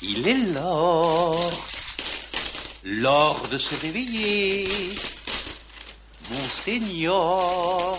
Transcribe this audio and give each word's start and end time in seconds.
Il 0.00 0.28
est 0.28 0.54
l'heure, 0.54 1.34
l'heure 2.84 3.42
de 3.50 3.58
se 3.58 3.74
réveiller. 3.84 4.62
Monseigneur, 6.30 7.96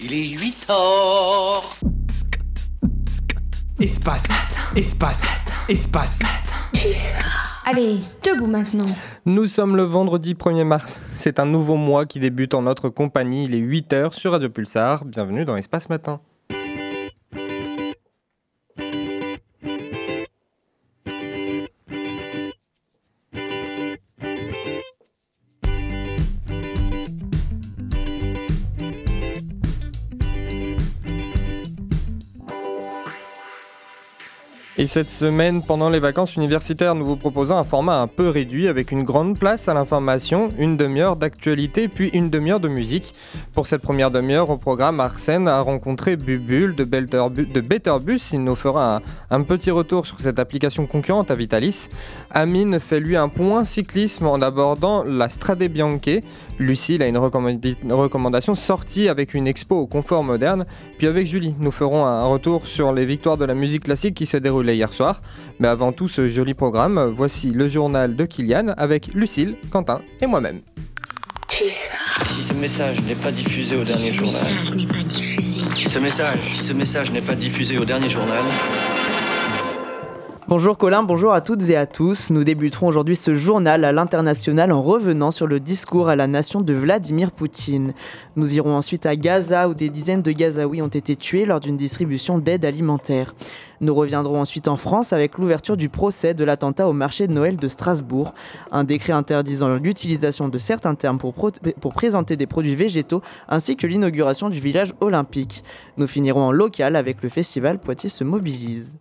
il 0.00 0.12
est 0.12 0.38
8 0.38 0.66
heures. 0.70 1.68
Espace, 3.80 4.28
espace, 4.76 5.26
espace. 5.68 6.20
Allez, 7.64 7.98
debout 8.22 8.46
maintenant. 8.46 8.86
Nous 9.24 9.46
sommes 9.46 9.74
le 9.74 9.82
vendredi 9.82 10.34
1er 10.34 10.62
mars. 10.62 11.00
C'est 11.12 11.40
un 11.40 11.46
nouveau 11.46 11.74
mois 11.74 12.06
qui 12.06 12.20
débute 12.20 12.54
en 12.54 12.62
notre 12.62 12.88
compagnie. 12.88 13.46
Il 13.46 13.54
est 13.56 13.60
8h 13.60 14.12
sur 14.12 14.30
Radio 14.30 14.48
Pulsar. 14.48 15.04
Bienvenue 15.04 15.44
dans 15.44 15.56
Espace 15.56 15.88
Matin. 15.88 16.20
Et 34.86 34.88
cette 34.88 35.10
semaine, 35.10 35.62
pendant 35.62 35.88
les 35.88 35.98
vacances 35.98 36.36
universitaires, 36.36 36.94
nous 36.94 37.04
vous 37.04 37.16
proposons 37.16 37.56
un 37.56 37.64
format 37.64 38.00
un 38.00 38.06
peu 38.06 38.28
réduit 38.28 38.68
avec 38.68 38.92
une 38.92 39.02
grande 39.02 39.36
place 39.36 39.68
à 39.68 39.74
l'information, 39.74 40.48
une 40.60 40.76
demi-heure 40.76 41.16
d'actualité 41.16 41.88
puis 41.88 42.08
une 42.10 42.30
demi-heure 42.30 42.60
de 42.60 42.68
musique. 42.68 43.12
Pour 43.52 43.66
cette 43.66 43.82
première 43.82 44.12
demi-heure 44.12 44.48
au 44.48 44.58
programme, 44.58 45.00
Arsène 45.00 45.48
a 45.48 45.60
rencontré 45.60 46.14
Bubule 46.14 46.76
de, 46.76 46.84
de 46.84 47.60
Betterbus. 47.60 48.20
Il 48.32 48.44
nous 48.44 48.54
fera 48.54 49.00
un, 49.28 49.42
petit 49.42 49.72
retour 49.72 50.06
sur 50.06 50.20
cette 50.20 50.38
application 50.38 50.86
concurrente 50.86 51.32
à 51.32 51.34
Vitalis. 51.34 51.88
Amine 52.30 52.78
fait 52.78 53.00
lui 53.00 53.16
un 53.16 53.28
point 53.28 53.64
cyclisme 53.64 54.28
en 54.28 54.40
abordant 54.40 55.02
la 55.02 55.28
Strade 55.28 55.64
Bianche. 55.64 56.20
Lucille 56.58 57.02
a 57.02 57.06
une 57.06 57.18
recommandation 57.18 58.54
sortie 58.54 59.08
avec 59.08 59.34
une 59.34 59.46
expo 59.46 59.76
au 59.76 59.86
confort 59.86 60.24
moderne. 60.24 60.66
Puis 60.98 61.06
avec 61.06 61.26
Julie, 61.26 61.54
nous 61.60 61.70
ferons 61.70 62.04
un 62.04 62.24
retour 62.24 62.66
sur 62.66 62.92
les 62.92 63.04
victoires 63.04 63.36
de 63.36 63.44
la 63.44 63.54
musique 63.54 63.84
classique 63.84 64.14
qui 64.14 64.26
se 64.26 64.36
déroulaient 64.36 64.76
hier 64.76 64.92
soir. 64.92 65.22
Mais 65.58 65.68
avant 65.68 65.92
tout 65.92 66.08
ce 66.08 66.28
joli 66.28 66.54
programme, 66.54 67.12
voici 67.14 67.50
le 67.50 67.68
journal 67.68 68.16
de 68.16 68.24
Kylian 68.24 68.68
avec 68.76 69.08
Lucille, 69.14 69.56
Quentin 69.70 70.00
et 70.20 70.26
moi-même. 70.26 70.60
Si 71.48 72.42
ce 72.42 72.52
message 72.52 73.00
n'est 73.02 73.14
pas 73.14 73.32
diffusé 73.32 73.76
au 73.76 73.84
dernier 73.84 74.12
journal. 74.12 74.42
Si 75.72 75.88
ce 75.88 75.98
message, 75.98 76.38
si 76.52 76.64
ce 76.64 76.72
message 76.74 77.12
n'est 77.12 77.22
pas 77.22 77.34
diffusé 77.34 77.78
au 77.78 77.84
dernier 77.84 78.08
journal. 78.08 78.42
Bonjour 80.48 80.78
Colin, 80.78 81.02
bonjour 81.02 81.32
à 81.32 81.40
toutes 81.40 81.70
et 81.70 81.76
à 81.76 81.86
tous. 81.86 82.30
Nous 82.30 82.44
débuterons 82.44 82.86
aujourd'hui 82.86 83.16
ce 83.16 83.34
journal 83.34 83.84
à 83.84 83.90
l'international 83.90 84.70
en 84.70 84.80
revenant 84.80 85.32
sur 85.32 85.48
le 85.48 85.58
discours 85.58 86.08
à 86.08 86.14
la 86.14 86.28
nation 86.28 86.60
de 86.60 86.72
Vladimir 86.72 87.32
Poutine. 87.32 87.94
Nous 88.36 88.54
irons 88.54 88.76
ensuite 88.76 89.06
à 89.06 89.16
Gaza 89.16 89.68
où 89.68 89.74
des 89.74 89.88
dizaines 89.88 90.22
de 90.22 90.30
Gazaouis 90.30 90.82
ont 90.82 90.86
été 90.86 91.16
tués 91.16 91.46
lors 91.46 91.58
d'une 91.58 91.76
distribution 91.76 92.38
d'aide 92.38 92.64
alimentaire. 92.64 93.34
Nous 93.80 93.92
reviendrons 93.92 94.40
ensuite 94.40 94.68
en 94.68 94.76
France 94.76 95.12
avec 95.12 95.36
l'ouverture 95.36 95.76
du 95.76 95.88
procès 95.88 96.32
de 96.32 96.44
l'attentat 96.44 96.88
au 96.88 96.92
marché 96.92 97.26
de 97.26 97.32
Noël 97.32 97.56
de 97.56 97.66
Strasbourg, 97.66 98.32
un 98.70 98.84
décret 98.84 99.14
interdisant 99.14 99.74
l'utilisation 99.74 100.48
de 100.48 100.58
certains 100.58 100.94
termes 100.94 101.18
pour, 101.18 101.34
pour 101.34 101.92
présenter 101.92 102.36
des 102.36 102.46
produits 102.46 102.76
végétaux 102.76 103.20
ainsi 103.48 103.74
que 103.74 103.88
l'inauguration 103.88 104.48
du 104.48 104.60
village 104.60 104.94
olympique. 105.00 105.64
Nous 105.96 106.06
finirons 106.06 106.42
en 106.42 106.52
local 106.52 106.94
avec 106.94 107.20
le 107.24 107.30
festival 107.30 107.80
Poitiers 107.80 108.10
se 108.10 108.22
mobilise. 108.22 108.96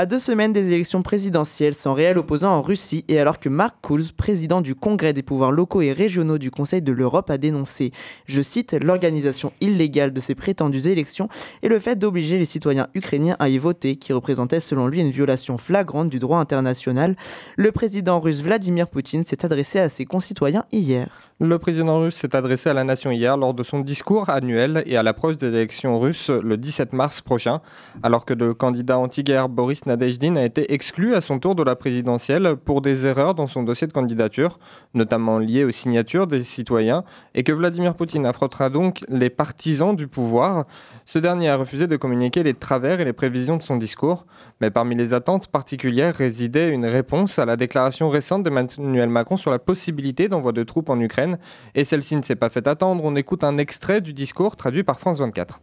À 0.00 0.06
deux 0.06 0.18
semaines 0.18 0.54
des 0.54 0.72
élections 0.72 1.02
présidentielles 1.02 1.74
sans 1.74 1.92
réel 1.92 2.16
opposant 2.16 2.52
en 2.52 2.62
Russie 2.62 3.04
et 3.08 3.18
alors 3.20 3.38
que 3.38 3.50
Mark 3.50 3.76
Kouls, 3.82 4.14
président 4.16 4.62
du 4.62 4.74
Congrès 4.74 5.12
des 5.12 5.22
pouvoirs 5.22 5.52
locaux 5.52 5.82
et 5.82 5.92
régionaux 5.92 6.38
du 6.38 6.50
Conseil 6.50 6.80
de 6.80 6.90
l'Europe, 6.90 7.28
a 7.28 7.36
dénoncé, 7.36 7.92
je 8.24 8.40
cite, 8.40 8.72
l'organisation 8.82 9.52
illégale 9.60 10.14
de 10.14 10.20
ces 10.20 10.34
prétendues 10.34 10.88
élections 10.88 11.28
et 11.62 11.68
le 11.68 11.78
fait 11.78 11.96
d'obliger 11.96 12.38
les 12.38 12.46
citoyens 12.46 12.88
ukrainiens 12.94 13.36
à 13.40 13.50
y 13.50 13.58
voter, 13.58 13.96
qui 13.96 14.14
représentait 14.14 14.60
selon 14.60 14.86
lui 14.86 15.02
une 15.02 15.10
violation 15.10 15.58
flagrante 15.58 16.08
du 16.08 16.18
droit 16.18 16.38
international, 16.38 17.14
le 17.58 17.70
président 17.70 18.20
russe 18.20 18.40
Vladimir 18.40 18.88
Poutine 18.88 19.24
s'est 19.24 19.44
adressé 19.44 19.80
à 19.80 19.90
ses 19.90 20.06
concitoyens 20.06 20.64
hier. 20.72 21.30
Le 21.42 21.58
président 21.58 22.00
russe 22.00 22.16
s'est 22.16 22.36
adressé 22.36 22.68
à 22.68 22.74
la 22.74 22.84
nation 22.84 23.10
hier 23.10 23.34
lors 23.38 23.54
de 23.54 23.62
son 23.62 23.80
discours 23.80 24.28
annuel 24.28 24.82
et 24.84 24.98
à 24.98 25.02
l'approche 25.02 25.38
des 25.38 25.46
élections 25.46 25.98
russes 25.98 26.28
le 26.28 26.58
17 26.58 26.92
mars 26.92 27.22
prochain, 27.22 27.62
alors 28.02 28.26
que 28.26 28.34
le 28.34 28.52
candidat 28.52 28.98
anti-guerre 28.98 29.48
Boris 29.48 29.86
Nadezhdin 29.90 30.36
a 30.36 30.44
été 30.44 30.72
exclu 30.72 31.16
à 31.16 31.20
son 31.20 31.40
tour 31.40 31.56
de 31.56 31.64
la 31.64 31.74
présidentielle 31.74 32.54
pour 32.64 32.80
des 32.80 33.06
erreurs 33.06 33.34
dans 33.34 33.48
son 33.48 33.64
dossier 33.64 33.88
de 33.88 33.92
candidature, 33.92 34.60
notamment 34.94 35.40
liées 35.40 35.64
aux 35.64 35.72
signatures 35.72 36.28
des 36.28 36.44
citoyens, 36.44 37.02
et 37.34 37.42
que 37.42 37.50
Vladimir 37.50 37.94
Poutine 37.96 38.24
affrontera 38.24 38.70
donc 38.70 39.00
les 39.08 39.30
partisans 39.30 39.96
du 39.96 40.06
pouvoir. 40.06 40.66
Ce 41.06 41.18
dernier 41.18 41.48
a 41.48 41.56
refusé 41.56 41.88
de 41.88 41.96
communiquer 41.96 42.44
les 42.44 42.54
travers 42.54 43.00
et 43.00 43.04
les 43.04 43.12
prévisions 43.12 43.56
de 43.56 43.62
son 43.62 43.76
discours, 43.76 44.26
mais 44.60 44.70
parmi 44.70 44.94
les 44.94 45.12
attentes 45.12 45.48
particulières 45.48 46.14
résidait 46.14 46.68
une 46.68 46.86
réponse 46.86 47.40
à 47.40 47.44
la 47.44 47.56
déclaration 47.56 48.10
récente 48.10 48.44
d'Emmanuel 48.44 49.08
Macron 49.08 49.36
sur 49.36 49.50
la 49.50 49.58
possibilité 49.58 50.28
d'envoi 50.28 50.52
de 50.52 50.62
troupes 50.62 50.88
en 50.88 51.00
Ukraine 51.00 51.38
et 51.74 51.82
celle-ci 51.82 52.14
ne 52.14 52.22
s'est 52.22 52.36
pas 52.36 52.50
fait 52.50 52.68
attendre. 52.68 53.02
On 53.04 53.16
écoute 53.16 53.42
un 53.42 53.58
extrait 53.58 54.00
du 54.00 54.12
discours 54.12 54.54
traduit 54.54 54.84
par 54.84 55.00
France 55.00 55.18
24. 55.18 55.60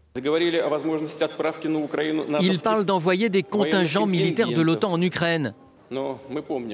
Il 2.42 2.62
parle 2.62 2.86
d'envoyer 2.86 3.30
des 3.30 3.44
contingents 3.44 4.08
militaires 4.08 4.17
de 4.18 4.62
l'OTAN 4.62 4.94
en 4.94 5.02
Ukraine. 5.02 5.54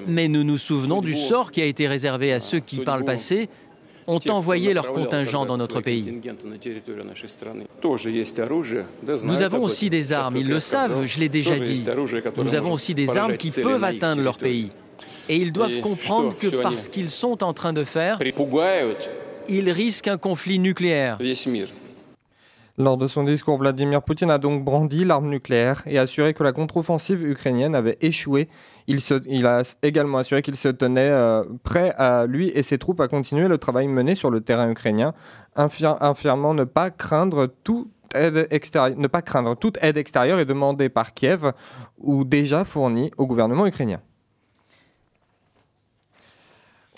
Mais 0.08 0.28
nous 0.28 0.44
nous 0.44 0.58
souvenons 0.58 1.02
du 1.02 1.14
sort 1.14 1.52
qui 1.52 1.62
a 1.62 1.66
été 1.66 1.88
réservé 1.88 2.34
à 2.34 2.40
ceux 2.40 2.60
qui, 2.60 2.80
par 2.80 2.98
le 2.98 3.06
passé, 3.06 3.50
ont 4.08 4.20
envoyé 4.30 4.74
leurs 4.74 4.92
contingents 4.92 5.46
dans 5.46 5.58
notre 5.58 5.82
pays. 5.82 6.22
Nous 9.24 9.42
avons 9.42 9.64
aussi 9.64 9.90
des 9.90 10.12
armes, 10.14 10.38
ils 10.38 10.48
le 10.48 10.60
savent, 10.60 11.06
je 11.06 11.20
l'ai 11.20 11.30
déjà 11.30 11.60
dit. 11.60 11.86
Nous 12.38 12.56
avons 12.56 12.74
aussi 12.74 12.94
des 12.94 13.18
armes 13.18 13.38
qui 13.38 13.52
peuvent 13.52 13.84
atteindre 13.84 14.22
leur 14.22 14.38
pays. 14.38 14.70
Et 15.30 15.38
ils 15.38 15.54
doivent 15.54 15.80
comprendre 15.80 16.38
que 16.38 16.48
parce 16.48 16.90
qu'ils 16.90 17.10
sont 17.10 17.44
en 17.44 17.54
train 17.54 17.72
de 17.72 17.84
faire, 17.84 18.20
ils 19.48 19.70
risquent 19.70 20.08
un 20.08 20.18
conflit 20.18 20.60
nucléaire. 20.60 21.18
Lors 22.80 22.98
de 22.98 23.06
son 23.06 23.24
discours, 23.24 23.60
Vladimir 23.60 24.02
Poutine 24.02 24.32
a 24.32 24.40
donc 24.40 24.64
brandi 24.64 25.06
l'arme 25.06 25.30
nucléaire 25.30 25.84
et 25.86 26.00
assuré 26.00 26.34
que 26.34 26.42
la 26.42 26.54
contre-offensive 26.54 27.24
ukrainienne 27.24 27.76
avait 27.76 28.00
échoué. 28.02 28.50
Il, 28.88 29.46
a 29.46 29.62
également 29.84 30.18
assuré 30.18 30.42
qu'il 30.42 30.56
se 30.56 30.70
tenait 30.70 31.02
euh, 31.02 31.44
prêt 31.62 31.94
à 32.00 32.26
lui 32.26 32.50
et 32.50 32.64
ses 32.64 32.80
troupes 32.80 33.00
à 33.00 33.08
continuer 33.08 33.48
le 33.48 33.60
travail 33.60 33.88
mené 33.88 34.16
sur 34.16 34.32
le 34.32 34.42
terrain 34.42 34.72
ukrainien, 34.72 35.14
affirmant 35.56 36.56
ne 36.56 36.64
pas 36.64 36.90
craindre 36.90 37.48
toute 37.64 37.92
aide 38.16 38.48
extérieure, 38.50 38.98
ne 38.98 39.08
pas 39.08 39.22
craindre 39.22 39.56
toute 39.56 39.78
aide 39.84 39.98
extérieure 39.98 40.40
et 40.40 40.46
demandée 40.46 40.90
par 40.90 41.14
Kiev 41.14 41.52
ou 42.00 42.24
déjà 42.24 42.66
fournie 42.66 43.12
au 43.18 43.28
gouvernement 43.28 43.68
ukrainien. 43.68 44.02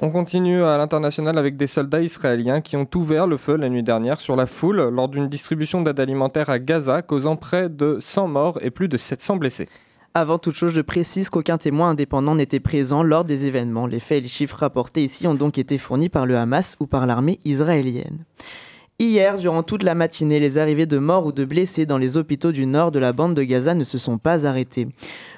On 0.01 0.09
continue 0.11 0.61
à 0.61 0.78
l'international 0.78 1.38
avec 1.38 1.56
des 1.56 1.67
soldats 1.67 2.01
israéliens 2.01 2.59
qui 2.59 2.75
ont 2.75 2.88
ouvert 2.95 3.28
le 3.28 3.38
feu 3.38 3.56
la 3.56 3.69
nuit 3.69 3.81
dernière 3.81 4.19
sur 4.19 4.35
la 4.35 4.45
foule 4.45 4.89
lors 4.89 5.07
d'une 5.07 5.29
distribution 5.29 5.81
d'aide 5.81 6.01
alimentaire 6.01 6.50
à 6.50 6.59
Gaza, 6.59 7.01
causant 7.01 7.38
près 7.38 7.69
de 7.69 7.97
100 8.01 8.28
morts 8.28 8.59
et 8.61 8.72
plus 8.72 8.89
de 8.89 8.97
700 8.97 9.38
blessés. 9.38 9.69
Avant 10.13 10.38
toute 10.38 10.55
chose, 10.55 10.73
je 10.73 10.81
précise 10.81 11.29
qu'aucun 11.29 11.57
témoin 11.57 11.91
indépendant 11.91 12.35
n'était 12.35 12.59
présent 12.59 13.03
lors 13.03 13.23
des 13.23 13.45
événements. 13.45 13.88
Les 13.88 14.01
faits 14.01 14.17
et 14.17 14.22
les 14.22 14.28
chiffres 14.28 14.57
rapportés 14.57 15.03
ici 15.03 15.28
ont 15.28 15.34
donc 15.34 15.57
été 15.57 15.78
fournis 15.78 16.09
par 16.09 16.25
le 16.25 16.35
Hamas 16.35 16.75
ou 16.81 16.88
par 16.88 17.05
l'armée 17.05 17.39
israélienne. 17.45 18.25
Hier, 18.97 19.38
durant 19.38 19.61
toute 19.61 19.83
la 19.83 19.94
matinée, 19.94 20.39
les 20.39 20.57
arrivées 20.57 20.85
de 20.85 20.97
morts 20.97 21.25
ou 21.25 21.33
de 21.33 21.44
blessés 21.44 21.85
dans 21.85 21.97
les 21.97 22.16
hôpitaux 22.16 22.53
du 22.53 22.66
nord 22.66 22.91
de 22.91 23.00
la 23.00 23.11
bande 23.11 23.33
de 23.33 23.44
Gaza 23.44 23.73
ne 23.73 23.83
se 23.83 23.97
sont 23.97 24.17
pas 24.17 24.45
arrêtées. 24.45 24.88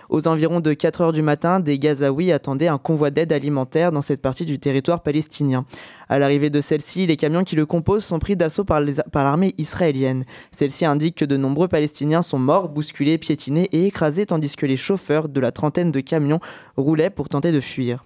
Aux 0.09 0.27
environs 0.27 0.59
de 0.59 0.73
4 0.73 1.01
heures 1.01 1.11
du 1.11 1.23
matin, 1.23 1.59
des 1.59 1.79
Gazaouis 1.79 2.31
attendaient 2.31 2.67
un 2.67 2.77
convoi 2.77 3.09
d'aide 3.09 3.33
alimentaire 3.33 3.91
dans 3.91 4.01
cette 4.01 4.21
partie 4.21 4.45
du 4.45 4.59
territoire 4.59 5.01
palestinien. 5.01 5.65
À 6.07 6.19
l'arrivée 6.19 6.51
de 6.51 6.61
celle-ci, 6.61 7.07
les 7.07 7.17
camions 7.17 7.43
qui 7.43 7.55
le 7.55 7.65
composent 7.65 8.05
sont 8.05 8.19
pris 8.19 8.35
d'assaut 8.35 8.63
par 8.63 8.79
l'armée 9.23 9.55
israélienne. 9.57 10.25
Celle-ci 10.51 10.85
indique 10.85 11.15
que 11.15 11.25
de 11.25 11.35
nombreux 11.35 11.67
Palestiniens 11.67 12.21
sont 12.21 12.37
morts, 12.37 12.69
bousculés, 12.69 13.17
piétinés 13.17 13.69
et 13.71 13.87
écrasés 13.87 14.27
tandis 14.27 14.55
que 14.55 14.67
les 14.67 14.77
chauffeurs 14.77 15.29
de 15.29 15.39
la 15.39 15.51
trentaine 15.51 15.91
de 15.91 15.99
camions 15.99 16.39
roulaient 16.75 17.09
pour 17.09 17.27
tenter 17.27 17.51
de 17.51 17.59
fuir. 17.59 18.05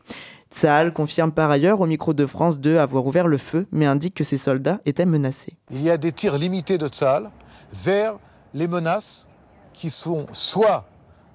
Tsahal 0.51 0.91
confirme 0.91 1.31
par 1.31 1.49
ailleurs 1.49 1.79
au 1.79 1.85
micro 1.85 2.13
de 2.13 2.25
France 2.25 2.59
2 2.59 2.77
avoir 2.77 3.05
ouvert 3.05 3.27
le 3.27 3.37
feu, 3.37 3.67
mais 3.71 3.85
indique 3.85 4.15
que 4.15 4.23
ses 4.23 4.37
soldats 4.37 4.79
étaient 4.85 5.05
menacés. 5.05 5.57
Il 5.71 5.81
y 5.81 5.89
a 5.89 5.97
des 5.97 6.11
tirs 6.11 6.37
limités 6.37 6.77
de 6.77 6.87
Tsahal 6.87 7.31
vers 7.73 8.17
les 8.53 8.67
menaces 8.67 9.27
qui 9.73 9.89
sont 9.89 10.25
soit 10.33 10.85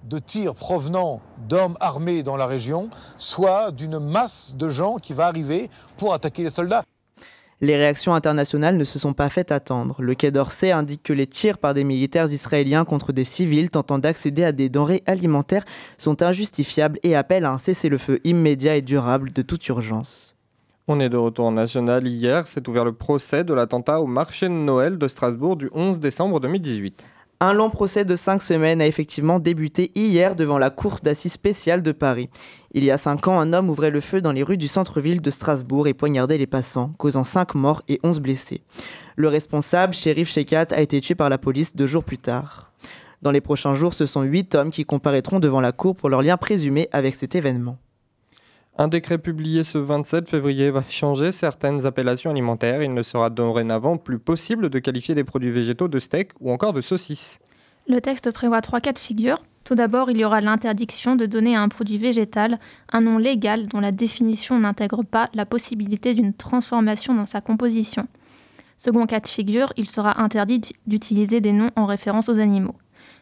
de 0.05 0.19
tirs 0.19 0.55
provenant 0.55 1.21
d'hommes 1.49 1.77
armés 1.81 2.23
dans 2.23 2.37
la 2.37 2.47
région, 2.47 2.91
soit 3.17 3.71
d'une 3.71 3.99
masse 3.99 4.55
de 4.55 4.69
gens 4.69 4.97
qui 4.99 5.15
va 5.15 5.27
arriver 5.27 5.69
pour 5.97 6.13
attaquer 6.13 6.45
les 6.45 6.51
soldats. 6.51 6.85
Les 7.63 7.77
réactions 7.77 8.13
internationales 8.13 8.77
ne 8.77 8.85
se 8.85 8.99
sont 8.99 9.15
pas 9.15 9.31
faites 9.31 9.51
attendre. 9.51 10.03
Le 10.03 10.15
Quai 10.15 10.31
d'Orsay 10.31 10.73
indique 10.73 11.03
que 11.03 11.15
les 11.15 11.27
tirs 11.27 11.57
par 11.57 11.73
des 11.73 11.85
militaires 11.85 12.31
israéliens 12.31 12.85
contre 12.85 13.15
des 13.15 13.25
civils 13.25 13.71
tentant 13.71 13.99
d'accéder 13.99 14.45
à 14.45 14.53
des 14.53 14.69
denrées 14.69 15.03
alimentaires 15.07 15.65
sont 15.97 16.23
injustifiables 16.23 16.99
et 17.03 17.17
appelle 17.17 17.47
à 17.47 17.53
un 17.53 17.59
cessez-le-feu 17.59 18.21
immédiat 18.25 18.77
et 18.77 18.83
durable 18.83 19.33
de 19.33 19.41
toute 19.41 19.67
urgence. 19.69 20.37
On 20.87 21.01
est 21.01 21.09
de 21.09 21.17
retour 21.17 21.47
en 21.47 21.53
national. 21.53 22.07
Hier 22.07 22.47
s'est 22.47 22.69
ouvert 22.69 22.85
le 22.85 22.93
procès 22.93 23.43
de 23.43 23.55
l'attentat 23.55 24.03
au 24.03 24.07
marché 24.07 24.49
de 24.49 24.53
Noël 24.53 24.99
de 24.99 25.09
Strasbourg 25.09 25.57
du 25.57 25.71
11 25.73 25.99
décembre 25.99 26.41
2018. 26.41 27.09
Un 27.39 27.53
long 27.53 27.69
procès 27.69 28.07
de 28.07 28.17
cinq 28.17 28.41
semaines 28.41 28.81
a 28.81 28.87
effectivement 28.87 29.39
débuté 29.39 29.93
hier 29.95 30.37
devant 30.37 30.57
la 30.57 30.71
Cour 30.71 31.01
d'assises 31.03 31.35
spéciale 31.35 31.83
de 31.83 31.93
Paris. 31.93 32.31
Il 32.73 32.83
y 32.83 32.91
a 32.91 32.97
cinq 32.97 33.29
ans, 33.29 33.39
un 33.39 33.53
homme 33.53 33.69
ouvrait 33.69 33.91
le 33.91 34.01
feu 34.01 34.23
dans 34.23 34.33
les 34.33 34.43
rues 34.43 34.57
du 34.57 34.69
centre-ville 34.69 35.21
de 35.21 35.31
Strasbourg 35.31 35.87
et 35.87 35.93
poignardait 35.93 36.39
les 36.39 36.47
passants, 36.47 36.95
causant 36.97 37.25
cinq 37.25 37.55
morts 37.55 37.83
et 37.89 38.01
onze 38.03 38.21
blessés. 38.21 38.63
Le 39.17 39.29
responsable, 39.29 39.93
Shérif 39.93 40.31
Shekat, 40.31 40.69
a 40.71 40.81
été 40.81 40.99
tué 41.03 41.15
par 41.15 41.29
la 41.29 41.37
police 41.37 41.77
deux 41.77 41.87
jours 41.87 42.05
plus 42.05 42.17
tard. 42.17 42.73
Dans 43.21 43.33
les 43.33 43.43
prochains 43.43 43.75
jours, 43.75 43.93
ce 43.93 44.07
sont 44.07 44.23
huit 44.23 44.55
hommes 44.55 44.71
qui 44.71 44.87
comparaîtront 44.87 45.39
devant 45.39 45.61
la 45.61 45.73
Cour 45.73 45.95
pour 45.95 46.09
leur 46.09 46.23
lien 46.23 46.39
présumé 46.39 46.89
avec 46.91 47.15
cet 47.15 47.35
événement. 47.35 47.77
Un 48.79 48.89
décret 48.89 49.17
publié 49.17 49.65
ce 49.65 49.79
27 49.79 50.29
février 50.29 50.71
va 50.71 50.83
changer 50.87 51.33
certaines 51.33 51.87
appellations 51.87 52.31
alimentaires. 52.31 52.83
Il 52.83 52.93
ne 52.93 53.03
sera 53.03 53.31
dorénavant 53.31 53.97
plus 53.97 54.19
possible 54.19 54.69
de 54.69 54.79
qualifier 54.79 55.15
des 55.15 55.25
produits 55.25 55.51
végétaux 55.51 55.89
de 55.89 55.99
steak 55.99 56.33
ou 56.41 56.53
encore 56.53 56.75
de 56.75 56.83
saucisses. 56.83 57.41
Le 57.89 58.03
texte 58.03 58.31
prévoit 58.33 58.61
trois 58.61 58.81
cas 58.81 58.93
de 58.93 58.99
figure. 58.99 59.43
Tout 59.65 59.77
d'abord, 59.77 60.11
il 60.11 60.19
y 60.19 60.25
aura 60.27 60.43
l'interdiction 60.43 61.17
de 61.17 61.25
donner 61.25 61.57
à 61.57 61.63
un 61.63 61.71
produit 61.71 61.97
végétal 61.97 62.59
un 62.93 63.01
nom 63.01 63.17
légal 63.17 63.67
dont 63.67 63.81
la 63.81 63.93
définition 63.93 64.59
n'intègre 64.59 65.05
pas 65.05 65.31
la 65.33 65.47
possibilité 65.47 66.15
d'une 66.15 66.35
transformation 66.35 67.15
dans 67.15 67.27
sa 67.27 67.41
composition. 67.41 68.07
Second 68.77 69.07
cas 69.07 69.21
de 69.21 69.27
figure, 69.29 69.73
il 69.79 69.89
sera 69.89 70.21
interdit 70.21 70.61
d'utiliser 70.87 71.41
des 71.41 71.53
noms 71.53 71.71
en 71.77 71.87
référence 71.87 72.29
aux 72.29 72.39
animaux. 72.39 72.75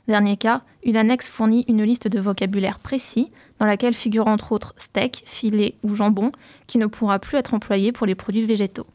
Dernier 0.06 0.37
cas, 0.37 0.62
une 0.85 0.97
annexe 0.97 1.31
fournit 1.31 1.65
une 1.67 1.83
liste 1.83 2.09
de 2.09 2.21
vocabulaire 2.21 2.79
précis 2.79 3.31
dans 3.59 3.65
laquelle 3.65 3.95
figurent 3.95 4.29
entre 4.29 4.53
autres 4.53 4.75
steak, 4.77 5.23
filet 5.25 5.77
ou 5.83 5.95
jambon 5.95 6.31
qui 6.67 6.77
ne 6.77 6.87
pourra 6.87 7.19
plus 7.19 7.39
être 7.39 7.55
employé 7.55 7.91
pour 7.91 8.06
les 8.06 8.15
produits 8.15 8.45
végétaux. 8.45 8.87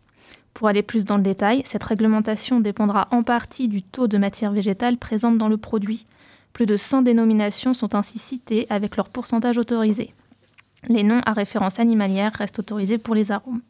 Pour 0.53 0.67
aller 0.67 0.83
plus 0.83 1.05
dans 1.05 1.17
le 1.17 1.23
détail, 1.23 1.63
cette 1.65 1.83
réglementation 1.83 2.59
dépendra 2.59 3.07
en 3.11 3.23
partie 3.23 3.67
du 3.67 3.81
taux 3.81 4.07
de 4.07 4.17
matière 4.17 4.51
végétale 4.51 4.97
présente 4.97 5.37
dans 5.37 5.47
le 5.47 5.57
produit. 5.57 6.05
Plus 6.53 6.65
de 6.65 6.75
100 6.75 7.03
dénominations 7.03 7.73
sont 7.73 7.95
ainsi 7.95 8.19
citées 8.19 8.67
avec 8.69 8.95
leur 8.95 9.09
pourcentage 9.09 9.57
autorisé. 9.57 10.13
Les 10.87 11.03
noms 11.03 11.21
à 11.25 11.33
référence 11.33 11.79
animalière 11.79 12.33
restent 12.33 12.59
autorisés 12.59 12.97
pour 12.97 13.15
les 13.15 13.31
arômes. 13.31 13.61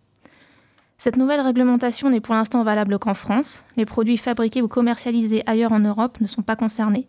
Cette 0.98 1.16
nouvelle 1.16 1.42
réglementation 1.42 2.10
n'est 2.10 2.20
pour 2.20 2.36
l'instant 2.36 2.64
valable 2.64 3.00
qu'en 3.00 3.14
France. 3.14 3.64
Les 3.78 3.86
produits 3.86 4.18
fabriqués 4.18 4.62
ou 4.62 4.68
commercialisés 4.68 5.44
ailleurs 5.46 5.72
en 5.72 5.80
Europe 5.80 6.20
ne 6.20 6.28
sont 6.28 6.42
pas 6.42 6.58
concernés. 6.58 7.08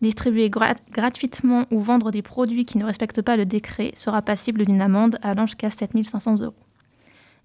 Distribuer 0.00 0.50
gratuitement 0.50 1.64
ou 1.70 1.80
vendre 1.80 2.10
des 2.10 2.22
produits 2.22 2.64
qui 2.64 2.78
ne 2.78 2.84
respectent 2.84 3.20
pas 3.20 3.36
le 3.36 3.44
décret 3.44 3.92
sera 3.94 4.22
passible 4.22 4.64
d'une 4.64 4.80
amende 4.80 5.18
allant 5.22 5.44
jusqu'à 5.44 5.70
7500 5.70 6.40
euros. 6.40 6.54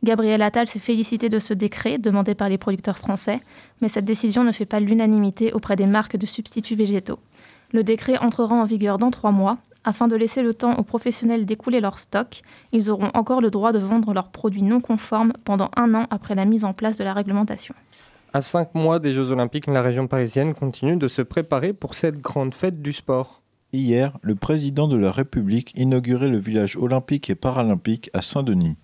Gabriel 0.04 0.42
Attal 0.42 0.68
s'est 0.68 0.80
félicité 0.80 1.30
de 1.30 1.40
ce 1.40 1.54
décret 1.54 1.98
demandé 1.98 2.36
par 2.36 2.48
les 2.48 2.58
producteurs 2.58 2.98
français, 2.98 3.42
mais 3.82 3.90
cette 3.90 4.06
décision 4.06 4.44
ne 4.44 4.52
fait 4.52 4.66
pas 4.66 4.80
l'unanimité 4.80 5.52
auprès 5.52 5.76
des 5.76 5.88
marques 5.88 6.16
de 6.16 6.26
substituts 6.26 6.76
végétaux. 6.76 7.20
Le 7.72 7.84
décret 7.84 8.18
entrera 8.20 8.56
en 8.56 8.66
vigueur 8.66 8.98
dans 9.00 9.12
trois 9.12 9.32
mois. 9.32 9.58
Afin 9.84 10.08
de 10.08 10.16
laisser 10.16 10.42
le 10.42 10.54
temps 10.54 10.76
aux 10.78 10.84
professionnels 10.84 11.46
d'écouler 11.46 11.80
leur 11.80 12.00
stock, 12.00 12.42
ils 12.72 12.90
auront 12.90 13.12
encore 13.14 13.42
le 13.42 13.52
droit 13.52 13.72
de 13.72 13.80
vendre 13.80 14.14
leurs 14.14 14.30
produits 14.30 14.64
non 14.64 14.80
conformes 14.80 15.34
pendant 15.44 15.70
un 15.76 15.94
an 15.94 16.08
après 16.10 16.36
la 16.36 16.46
mise 16.46 16.66
en 16.66 16.74
place 16.74 16.98
de 16.98 17.04
la 17.04 17.14
réglementation. 17.14 17.76
À 18.36 18.42
cinq 18.42 18.76
mois 18.76 19.00
des 19.00 19.14
Jeux 19.14 19.32
Olympiques, 19.32 19.68
la 19.68 19.82
région 19.82 20.08
parisienne 20.08 20.54
continue 20.54 20.98
de 20.98 21.08
se 21.08 21.22
préparer 21.22 21.72
pour 21.72 21.96
cette 21.96 22.20
grande 22.20 22.54
fête 22.54 22.82
du 22.82 22.92
sport. 22.92 23.42
Hier, 23.72 24.18
le 24.22 24.36
président 24.36 24.90
de 24.90 24.98
la 24.98 25.10
République 25.10 25.72
inaugurait 25.78 26.28
le 26.28 26.38
village 26.38 26.76
olympique 26.76 27.30
et 27.30 27.36
paralympique 27.36 28.10
à 28.14 28.22
Saint-Denis. 28.22 28.76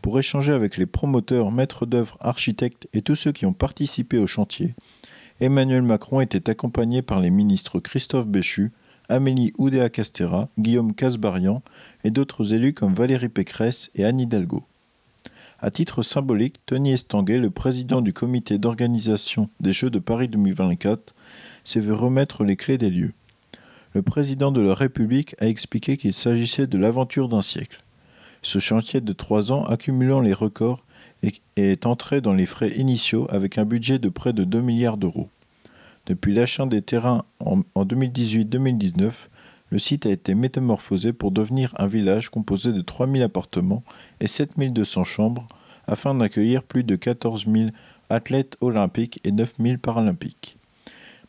Pour 0.00 0.18
échanger 0.18 0.54
avec 0.54 0.78
les 0.78 0.86
promoteurs, 0.86 1.52
maîtres 1.52 1.84
d'œuvre, 1.84 2.16
architectes 2.20 2.88
et 2.94 3.02
tous 3.02 3.14
ceux 3.14 3.32
qui 3.32 3.44
ont 3.44 3.52
participé 3.52 4.16
au 4.16 4.26
chantier, 4.26 4.74
Emmanuel 5.38 5.82
Macron 5.82 6.22
était 6.22 6.48
accompagné 6.48 7.02
par 7.02 7.20
les 7.20 7.30
ministres 7.30 7.80
Christophe 7.80 8.26
Béchu, 8.26 8.72
Amélie 9.10 9.52
Oudéa-Castera, 9.58 10.48
Guillaume 10.58 10.94
Casbarian 10.94 11.62
et 12.04 12.10
d'autres 12.10 12.54
élus 12.54 12.72
comme 12.72 12.94
Valérie 12.94 13.28
Pécresse 13.28 13.90
et 13.94 14.06
Anne 14.06 14.20
Hidalgo. 14.20 14.64
À 15.60 15.72
titre 15.72 16.04
symbolique, 16.04 16.64
Tony 16.66 16.92
Estanguet, 16.92 17.38
le 17.38 17.50
président 17.50 18.00
du 18.00 18.12
comité 18.12 18.58
d'organisation 18.58 19.50
des 19.58 19.72
Jeux 19.72 19.90
de 19.90 19.98
Paris 19.98 20.28
2024, 20.28 21.16
s'est 21.64 21.80
vu 21.80 21.92
remettre 21.92 22.44
les 22.44 22.54
clés 22.54 22.78
des 22.78 22.90
lieux. 22.90 23.12
Le 23.92 24.02
président 24.02 24.52
de 24.52 24.60
la 24.60 24.74
République 24.74 25.34
a 25.40 25.48
expliqué 25.48 25.96
qu'il 25.96 26.14
s'agissait 26.14 26.68
de 26.68 26.78
l'aventure 26.78 27.28
d'un 27.28 27.42
siècle. 27.42 27.82
Ce 28.40 28.60
chantier 28.60 29.00
de 29.00 29.12
trois 29.12 29.50
ans, 29.50 29.64
accumulant 29.64 30.20
les 30.20 30.32
records, 30.32 30.84
est 31.56 31.86
entré 31.86 32.20
dans 32.20 32.34
les 32.34 32.46
frais 32.46 32.70
initiaux 32.76 33.26
avec 33.28 33.58
un 33.58 33.64
budget 33.64 33.98
de 33.98 34.10
près 34.10 34.32
de 34.32 34.44
2 34.44 34.60
milliards 34.60 34.96
d'euros. 34.96 35.28
Depuis 36.06 36.34
l'achat 36.34 36.66
des 36.66 36.82
terrains 36.82 37.24
en 37.40 37.84
2018-2019, 37.84 39.10
le 39.70 39.78
site 39.78 40.06
a 40.06 40.10
été 40.10 40.34
métamorphosé 40.34 41.12
pour 41.12 41.30
devenir 41.30 41.74
un 41.78 41.86
village 41.86 42.30
composé 42.30 42.72
de 42.72 42.80
3000 42.80 43.22
appartements 43.22 43.82
et 44.20 44.26
7200 44.26 45.04
chambres 45.04 45.46
afin 45.86 46.14
d'accueillir 46.14 46.62
plus 46.62 46.84
de 46.84 46.96
14 46.96 47.46
000 47.46 47.70
athlètes 48.10 48.56
olympiques 48.60 49.20
et 49.24 49.32
9 49.32 49.54
000 49.60 49.78
paralympiques. 49.78 50.56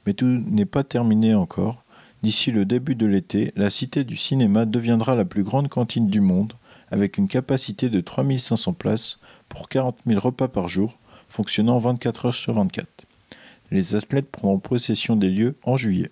Mais 0.06 0.14
tout 0.14 0.26
n'est 0.26 0.66
pas 0.66 0.84
terminé 0.84 1.34
encore. 1.36 1.84
D'ici 2.24 2.52
le 2.52 2.66
début 2.66 2.96
de 2.96 3.06
l'été, 3.06 3.54
la 3.56 3.70
Cité 3.70 4.04
du 4.04 4.18
cinéma 4.18 4.66
deviendra 4.66 5.16
la 5.16 5.26
plus 5.26 5.44
grande 5.44 5.70
cantine 5.70 6.08
du 6.08 6.22
monde 6.22 6.54
avec 6.92 7.18
une 7.18 7.28
capacité 7.28 7.90
de 7.90 8.02
3500 8.02 8.74
places 8.74 9.20
pour 9.48 9.70
40 9.70 9.98
000 10.06 10.20
repas 10.20 10.48
par 10.48 10.68
jour, 10.68 10.98
fonctionnant 11.30 11.78
24 11.78 12.26
heures 12.26 12.34
sur 12.34 12.54
24. 12.54 13.06
Les 13.72 13.96
athlètes 13.96 14.32
prendront 14.32 14.60
possession 14.60 15.16
des 15.16 15.30
lieux 15.30 15.56
en 15.64 15.78
juillet. 15.78 16.10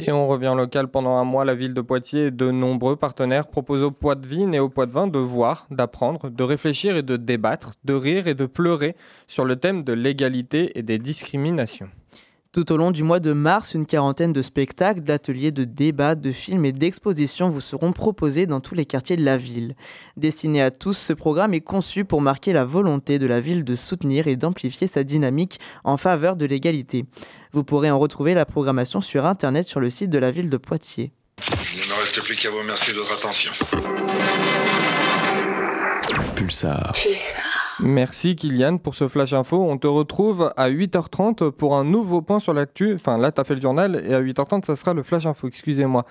Et 0.00 0.12
on 0.12 0.28
revient 0.28 0.54
local 0.56 0.86
pendant 0.88 1.16
un 1.16 1.24
mois. 1.24 1.44
La 1.44 1.56
ville 1.56 1.74
de 1.74 1.80
Poitiers 1.80 2.26
et 2.26 2.30
de 2.30 2.52
nombreux 2.52 2.94
partenaires 2.94 3.48
proposent 3.48 3.82
aux 3.82 3.90
Poitvines 3.90 4.54
et 4.54 4.60
aux 4.60 4.68
Poitvins 4.68 5.08
de 5.08 5.18
voir, 5.18 5.66
d'apprendre, 5.72 6.30
de 6.30 6.44
réfléchir 6.44 6.96
et 6.96 7.02
de 7.02 7.16
débattre, 7.16 7.72
de 7.84 7.94
rire 7.94 8.28
et 8.28 8.34
de 8.34 8.46
pleurer 8.46 8.94
sur 9.26 9.44
le 9.44 9.56
thème 9.56 9.82
de 9.82 9.92
l'égalité 9.92 10.78
et 10.78 10.82
des 10.82 10.98
discriminations. 10.98 11.88
Tout 12.50 12.72
au 12.72 12.78
long 12.78 12.92
du 12.92 13.02
mois 13.02 13.20
de 13.20 13.34
mars, 13.34 13.74
une 13.74 13.84
quarantaine 13.84 14.32
de 14.32 14.40
spectacles, 14.40 15.02
d'ateliers, 15.02 15.50
de 15.50 15.64
débats, 15.64 16.14
de 16.14 16.32
films 16.32 16.64
et 16.64 16.72
d'expositions 16.72 17.50
vous 17.50 17.60
seront 17.60 17.92
proposés 17.92 18.46
dans 18.46 18.60
tous 18.60 18.74
les 18.74 18.86
quartiers 18.86 19.16
de 19.16 19.24
la 19.24 19.36
ville. 19.36 19.74
Destiné 20.16 20.62
à 20.62 20.70
tous, 20.70 20.94
ce 20.94 21.12
programme 21.12 21.52
est 21.52 21.60
conçu 21.60 22.06
pour 22.06 22.22
marquer 22.22 22.54
la 22.54 22.64
volonté 22.64 23.18
de 23.18 23.26
la 23.26 23.40
ville 23.40 23.64
de 23.64 23.76
soutenir 23.76 24.28
et 24.28 24.36
d'amplifier 24.36 24.86
sa 24.86 25.04
dynamique 25.04 25.60
en 25.84 25.98
faveur 25.98 26.36
de 26.36 26.46
l'égalité. 26.46 27.04
Vous 27.52 27.64
pourrez 27.64 27.90
en 27.90 27.98
retrouver 27.98 28.32
la 28.32 28.46
programmation 28.46 29.02
sur 29.02 29.26
Internet 29.26 29.66
sur 29.66 29.80
le 29.80 29.90
site 29.90 30.08
de 30.08 30.18
la 30.18 30.30
ville 30.30 30.48
de 30.48 30.56
Poitiers. 30.56 31.12
Il 31.74 31.80
ne 31.82 31.86
me 31.86 32.00
reste 32.00 32.22
plus 32.22 32.34
qu'à 32.34 32.48
vous 32.48 32.58
remercier 32.58 32.94
de 32.94 32.98
votre 32.98 33.12
attention. 33.12 33.52
Pulsar. 36.34 36.92
Pulsar. 36.92 37.67
Merci 37.80 38.34
Kylian 38.34 38.78
pour 38.78 38.94
ce 38.94 39.06
flash 39.06 39.32
info. 39.32 39.62
On 39.62 39.78
te 39.78 39.86
retrouve 39.86 40.52
à 40.56 40.68
8h30 40.68 41.52
pour 41.52 41.76
un 41.76 41.84
nouveau 41.84 42.22
point 42.22 42.40
sur 42.40 42.52
l'actu. 42.52 42.94
Enfin 42.94 43.18
là, 43.18 43.30
tu 43.30 43.40
as 43.40 43.44
fait 43.44 43.54
le 43.54 43.60
journal 43.60 44.02
et 44.04 44.14
à 44.14 44.20
8h30, 44.20 44.64
ça 44.64 44.74
sera 44.74 44.94
le 44.94 45.02
flash 45.02 45.26
info, 45.26 45.46
excusez-moi. 45.46 46.04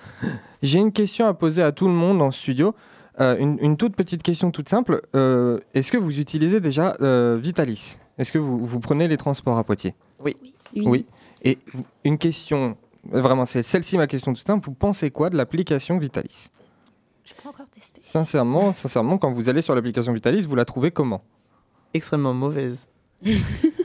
J'ai 0.62 0.78
une 0.78 0.92
question 0.92 1.26
à 1.26 1.34
poser 1.34 1.62
à 1.62 1.72
tout 1.72 1.86
le 1.86 1.94
monde 1.94 2.22
en 2.22 2.30
studio. 2.30 2.74
Euh, 3.20 3.36
une, 3.38 3.76
toute 3.76 3.96
petite 3.96 4.22
question 4.22 4.50
toute 4.50 4.68
simple. 4.68 5.02
Euh, 5.14 5.58
est-ce 5.74 5.90
que 5.90 5.98
vous 5.98 6.20
utilisez 6.20 6.60
déjà 6.60 6.96
euh, 7.00 7.36
Vitalis? 7.40 7.98
Est-ce 8.16 8.32
que 8.32 8.38
vous, 8.38 8.64
vous, 8.64 8.80
prenez 8.80 9.08
les 9.08 9.16
transports 9.16 9.58
à 9.58 9.64
Poitiers? 9.64 9.94
Oui. 10.24 10.36
oui. 10.74 10.84
Oui. 10.86 11.06
Et 11.42 11.58
une 12.04 12.16
question, 12.16 12.76
vraiment, 13.10 13.44
c'est 13.44 13.62
celle-ci 13.62 13.96
ma 13.96 14.06
question 14.06 14.32
toute 14.32 14.46
simple. 14.46 14.64
Vous 14.64 14.74
pensez 14.74 15.10
quoi 15.10 15.30
de 15.30 15.36
l'application 15.36 15.98
Vitalis? 15.98 16.50
Je 17.24 17.34
peux 17.34 17.48
encore 17.48 17.66
tester. 17.68 18.00
Sincèrement, 18.02 18.72
sincèrement, 18.72 19.18
quand 19.18 19.30
vous 19.30 19.48
allez 19.48 19.62
sur 19.62 19.74
l'application 19.74 20.12
Vitalis, 20.12 20.46
vous 20.48 20.54
la 20.54 20.64
trouvez 20.64 20.90
comment? 20.90 21.22
Extrêmement 21.94 22.34
mauvaise. 22.34 22.88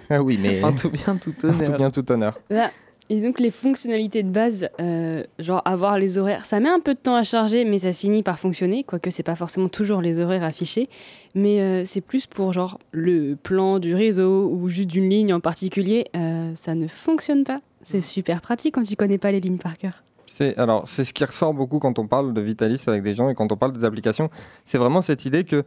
ah 0.09 0.21
oui, 0.21 0.39
mais. 0.41 0.63
En 0.63 0.73
tout 0.73 0.89
bien, 0.89 1.17
tout 1.17 1.33
honneur. 1.43 1.59
En 1.59 1.65
tout 1.65 1.77
bien, 1.77 1.91
tout 1.91 2.11
honneur. 2.11 2.39
Là, 2.49 2.69
et 3.09 3.21
donc 3.21 3.39
les 3.39 3.51
fonctionnalités 3.51 4.23
de 4.23 4.29
base, 4.29 4.69
euh, 4.79 5.23
genre 5.37 5.61
avoir 5.65 5.99
les 5.99 6.17
horaires, 6.17 6.45
ça 6.45 6.59
met 6.59 6.69
un 6.69 6.79
peu 6.79 6.93
de 6.93 6.99
temps 6.99 7.15
à 7.15 7.23
charger, 7.23 7.65
mais 7.65 7.79
ça 7.79 7.91
finit 7.91 8.23
par 8.23 8.39
fonctionner, 8.39 8.83
quoique 8.83 9.09
c'est 9.09 9.23
pas 9.23 9.35
forcément 9.35 9.67
toujours 9.67 10.01
les 10.01 10.19
horaires 10.19 10.43
affichés, 10.43 10.89
mais 11.35 11.59
euh, 11.59 11.83
c'est 11.85 12.01
plus 12.01 12.27
pour 12.27 12.53
genre 12.53 12.79
le 12.91 13.35
plan 13.35 13.79
du 13.79 13.93
réseau 13.93 14.49
ou 14.49 14.69
juste 14.69 14.89
d'une 14.89 15.09
ligne 15.09 15.33
en 15.33 15.41
particulier, 15.41 16.05
euh, 16.15 16.53
ça 16.55 16.75
ne 16.75 16.87
fonctionne 16.87 17.43
pas. 17.43 17.59
C'est 17.81 18.01
super 18.01 18.39
pratique 18.39 18.75
quand 18.75 18.83
tu 18.83 18.95
connais 18.95 19.17
pas 19.17 19.31
les 19.31 19.41
lignes 19.41 19.57
par 19.57 19.77
cœur. 19.77 20.03
C'est, 20.25 20.57
alors, 20.57 20.87
c'est 20.87 21.03
ce 21.03 21.13
qui 21.13 21.25
ressort 21.25 21.53
beaucoup 21.53 21.79
quand 21.79 21.99
on 21.99 22.07
parle 22.07 22.33
de 22.33 22.41
Vitalis 22.41 22.81
avec 22.87 23.03
des 23.03 23.13
gens 23.13 23.29
et 23.29 23.35
quand 23.35 23.51
on 23.51 23.57
parle 23.57 23.73
des 23.73 23.83
applications. 23.83 24.29
C'est 24.63 24.77
vraiment 24.77 25.01
cette 25.01 25.25
idée 25.25 25.43
que 25.43 25.65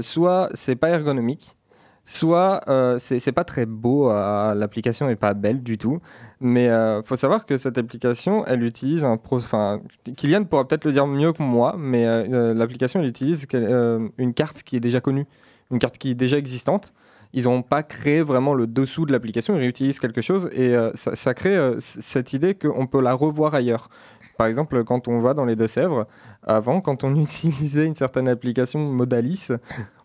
soit 0.00 0.48
c'est 0.54 0.76
pas 0.76 0.90
ergonomique, 0.90 1.56
soit 2.06 2.62
euh, 2.68 2.98
c'est 3.00 3.32
pas 3.32 3.44
très 3.44 3.66
beau, 3.66 4.10
euh, 4.10 4.54
l'application 4.54 5.08
n'est 5.08 5.16
pas 5.16 5.34
belle 5.34 5.62
du 5.62 5.76
tout, 5.76 6.00
mais 6.40 6.68
euh, 6.68 7.02
faut 7.02 7.16
savoir 7.16 7.44
que 7.44 7.56
cette 7.56 7.76
application, 7.76 8.46
elle 8.46 8.62
utilise 8.62 9.04
un 9.04 9.16
pro... 9.16 9.36
Enfin, 9.36 9.82
Kylian 10.16 10.44
pourra 10.44 10.66
peut-être 10.66 10.84
le 10.84 10.92
dire 10.92 11.06
mieux 11.06 11.32
que 11.32 11.42
moi, 11.42 11.74
mais 11.76 12.06
l'application, 12.54 13.00
elle 13.00 13.08
utilise 13.08 13.46
une 13.52 14.32
carte 14.34 14.62
qui 14.62 14.76
est 14.76 14.80
déjà 14.80 15.00
connue, 15.00 15.26
une 15.70 15.80
carte 15.80 15.98
qui 15.98 16.10
est 16.10 16.14
déjà 16.14 16.38
existante. 16.38 16.94
Ils 17.32 17.44
n'ont 17.44 17.62
pas 17.62 17.82
créé 17.82 18.22
vraiment 18.22 18.54
le 18.54 18.68
dessous 18.68 19.04
de 19.04 19.12
l'application, 19.12 19.56
ils 19.56 19.60
réutilisent 19.60 19.98
quelque 19.98 20.22
chose 20.22 20.48
et 20.52 20.74
ça, 20.94 21.34
crée 21.34 21.58
cette 21.80 22.32
idée 22.32 22.54
qu'on 22.54 22.86
peut 22.86 23.02
la 23.02 23.14
revoir 23.14 23.54
ailleurs. 23.54 23.90
Par 24.36 24.46
exemple, 24.46 24.84
quand 24.84 25.08
on 25.08 25.20
va 25.20 25.34
dans 25.34 25.44
les 25.44 25.56
Deux-Sèvres, 25.56 26.06
avant, 26.42 26.80
quand 26.80 27.04
on 27.04 27.14
utilisait 27.20 27.86
une 27.86 27.94
certaine 27.94 28.28
application 28.28 28.80
Modalis, 28.80 29.48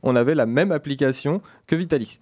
on 0.04 0.16
avait 0.16 0.36
la 0.36 0.46
même 0.46 0.72
application 0.72 1.42
que 1.68 1.76
Vitalis. 1.76 2.20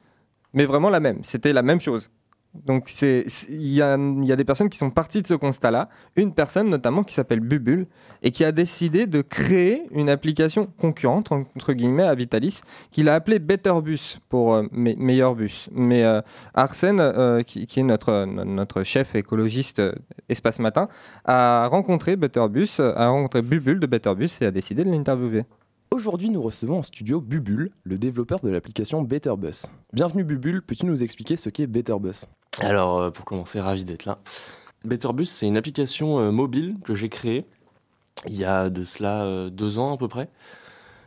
Mais 0.53 0.65
vraiment 0.65 0.89
la 0.89 0.99
même, 0.99 1.23
c'était 1.23 1.53
la 1.53 1.61
même 1.61 1.79
chose. 1.79 2.09
Donc 2.55 2.89
il 3.01 3.71
y, 3.71 3.81
a, 3.81 3.95
des 3.97 4.43
personnes 4.43 4.69
qui 4.69 4.77
sont 4.79 4.89
parties 4.89 5.21
de 5.21 5.27
ce 5.27 5.35
constat-là, 5.35 5.87
une 6.15 6.33
personne 6.33 6.67
notamment 6.67 7.03
qui 7.03 7.13
s'appelle 7.13 7.41
Bubule, 7.41 7.85
et 8.23 8.31
qui 8.31 8.43
a 8.43 8.51
décidé 8.51 9.05
de 9.05 9.21
créer 9.21 9.83
une 9.91 10.09
application 10.09 10.67
concurrente, 10.79 11.31
entre 11.31 11.73
guillemets, 11.73 12.03
à 12.03 12.15
Vitalis, 12.15 12.61
qu'il 12.91 13.07
a 13.07 13.13
appelée 13.13 13.37
Betterbus, 13.37 14.19
pour 14.29 14.55
euh, 14.55 14.63
meilleur 14.71 15.35
bus. 15.35 15.69
Mais 15.73 16.03
euh, 16.03 16.21
Arsène, 16.55 16.99
euh, 16.99 17.43
qui, 17.43 17.67
est 17.79 17.83
notre, 17.83 18.83
chef 18.83 19.13
écologiste 19.13 19.81
Espace 20.27 20.57
Matin, 20.59 20.89
a 21.25 21.67
rencontré 21.67 22.15
Betterbus, 22.15 22.79
a 22.79 23.09
rencontré 23.09 23.43
Bubule 23.43 23.79
de 23.79 23.87
Betterbus 23.87 24.29
et 24.41 24.45
a 24.45 24.51
décidé 24.51 24.83
de 24.83 24.89
l'interviewer. 24.89 25.45
Aujourd'hui, 25.99 26.29
nous 26.29 26.41
recevons 26.41 26.77
en 26.77 26.83
studio 26.83 27.19
Bubule, 27.19 27.71
le 27.83 27.97
développeur 27.97 28.39
de 28.39 28.49
l'application 28.49 29.01
Betterbus. 29.01 29.65
Bienvenue 29.91 30.23
Bubule, 30.23 30.61
peux-tu 30.61 30.85
nous 30.85 31.03
expliquer 31.03 31.35
ce 31.35 31.49
qu'est 31.49 31.67
Betterbus? 31.67 32.23
Alors, 32.61 32.99
euh, 32.99 33.11
pour 33.11 33.25
commencer, 33.25 33.59
ravi 33.59 33.83
d'être 33.83 34.05
là. 34.05 34.19
Betterbus, 34.85 35.25
c'est 35.25 35.45
une 35.45 35.57
application 35.57 36.17
euh, 36.17 36.31
mobile 36.31 36.77
que 36.85 36.95
j'ai 36.95 37.09
créée 37.09 37.45
il 38.27 38.39
y 38.39 38.45
a 38.45 38.69
de 38.69 38.85
cela 38.85 39.23
euh, 39.23 39.49
deux 39.49 39.77
ans 39.77 39.93
à 39.93 39.97
peu 39.97 40.07
près, 40.07 40.29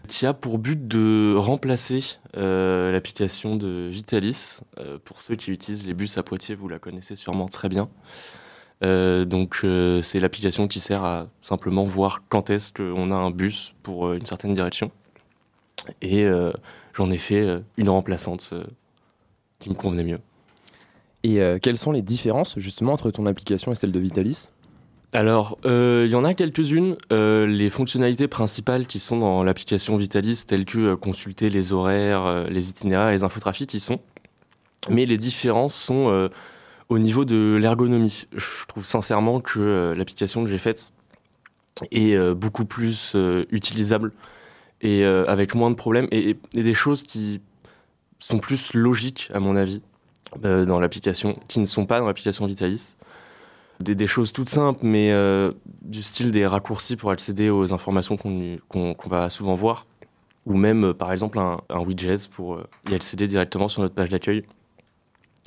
qui 0.09 0.27
a 0.27 0.35
pour 0.35 0.59
but 0.59 0.87
de 0.87 1.37
remplacer 1.39 2.19
l'application 2.35 3.57
de 3.57 3.89
Vitalis. 3.91 4.59
pour 5.05 5.23
ceux 5.23 5.37
qui 5.37 5.53
utilisent 5.53 5.87
les 5.87 5.95
bus 5.95 6.19
à 6.19 6.23
Poitiers, 6.23 6.55
vous 6.55 6.69
la 6.69 6.79
connaissez 6.79 7.17
sûrement 7.17 7.49
très 7.49 7.71
bien. 7.71 7.89
Euh, 8.85 9.25
donc 9.25 9.61
euh, 9.63 10.03
c'est 10.03 10.19
l'application 10.19 10.67
qui 10.67 10.81
sert 10.81 11.05
à 11.05 11.29
simplement 11.41 11.85
voir 11.85 12.23
quand 12.29 12.51
est-ce 12.51 12.73
qu'on 12.73 13.11
a 13.11 13.15
un 13.15 13.31
bus 13.31 13.75
pour 13.83 14.09
euh, 14.09 14.17
une 14.17 14.27
certaine 14.27 14.53
direction. 14.53 14.91
Et 16.01 16.29
j'en 16.95 17.11
ai 17.11 17.19
fait 17.19 17.45
une 17.77 17.89
remplaçante 17.89 18.55
qui 19.59 19.69
me 19.69 19.75
convenait 19.75 20.05
mieux. 20.05 20.21
Et 21.25 21.41
quelles 21.61 21.77
sont 21.77 21.91
les 21.91 22.03
différences 22.03 22.57
justement 22.57 22.93
entre 22.93 23.11
ton 23.11 23.27
application 23.27 23.73
et 23.73 23.75
celle 23.75 23.91
de 23.91 23.99
Vitalis? 23.99 24.51
Alors, 25.13 25.59
il 25.65 26.07
y 26.07 26.15
en 26.15 26.23
a 26.23 26.35
quelques-unes. 26.35 26.97
les 27.11 27.69
fonctionnalités 27.69 28.29
principales 28.29 28.87
qui 28.87 29.01
sont 29.01 29.19
dans 29.19 29.43
l'application 29.43 29.97
Vitalis, 29.97 30.45
telles 30.47 30.67
que 30.67 30.95
consulter 30.95 31.51
les 31.51 31.73
horaires, 31.73 32.45
les 32.49 32.71
itinéraires, 32.71 33.11
les 33.11 33.25
infotrafics, 33.25 33.75
y 33.75 33.81
sont. 33.81 33.99
Mais 34.89 35.05
les 35.05 35.17
différences 35.17 35.75
sont 35.75 36.31
au 36.93 36.99
niveau 36.99 37.25
de 37.25 37.59
l'ergonomie, 37.61 38.27
je 38.37 38.67
trouve 38.69 38.85
sincèrement 38.85 39.41
que 39.41 39.59
euh, 39.61 39.95
l'application 39.95 40.45
que 40.45 40.51
j'ai 40.51 40.59
faite 40.59 40.93
est 41.91 42.15
euh, 42.15 42.35
beaucoup 42.35 42.67
plus 42.67 43.15
euh, 43.15 43.47
utilisable 43.51 44.13
et 44.83 45.05
avec 45.05 45.55
moins 45.55 45.71
de 45.71 45.77
problèmes 45.77 46.09
et, 46.11 46.37
des 46.53 46.75
choses 46.75 47.05
qui 47.05 47.41
sont 48.19 48.41
plus 48.41 48.75
logiques 48.75 49.31
à 49.33 49.39
mon 49.39 49.55
avis 49.55 49.81
dans 50.43 50.81
l'application, 50.81 51.39
qui 51.47 51.61
ne 51.61 51.67
sont 51.67 51.87
pas 51.87 52.01
dans 52.01 52.07
l'application 52.09 52.47
Vitalis. 52.47 52.97
Des, 53.79 54.07
choses 54.09 54.33
toutes 54.33 54.49
simples, 54.49 54.81
mais 54.83 55.13
du 55.83 56.03
style 56.03 56.33
des 56.33 56.49
raccourcis 56.49 56.97
pour 56.97 57.13
accéder 57.13 57.49
aux 57.49 57.73
informations 57.73 58.17
qu'on 58.17 58.97
va 59.07 59.31
souvent 59.31 59.55
voir, 59.55 59.87
ou 60.47 60.55
même 60.55 60.93
par 60.95 61.13
exemple 61.13 61.39
un, 61.39 61.61
un 61.69 61.79
widget 61.79 62.27
pour 62.33 62.59
y 62.91 62.95
accéder 62.95 63.29
directement 63.29 63.69
sur 63.69 63.83
notre 63.83 63.95
page 63.95 64.09
d'accueil. 64.09 64.43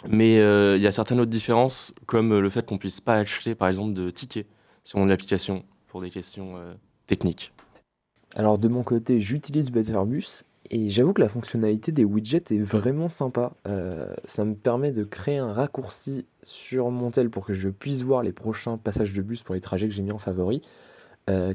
Mais 0.07 0.39
euh, 0.39 0.77
il 0.77 0.83
y 0.83 0.87
a 0.87 0.91
certaines 0.91 1.19
autres 1.19 1.31
différences, 1.31 1.93
comme 2.05 2.33
euh, 2.33 2.41
le 2.41 2.49
fait 2.49 2.65
qu'on 2.65 2.77
puisse 2.77 3.01
pas 3.01 3.15
acheter, 3.15 3.55
par 3.55 3.67
exemple, 3.67 3.93
de 3.93 4.09
tickets 4.09 4.47
sur 4.83 4.99
mon 4.99 5.09
application 5.09 5.63
pour 5.87 6.01
des 6.01 6.09
questions 6.09 6.57
euh, 6.57 6.73
techniques. 7.07 7.53
Alors 8.35 8.57
de 8.57 8.67
mon 8.67 8.83
côté, 8.83 9.19
j'utilise 9.19 9.71
Betterbus 9.71 10.43
et 10.69 10.89
j'avoue 10.89 11.13
que 11.13 11.21
la 11.21 11.29
fonctionnalité 11.29 11.91
des 11.91 12.03
widgets 12.03 12.51
est 12.51 12.61
vraiment 12.61 13.07
sympa. 13.07 13.53
ça 14.25 14.43
me 14.43 14.55
permet 14.55 14.91
de 14.91 15.03
créer 15.03 15.37
un 15.37 15.53
raccourci 15.53 16.25
sur 16.43 16.89
mon 16.89 17.11
tel 17.11 17.29
pour 17.29 17.45
que 17.45 17.53
je 17.53 17.69
puisse 17.69 18.01
voir 18.01 18.23
les 18.23 18.33
prochains 18.33 18.77
passages 18.77 19.13
de 19.13 19.21
bus 19.21 19.43
pour 19.43 19.55
les 19.55 19.61
trajets 19.61 19.87
que 19.87 19.93
j'ai 19.93 20.01
mis 20.01 20.11
en 20.11 20.17
favori. 20.17 20.61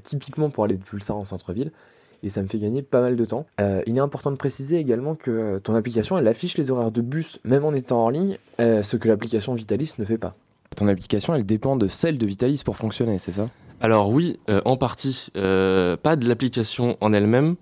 typiquement 0.04 0.48
pour 0.48 0.64
aller 0.64 0.76
de 0.76 0.82
Pulsar 0.84 1.16
en 1.16 1.24
centre-ville 1.24 1.72
et 2.22 2.28
ça 2.28 2.42
me 2.42 2.48
fait 2.48 2.58
gagner 2.58 2.82
pas 2.82 3.00
mal 3.00 3.16
de 3.16 3.24
temps. 3.24 3.46
Euh, 3.60 3.82
il 3.86 3.96
est 3.96 4.00
important 4.00 4.30
de 4.30 4.36
préciser 4.36 4.78
également 4.78 5.14
que 5.14 5.30
euh, 5.30 5.58
ton 5.58 5.74
application 5.74 6.18
elle 6.18 6.28
affiche 6.28 6.56
les 6.56 6.70
horaires 6.70 6.90
de 6.90 7.00
bus 7.00 7.38
même 7.44 7.64
en 7.64 7.72
étant 7.72 8.02
hors 8.02 8.10
ligne, 8.10 8.38
euh, 8.60 8.82
ce 8.82 8.96
que 8.96 9.08
l'application 9.08 9.52
Vitalis 9.54 9.94
ne 9.98 10.04
fait 10.04 10.18
pas. 10.18 10.34
Ton 10.76 10.88
application 10.88 11.34
elle 11.34 11.46
dépend 11.46 11.76
de 11.76 11.88
celle 11.88 12.18
de 12.18 12.26
Vitalis 12.26 12.62
pour 12.64 12.76
fonctionner, 12.76 13.18
c'est 13.18 13.32
ça? 13.32 13.46
Alors 13.80 14.10
oui, 14.10 14.38
en 14.66 14.76
partie, 14.76 15.30
pas 15.32 16.16
de 16.16 16.28
l'application 16.28 16.98
en 17.00 17.14
elle-même, 17.14 17.56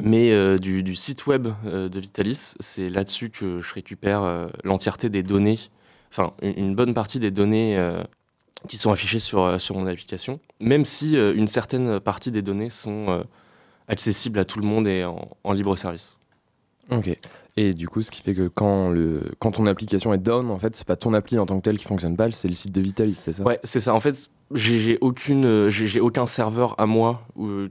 mais 0.00 0.58
du, 0.60 0.94
site 0.94 1.26
web 1.26 1.48
de 1.64 2.00
Vitalis. 2.00 2.54
C'est 2.60 2.88
là-dessus 2.88 3.30
que 3.30 3.58
je 3.60 3.74
récupère 3.74 4.48
l'entièreté 4.62 5.08
des 5.08 5.24
données, 5.24 5.58
enfin 6.12 6.34
une, 6.40 6.76
bonne 6.76 6.94
partie 6.94 7.18
des 7.18 7.32
données 7.32 7.76
qui 8.68 8.78
sont 8.78 8.92
affichées 8.92 9.18
sur, 9.18 9.60
sur 9.60 9.74
mon 9.76 9.88
application, 9.88 10.38
même 10.60 10.84
si 10.84 11.16
une 11.16 11.48
certaine 11.48 11.98
partie 11.98 12.30
des 12.30 12.42
données 12.42 12.70
sont 12.70 13.24
accessible 13.88 14.38
à 14.38 14.44
tout 14.44 14.60
le 14.60 14.66
monde 14.66 14.86
et 14.88 15.04
en, 15.04 15.52
libre 15.52 15.76
service. 15.76 16.18
Ok. 16.90 17.16
Et 17.56 17.72
du 17.72 17.88
coup, 17.88 18.02
ce 18.02 18.10
qui 18.10 18.20
fait 18.20 18.34
que 18.34 18.48
quand, 18.48 18.90
le, 18.90 19.22
quand 19.38 19.52
ton 19.52 19.66
application 19.66 20.12
est 20.12 20.18
down, 20.18 20.50
en 20.50 20.58
fait, 20.58 20.74
c'est 20.74 20.86
pas 20.86 20.96
ton 20.96 21.14
appli 21.14 21.38
en 21.38 21.46
tant 21.46 21.58
que 21.58 21.64
tel 21.64 21.78
qui 21.78 21.84
fonctionne 21.84 22.16
pas, 22.16 22.30
c'est 22.32 22.48
le 22.48 22.54
site 22.54 22.72
de 22.72 22.80
Vitalis, 22.80 23.14
c'est 23.14 23.32
ça? 23.32 23.44
Ouais, 23.44 23.60
c'est 23.62 23.80
ça. 23.80 23.94
En 23.94 24.00
fait, 24.00 24.28
j'ai 24.52 24.98
aucune, 25.00 25.68
j'ai 25.68 26.00
aucun 26.00 26.26
serveur 26.26 26.78
à 26.80 26.86
moi 26.86 27.22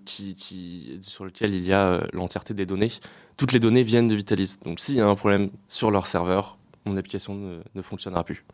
qui, 0.06 0.36
qui, 0.36 1.00
sur 1.02 1.26
lequel 1.26 1.54
il 1.54 1.66
y 1.66 1.74
a 1.74 1.86
euh, 1.86 2.02
l'entièreté 2.14 2.54
des 2.54 2.66
données. 2.66 2.92
Toutes 3.36 3.52
les 3.52 3.60
données 3.60 3.84
viennent 3.84 4.08
de 4.08 4.16
Vitalis. 4.16 4.56
Donc, 4.64 4.80
s'il 4.80 4.96
y 4.96 5.02
a 5.02 5.08
un 5.08 5.16
problème 5.16 5.50
sur 5.68 5.92
leur 5.92 6.08
serveur, 6.08 6.58
mon 6.86 6.96
application 6.96 7.36
ne, 7.36 7.60
ne 7.76 7.82
fonctionnera 7.82 8.24
plus. 8.24 8.46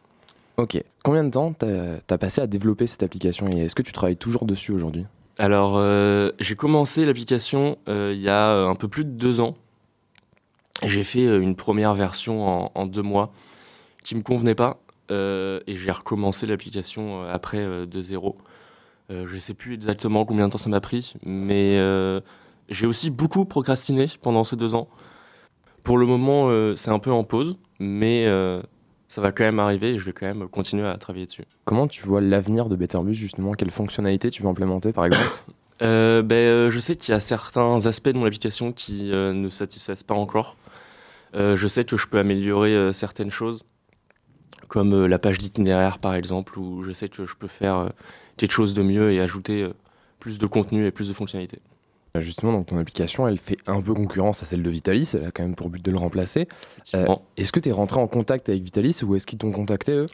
Ok. 0.57 0.83
Combien 1.03 1.23
de 1.23 1.29
temps 1.29 1.53
t'as 1.53 1.99
as 2.09 2.17
passé 2.17 2.41
à 2.41 2.47
développer 2.47 2.85
cette 2.85 3.03
application 3.03 3.47
et 3.49 3.59
est-ce 3.59 3.75
que 3.75 3.81
tu 3.81 3.93
travailles 3.93 4.17
toujours 4.17 4.45
dessus 4.45 4.73
aujourd'hui? 4.73 5.05
Alors, 5.39 5.77
euh, 5.77 6.31
j'ai 6.41 6.57
commencé 6.57 7.05
l'application 7.05 7.77
euh, 7.87 8.11
il 8.13 8.21
y 8.21 8.27
a 8.27 8.49
euh, 8.49 8.67
un 8.67 8.75
peu 8.75 8.89
plus 8.89 9.05
de 9.05 9.11
deux 9.11 9.39
ans. 9.39 9.55
J'ai 10.85 11.05
fait 11.05 11.23
une 11.23 11.55
première 11.55 11.93
version 11.93 12.71
en, 12.77 12.85
deux 12.85 13.01
mois 13.01 13.31
qui 14.03 14.15
me 14.15 14.21
convenait 14.21 14.55
pas 14.55 14.79
et 15.09 15.75
j'ai 15.75 15.91
recommencé 15.91 16.45
l'application 16.45 17.23
après 17.23 17.65
de 17.85 18.01
zéro. 18.01 18.37
je 19.09 19.35
ne 19.35 19.39
sais 19.39 19.53
plus 19.53 19.73
exactement 19.73 20.23
combien 20.23 20.47
de 20.47 20.53
temps 20.53 20.57
ça 20.57 20.69
m'a 20.69 20.79
pris, 20.79 21.15
mais 21.25 21.77
j'ai 22.69 22.85
aussi 22.85 23.09
beaucoup 23.09 23.43
procrastiné 23.43 24.05
pendant 24.21 24.45
ces 24.45 24.55
deux 24.55 24.73
ans. 24.73 24.87
Pour 25.83 25.97
le 25.97 26.05
moment, 26.05 26.49
c'est 26.77 26.91
un 26.91 26.99
peu 26.99 27.11
en 27.11 27.25
pause, 27.25 27.57
mais 27.79 28.25
ça 29.09 29.21
va 29.21 29.31
quand 29.31 29.43
même 29.43 29.59
arriver 29.59 29.95
et 29.95 29.99
je 29.99 30.05
vais 30.05 30.13
quand 30.13 30.27
même 30.27 30.47
continuer 30.47 30.87
à 30.87 30.95
travailler 30.97 31.25
dessus. 31.25 31.43
Comment 31.65 31.87
tu 31.87 32.05
vois 32.05 32.21
l'avenir 32.21 32.69
de 32.69 32.75
Betterbus 32.75 33.15
justement? 33.15 33.53
Quelles 33.53 33.71
fonctionnalités 33.71 34.29
tu 34.29 34.43
veux 34.43 34.49
implémenter 34.49 34.93
par 34.93 35.05
exemple? 35.05 35.27
Euh, 35.81 36.21
ben, 36.21 36.35
euh, 36.35 36.69
Je 36.69 36.77
sais 36.77 36.97
qu'il 36.97 37.13
y 37.13 37.15
a 37.15 37.21
certains 37.21 37.85
aspects 37.85 38.09
de 38.09 38.17
mon 38.17 38.25
application 38.25 38.73
qui 38.73 39.13
euh, 39.13 39.31
ne 39.31 39.47
satisfaisent 39.47 40.03
pas 40.03 40.13
encore. 40.13 40.57
je 41.33 41.67
sais 41.69 41.85
que 41.85 41.95
je 41.95 42.05
peux 42.05 42.19
améliorer 42.19 42.91
certaines 42.91 43.31
choses, 43.31 43.63
comme 44.67 45.05
la 45.05 45.19
page 45.19 45.37
d'itinéraire 45.37 45.99
par 45.99 46.15
exemple, 46.15 46.59
où 46.59 46.83
je 46.83 46.91
sais 46.91 47.07
que 47.07 47.25
je 47.25 47.33
peux 47.33 47.47
faire 47.47 47.91
quelque 48.35 48.51
chose 48.51 48.73
de 48.73 48.83
mieux 48.83 49.13
et 49.13 49.21
ajouter 49.21 49.69
plus 50.19 50.37
de 50.37 50.47
contenu 50.47 50.85
et 50.85 50.91
plus 50.91 51.07
de 51.07 51.13
fonctionnalités. 51.13 51.61
Euh, 52.17 52.21
justement, 52.21 52.51
donc 52.51 52.67
ton 52.67 52.77
application, 52.77 53.27
elle 53.27 53.37
fait 53.37 53.57
un 53.67 53.81
peu 53.81 53.93
concurrence 53.93 54.41
à 54.41 54.45
celle 54.45 54.63
de 54.63 54.69
Vitalis, 54.69 55.11
elle 55.13 55.25
a 55.25 55.31
quand 55.31 55.43
même 55.43 55.55
pour 55.55 55.69
but 55.69 55.83
de 55.83 55.91
le 55.91 55.97
remplacer. 55.97 56.47
Euh, 56.95 57.05
est-ce 57.37 57.51
que 57.51 57.59
tu 57.59 57.69
es 57.69 57.71
rentré 57.71 57.99
en 57.99 58.07
contact 58.07 58.49
avec 58.49 58.63
Vitalis 58.63 58.99
ou 59.03 59.15
est-ce 59.15 59.27
qu'ils 59.27 59.37
t'ont 59.37 59.51
contacté 59.51 59.91
eux? 59.91 60.07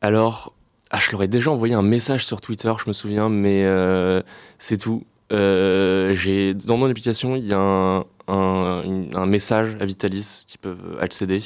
Alors, 0.00 0.54
ah, 0.90 0.98
je 1.00 1.10
leur 1.12 1.22
ai 1.22 1.28
déjà 1.28 1.50
envoyé 1.50 1.74
un 1.74 1.82
message 1.82 2.26
sur 2.26 2.40
Twitter, 2.40 2.72
je 2.82 2.88
me 2.88 2.92
souviens, 2.92 3.28
mais 3.28 3.64
euh, 3.64 4.22
c'est 4.58 4.76
tout. 4.76 5.04
j'ai 5.30 6.54
dans 6.54 6.76
mon 6.76 6.86
application, 6.86 7.36
il 7.36 7.46
y 7.46 7.54
a 7.54 7.58
un, 7.58 8.04
un, 8.28 9.26
message 9.26 9.76
à 9.80 9.86
Vitalis 9.86 10.44
qui 10.46 10.58
peuvent 10.58 10.98
accéder. 11.00 11.40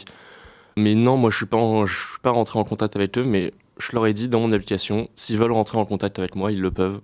Mais 0.76 0.96
non, 0.96 1.16
moi 1.16 1.30
je 1.30 1.36
suis 1.36 1.46
pas, 1.46 1.58
je 1.86 1.94
suis 1.94 2.20
pas 2.20 2.30
rentré 2.30 2.58
en 2.58 2.64
contact 2.64 2.96
avec 2.96 3.16
eux, 3.16 3.24
mais 3.24 3.52
je 3.78 3.92
leur 3.92 4.06
ai 4.06 4.12
dit 4.12 4.28
dans 4.28 4.40
mon 4.40 4.50
application, 4.50 5.08
s'ils 5.14 5.38
veulent 5.38 5.52
rentrer 5.52 5.78
en 5.78 5.84
contact 5.84 6.18
avec 6.18 6.34
moi, 6.34 6.50
ils 6.50 6.60
le 6.60 6.70
peuvent. 6.70 7.00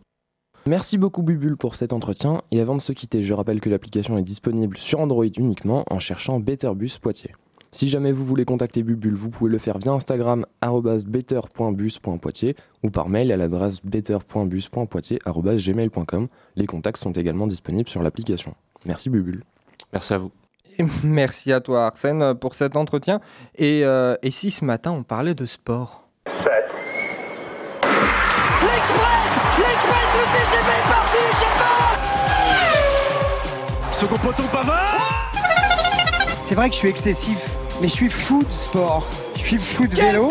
Merci 0.67 0.99
beaucoup 0.99 1.23
Bubule 1.23 1.57
pour 1.57 1.75
cet 1.75 1.93
entretien 1.93 2.43
et 2.51 2.61
avant 2.61 2.77
de 2.77 2.83
se 2.83 2.93
quitter, 2.93 3.23
je 3.23 3.33
rappelle 3.33 3.61
que 3.61 3.71
l'application 3.71 4.19
est 4.19 4.23
disponible 4.23 4.77
sur 4.77 5.01
Android 5.01 5.25
uniquement 5.25 5.85
en 5.91 5.99
cherchant 5.99 6.39
Betterbus 6.39 6.99
Poitiers. 7.01 7.35
Si 7.73 7.89
jamais 7.89 8.13
vous 8.13 8.25
voulez 8.25 8.45
contacter 8.45 8.83
Bubule, 8.83 9.15
vous 9.15 9.31
pouvez 9.31 9.51
le 9.51 9.59
faire 9.59 9.79
via 9.79 9.93
Instagram 9.93 10.45
better.bus.poitiers 11.07 12.57
ou 12.83 12.91
par 12.91 13.09
mail 13.09 13.31
à 13.33 13.37
l'adresse 13.37 13.81
better.bus.poitiers.gmail.com. 13.83 16.29
Les 16.57 16.67
contacts 16.67 16.99
sont 16.99 17.13
également 17.13 17.47
disponibles 17.47 17.89
sur 17.89 18.03
l'application. 18.03 18.55
Merci 18.85 19.09
Bubule. 19.09 19.45
Merci 19.93 20.15
à 20.15 20.19
vous. 20.19 20.33
merci 21.05 21.53
à 21.53 21.61
toi 21.61 21.87
Arsène 21.87 22.35
pour 22.35 22.57
cet 22.57 22.77
entretien. 22.77 23.21
Et, 23.57 23.85
euh, 23.85 24.17
et 24.23 24.31
si 24.31 24.51
ce 24.51 24.65
matin 24.65 24.93
on 24.93 25.05
parlait 25.05 25.35
de 25.35 25.47
sport? 25.47 26.09
Le 30.13 30.25
TGV 30.33 30.69
est 30.71 30.89
parti, 30.89 31.23
je 33.93 33.97
Second 33.97 34.19
poteau 34.19 34.43
Pavard 34.53 35.33
C'est 36.43 36.55
vrai 36.55 36.69
que 36.69 36.75
je 36.75 36.81
suis 36.81 36.89
excessif, 36.89 37.51
mais 37.81 37.89
je 37.89 37.93
suis 37.93 38.11
fou 38.11 38.43
de 38.43 38.51
sport. 38.51 39.07
Je 39.35 39.41
suis 39.41 39.59
fou 39.59 39.87
de 39.87 39.95
vélo. 39.95 40.31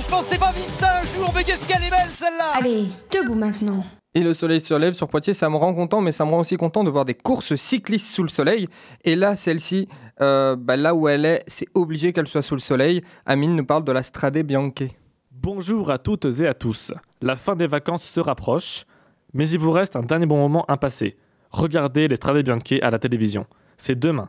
Je 0.00 0.06
pensais 0.08 0.38
pas 0.38 0.52
vivre 0.52 0.70
ça 0.78 1.00
un 1.00 1.02
jour, 1.02 1.32
mais 1.34 1.42
qu'est-ce 1.42 1.66
qu'elle 1.66 1.82
est 1.82 1.90
belle 1.90 2.10
celle-là 2.16 2.52
Allez, 2.54 2.88
debout 3.10 3.34
maintenant. 3.34 3.84
Et 4.14 4.20
le 4.20 4.34
soleil 4.34 4.60
se 4.60 4.74
lève 4.74 4.94
sur 4.94 5.08
Poitiers, 5.08 5.34
ça 5.34 5.50
me 5.50 5.56
rend 5.56 5.74
content, 5.74 6.00
mais 6.00 6.12
ça 6.12 6.24
me 6.24 6.30
rend 6.30 6.40
aussi 6.40 6.56
content 6.56 6.84
de 6.84 6.90
voir 6.90 7.04
des 7.04 7.14
courses 7.14 7.56
cyclistes 7.56 8.06
sous 8.12 8.22
le 8.22 8.28
soleil. 8.28 8.66
Et 9.04 9.16
là, 9.16 9.36
celle-ci, 9.36 9.88
euh, 10.20 10.56
bah, 10.56 10.76
là 10.76 10.94
où 10.94 11.08
elle 11.08 11.24
est, 11.24 11.44
c'est 11.46 11.68
obligé 11.74 12.12
qu'elle 12.12 12.28
soit 12.28 12.42
sous 12.42 12.54
le 12.54 12.60
soleil. 12.60 13.02
Amine 13.26 13.54
nous 13.54 13.66
parle 13.66 13.84
de 13.84 13.92
la 13.92 14.02
Strade 14.02 14.38
Bianche. 14.38 14.90
Bonjour 15.30 15.90
à 15.90 15.98
toutes 15.98 16.24
et 16.40 16.46
à 16.46 16.54
tous. 16.54 16.92
La 17.20 17.36
fin 17.36 17.54
des 17.54 17.66
vacances 17.66 18.04
se 18.04 18.20
rapproche, 18.20 18.84
mais 19.32 19.48
il 19.48 19.58
vous 19.58 19.70
reste 19.70 19.96
un 19.96 20.02
dernier 20.02 20.26
bon 20.26 20.38
moment 20.38 20.64
passer. 20.80 21.16
Regardez 21.50 22.08
les 22.08 22.16
Strade 22.16 22.44
Bianche 22.44 22.80
à 22.82 22.90
la 22.90 22.98
télévision. 22.98 23.46
C'est 23.76 23.98
demain. 23.98 24.28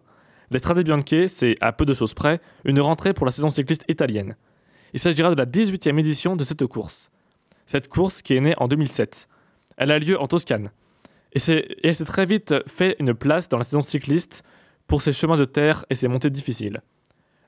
Les 0.51 0.59
Strade 0.59 0.83
Bianche, 0.83 1.27
c'est, 1.27 1.55
à 1.61 1.71
peu 1.71 1.85
de 1.85 1.93
choses 1.93 2.13
près, 2.13 2.39
une 2.65 2.79
rentrée 2.79 3.13
pour 3.13 3.25
la 3.25 3.31
saison 3.31 3.49
cycliste 3.49 3.85
italienne. 3.87 4.35
Il 4.93 4.99
s'agira 4.99 5.29
de 5.29 5.35
la 5.35 5.45
18e 5.45 5.99
édition 5.99 6.35
de 6.35 6.43
cette 6.43 6.65
course. 6.65 7.11
Cette 7.65 7.87
course 7.87 8.21
qui 8.21 8.35
est 8.35 8.41
née 8.41 8.55
en 8.57 8.67
2007. 8.67 9.27
Elle 9.77 9.91
a 9.91 9.99
lieu 9.99 10.19
en 10.19 10.27
Toscane. 10.27 10.71
Et, 11.33 11.39
et 11.51 11.87
elle 11.87 11.95
s'est 11.95 12.05
très 12.05 12.25
vite 12.25 12.55
fait 12.67 12.95
une 12.99 13.13
place 13.13 13.49
dans 13.49 13.57
la 13.57 13.63
saison 13.63 13.81
cycliste 13.81 14.43
pour 14.87 15.01
ses 15.01 15.13
chemins 15.13 15.37
de 15.37 15.45
terre 15.45 15.85
et 15.89 15.95
ses 15.95 16.07
montées 16.07 16.31
difficiles. 16.31 16.81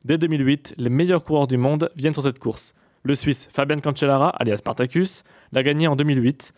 Dès 0.05 0.17
2008, 0.17 0.75
les 0.77 0.89
meilleurs 0.89 1.23
coureurs 1.23 1.47
du 1.47 1.57
monde 1.57 1.91
viennent 1.95 2.13
sur 2.13 2.23
cette 2.23 2.39
course. 2.39 2.75
Le 3.03 3.15
Suisse 3.15 3.47
Fabian 3.51 3.79
Cancellara, 3.79 4.29
alias 4.29 4.57
Spartacus, 4.57 5.23
l'a 5.51 5.63
gagné 5.63 5.87
en 5.87 5.95
2008. 5.95 6.53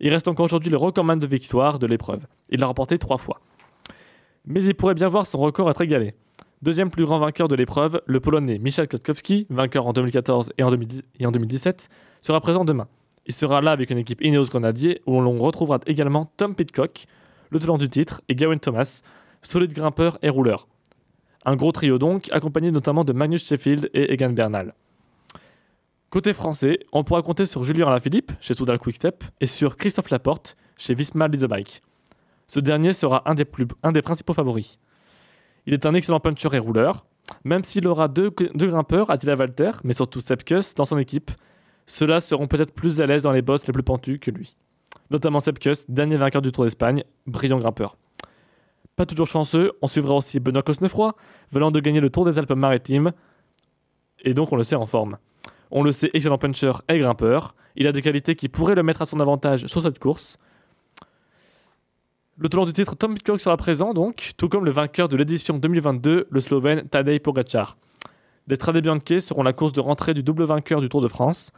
Il 0.00 0.10
reste 0.10 0.28
encore 0.28 0.44
aujourd'hui 0.44 0.70
le 0.70 0.76
recordman 0.76 1.18
de 1.18 1.26
victoire 1.26 1.78
de 1.78 1.86
l'épreuve. 1.86 2.26
Il 2.50 2.60
l'a 2.60 2.66
remporté 2.66 2.98
trois 2.98 3.18
fois. 3.18 3.40
Mais 4.44 4.62
il 4.62 4.74
pourrait 4.74 4.94
bien 4.94 5.08
voir 5.08 5.26
son 5.26 5.38
record 5.38 5.70
être 5.70 5.80
égalé. 5.80 6.14
Deuxième 6.62 6.90
plus 6.90 7.04
grand 7.04 7.18
vainqueur 7.18 7.48
de 7.48 7.54
l'épreuve, 7.54 8.00
le 8.06 8.20
Polonais 8.20 8.58
Michel 8.58 8.88
Kwiatkowski, 8.88 9.46
vainqueur 9.50 9.86
en 9.86 9.92
2014 9.92 10.52
et 10.58 10.64
en, 10.64 10.70
2017, 10.70 11.88
sera 12.22 12.40
présent 12.40 12.64
demain. 12.64 12.88
Il 13.26 13.34
sera 13.34 13.60
là 13.60 13.72
avec 13.72 13.90
une 13.90 13.98
équipe 13.98 14.22
Ineos 14.22 14.46
Grenadier 14.46 15.02
où 15.06 15.20
l'on 15.20 15.38
retrouvera 15.38 15.80
également 15.86 16.30
Tom 16.36 16.54
Pitcock, 16.54 17.06
le 17.50 17.58
tenant 17.58 17.78
du 17.78 17.88
titre, 17.88 18.22
et 18.28 18.34
Gawain 18.34 18.58
Thomas, 18.58 19.02
solide 19.42 19.72
grimpeur 19.72 20.18
et 20.22 20.28
rouleur. 20.28 20.66
Un 21.44 21.56
gros 21.56 21.72
trio 21.72 21.98
donc, 21.98 22.28
accompagné 22.32 22.70
notamment 22.70 23.04
de 23.04 23.12
Magnus 23.12 23.46
Sheffield 23.46 23.90
et 23.94 24.12
Egan 24.12 24.30
Bernal. 24.30 24.74
Côté 26.16 26.32
français, 26.32 26.78
on 26.94 27.04
pourra 27.04 27.20
compter 27.20 27.44
sur 27.44 27.62
Julien 27.62 27.88
Alaphilippe 27.88 28.32
chez 28.40 28.54
Soudal 28.54 28.78
Quickstep 28.78 29.22
et 29.42 29.46
sur 29.46 29.76
Christophe 29.76 30.08
Laporte 30.08 30.56
chez 30.78 30.94
Visma 30.94 31.28
Bike. 31.28 31.82
Ce 32.48 32.58
dernier 32.58 32.94
sera 32.94 33.22
un 33.26 33.34
des, 33.34 33.44
principaux 34.00 34.32
favoris. 34.32 34.78
Il 35.66 35.74
est 35.74 35.84
un 35.84 35.92
excellent 35.92 36.18
puncher 36.18 36.48
et 36.54 36.58
rouleur, 36.58 37.04
même 37.44 37.64
s'il 37.64 37.86
aura 37.86 38.08
deux, 38.08 38.30
grimpeurs, 38.30 39.10
Attila 39.10 39.34
Walter, 39.34 39.72
mais 39.84 39.92
surtout 39.92 40.22
Sepkus 40.22 40.74
dans 40.74 40.86
son 40.86 40.96
équipe. 40.96 41.32
Ceux-là 41.84 42.22
seront 42.22 42.46
peut-être 42.46 42.72
plus 42.72 43.02
à 43.02 43.06
l'aise 43.06 43.20
dans 43.20 43.32
les 43.32 43.42
bosses 43.42 43.66
les 43.66 43.74
plus 43.74 43.82
pentus 43.82 44.18
que 44.18 44.30
lui. 44.30 44.56
Notamment 45.10 45.40
Sepkus, 45.40 45.84
dernier 45.86 46.16
vainqueur 46.16 46.40
du 46.40 46.50
Tour 46.50 46.64
d'Espagne, 46.64 47.04
brillant 47.26 47.58
grimpeur. 47.58 47.98
Pas 48.96 49.04
toujours 49.04 49.26
chanceux, 49.26 49.72
on 49.82 49.86
suivra 49.86 50.14
aussi 50.14 50.40
Benoît 50.40 50.62
Cosnefroy, 50.62 51.14
venant 51.52 51.70
de 51.70 51.78
gagner 51.78 52.00
le 52.00 52.08
Tour 52.08 52.24
des 52.24 52.38
Alpes-Maritimes, 52.38 53.12
et 54.24 54.32
donc 54.32 54.50
on 54.50 54.56
le 54.56 54.64
sait 54.64 54.76
en 54.76 54.86
forme. 54.86 55.18
On 55.70 55.82
le 55.82 55.92
sait, 55.92 56.10
excellent 56.14 56.38
puncher 56.38 56.72
et 56.88 56.98
grimpeur. 56.98 57.54
Il 57.76 57.86
a 57.86 57.92
des 57.92 58.02
qualités 58.02 58.36
qui 58.36 58.48
pourraient 58.48 58.74
le 58.74 58.82
mettre 58.82 59.02
à 59.02 59.06
son 59.06 59.20
avantage 59.20 59.66
sur 59.66 59.82
cette 59.82 59.98
course. 59.98 60.38
Le 62.38 62.48
tenant 62.48 62.66
du 62.66 62.72
titre, 62.72 62.94
Tom 62.96 63.14
Pitcock, 63.14 63.40
sera 63.40 63.56
présent 63.56 63.94
donc, 63.94 64.32
tout 64.36 64.48
comme 64.48 64.64
le 64.64 64.70
vainqueur 64.70 65.08
de 65.08 65.16
l'édition 65.16 65.58
2022, 65.58 66.26
le 66.30 66.40
Slovène 66.40 66.82
Tadej 66.88 67.20
Pogacar. 67.20 67.76
Les 68.48 68.56
Strade 68.56 68.80
Bianche 68.80 69.18
seront 69.20 69.42
la 69.42 69.52
course 69.52 69.72
de 69.72 69.80
rentrée 69.80 70.14
du 70.14 70.22
double 70.22 70.44
vainqueur 70.44 70.80
du 70.80 70.88
Tour 70.88 71.00
de 71.00 71.08
France. 71.08 71.50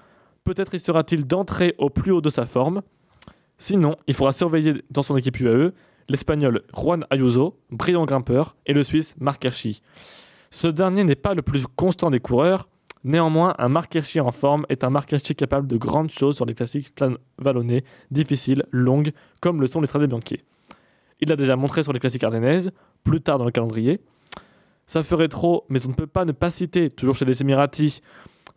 Peut-être 0.44 0.75
y 0.75 0.81
sera-t-il 0.81 1.27
d'entrée 1.27 1.75
au 1.79 1.90
plus 1.90 2.12
haut 2.12 2.21
de 2.21 2.31
sa 2.31 2.47
forme. 2.47 2.83
Sinon, 3.59 3.97
il 4.07 4.14
faudra 4.14 4.33
surveiller 4.33 4.83
dans 4.90 5.03
son 5.03 5.16
équipe 5.16 5.38
UAE 5.40 5.73
l'Espagnol 6.09 6.62
Juan 6.75 7.05
Ayuso, 7.11 7.59
brillant 7.71 8.07
grimpeur, 8.07 8.57
et 8.64 8.73
le 8.73 8.83
Suisse 8.83 9.14
Marc 9.18 9.44
Hirschi. 9.44 9.83
Ce 10.51 10.66
dernier 10.66 11.05
n'est 11.05 11.14
pas 11.14 11.35
le 11.35 11.42
plus 11.42 11.66
constant 11.66 12.11
des 12.11 12.21
coureurs, 12.21 12.68
Néanmoins, 13.09 13.55
un 13.57 13.71
Marc 13.71 13.94
Hirschi 13.94 14.21
en 14.21 14.31
forme 14.31 14.66
est 14.68 14.85
un 14.85 14.90
Marc 14.90 15.11
Hirschi 15.11 15.35
capable 15.35 15.66
de 15.66 15.79
grandes 15.79 16.11
choses 16.11 16.37
sur 16.37 16.44
les 16.44 16.55
classiques 16.55 16.94
planes 16.94 17.16
vallonnées, 17.38 17.83
difficiles, 18.11 18.66
longues, 18.71 19.12
comme 19.40 19.62
le 19.62 19.66
sont 19.66 19.81
les 19.81 19.87
Strade 19.87 20.07
Bianche. 20.07 20.37
Il 21.18 21.31
l'a 21.31 21.37
déjà 21.37 21.57
montré 21.57 21.83
sur 21.83 21.94
les 21.94 22.01
classiques 22.01 22.23
ardennaises, 22.23 22.71
plus 23.05 23.23
tard 23.23 23.38
dans 23.38 23.47
le 23.47 23.51
calendrier. 23.51 24.03
Ça 24.85 25.03
ferait 25.03 25.29
trop, 25.29 25.64
mais 25.71 25.87
on 25.87 25.88
ne 25.88 25.94
peut 25.94 26.07
pas 26.07 26.27
ne 26.27 26.33
pas 26.33 26.51
citer, 26.51 26.90
toujours 26.90 27.16
chez 27.16 27.25
les 27.25 27.40
Émiratis, 27.40 28.03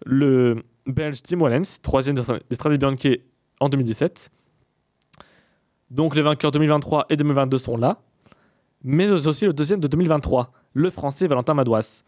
le 0.05 0.61
Belge 0.85 1.23
Tim 1.23 1.39
Wallens, 1.39 1.79
troisième 1.81 2.17
des 2.17 2.55
Strade 2.55 2.77
Bianche 2.77 3.19
en 3.61 3.69
2017. 3.69 4.31
Donc 5.91 6.13
les 6.13 6.23
vainqueurs 6.23 6.51
2023 6.51 7.05
et 7.09 7.15
2022 7.15 7.57
sont 7.57 7.77
là, 7.77 8.01
mais 8.83 9.09
aussi 9.11 9.45
le 9.45 9.53
deuxième 9.53 9.79
de 9.79 9.87
2023, 9.87 10.51
le 10.73 10.89
Français 10.89 11.27
Valentin 11.27 11.53
Madouas. 11.53 12.03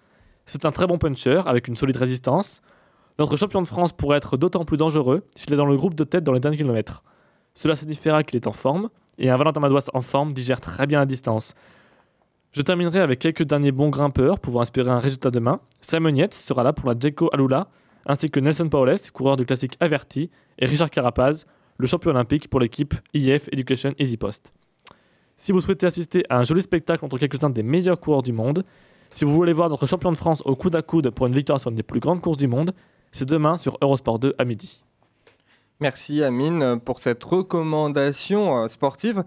C'est 0.46 0.66
un 0.66 0.72
très 0.72 0.88
bon 0.88 0.98
puncher 0.98 1.42
avec 1.46 1.68
une 1.68 1.76
solide 1.76 1.98
résistance. 1.98 2.62
Notre 3.20 3.38
champion 3.38 3.62
de 3.62 3.68
France 3.68 3.94
pourrait 3.94 4.18
être 4.18 4.38
d'autant 4.38 4.66
plus 4.66 4.78
dangereux 4.78 5.24
s'il 5.36 5.54
est 5.54 5.58
dans 5.58 5.66
le 5.66 5.78
groupe 5.78 5.96
de 5.96 6.04
tête 6.04 6.24
dans 6.24 6.34
les 6.34 6.40
derniers 6.40 6.58
kilomètres. 6.58 7.04
Cela 7.56 7.76
signifiera 7.76 8.24
qu'il 8.24 8.38
est 8.38 8.48
en 8.48 8.52
forme, 8.52 8.90
et 9.20 9.30
un 9.30 9.38
Valentin 9.38 9.60
Madouas 9.60 9.90
en 9.94 10.02
forme 10.02 10.34
digère 10.34 10.60
très 10.60 10.88
bien 10.88 11.00
la 11.00 11.06
distance. 11.06 11.54
Je 12.52 12.62
terminerai 12.62 13.00
avec 13.00 13.20
quelques 13.20 13.44
derniers 13.44 13.72
bons 13.72 13.90
grimpeurs 13.90 14.40
pour 14.40 14.54
vous 14.54 14.60
inspirer 14.60 14.90
un 14.90 15.00
résultat 15.00 15.32
demain. 15.32 15.60
Simon 15.82 16.16
Yates 16.16 16.34
sera 16.34 16.64
là 16.64 16.74
pour 16.74 16.90
la 16.90 16.96
Djeko 16.98 17.30
Alula, 17.34 17.68
ainsi 18.06 18.30
que 18.30 18.40
Nelson 18.40 18.70
Paoles, 18.70 19.00
coureur 19.12 19.38
du 19.38 19.46
classique 19.46 19.78
Averti, 19.80 20.30
et 20.60 20.66
Richard 20.66 20.90
Carapaz, 20.90 21.46
le 21.78 21.88
champion 21.88 22.12
olympique 22.12 22.50
pour 22.50 22.60
l'équipe 22.60 22.94
IF 23.14 23.50
Education 23.52 23.94
Easy 23.98 24.18
Post. 24.18 24.54
Si 25.38 25.52
vous 25.52 25.62
souhaitez 25.62 25.88
assister 25.88 26.24
à 26.30 26.38
un 26.38 26.44
joli 26.44 26.62
spectacle 26.62 27.04
entre 27.04 27.18
quelques-uns 27.18 27.50
des 27.50 27.64
meilleurs 27.64 28.00
coureurs 28.00 28.24
du 28.24 28.34
monde, 28.34 28.64
si 29.14 29.26
vous 29.26 29.34
voulez 29.34 29.54
voir 29.54 29.70
notre 29.70 29.86
champion 29.86 30.12
de 30.12 30.18
France 30.18 30.42
au 30.46 30.56
coude 30.56 30.76
à 30.76 30.82
coude 30.82 31.12
pour 31.12 31.28
une 31.28 31.34
victoire 31.34 31.62
sur 31.62 31.70
une 31.70 31.76
des 31.76 31.84
plus 31.84 32.00
grandes 32.00 32.20
courses 32.20 32.38
du 32.38 32.48
monde, 32.48 32.74
c'est 33.12 33.26
demain 33.26 33.58
sur 33.58 33.78
Eurosport 33.80 34.18
2 34.18 34.34
à 34.40 34.44
midi. 34.44 34.84
Merci 35.80 36.24
Amine 36.24 36.80
pour 36.84 36.98
cette 36.98 37.24
recommandation 37.24 38.64
euh, 38.64 38.68
sportive. 38.68 39.24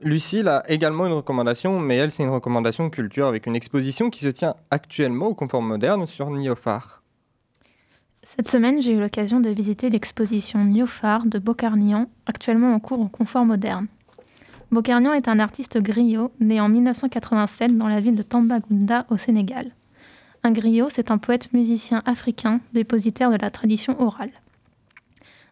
Lucille 0.00 0.48
a 0.48 0.68
également 0.68 1.06
une 1.06 1.12
recommandation, 1.12 1.78
mais 1.78 1.96
elle, 1.96 2.10
c'est 2.10 2.24
une 2.24 2.30
recommandation 2.30 2.90
culture 2.90 3.28
avec 3.28 3.46
une 3.46 3.54
exposition 3.54 4.10
qui 4.10 4.20
se 4.20 4.28
tient 4.28 4.56
actuellement 4.70 5.26
au 5.26 5.34
Confort 5.34 5.62
Moderne 5.62 6.06
sur 6.06 6.28
Niofar. 6.30 7.02
Cette 8.22 8.48
semaine, 8.48 8.82
j'ai 8.82 8.92
eu 8.92 9.00
l'occasion 9.00 9.38
de 9.38 9.50
visiter 9.50 9.90
l'exposition 9.90 10.64
Niofar 10.64 11.24
de 11.26 11.38
Bocarnian, 11.38 12.06
actuellement 12.26 12.74
en 12.74 12.80
cours 12.80 13.00
au 13.00 13.08
Confort 13.08 13.44
Moderne. 13.44 13.86
Bocarnian 14.70 15.14
est 15.14 15.26
un 15.26 15.40
artiste 15.40 15.78
griot 15.78 16.30
né 16.38 16.60
en 16.60 16.68
1987 16.68 17.76
dans 17.76 17.88
la 17.88 18.00
ville 18.00 18.14
de 18.14 18.22
Tambacounda 18.22 19.04
au 19.10 19.16
Sénégal. 19.16 19.72
Un 20.44 20.52
griot, 20.52 20.88
c'est 20.88 21.10
un 21.10 21.18
poète 21.18 21.52
musicien 21.52 22.02
africain 22.06 22.60
dépositaire 22.72 23.30
de 23.30 23.36
la 23.36 23.50
tradition 23.50 24.00
orale. 24.00 24.30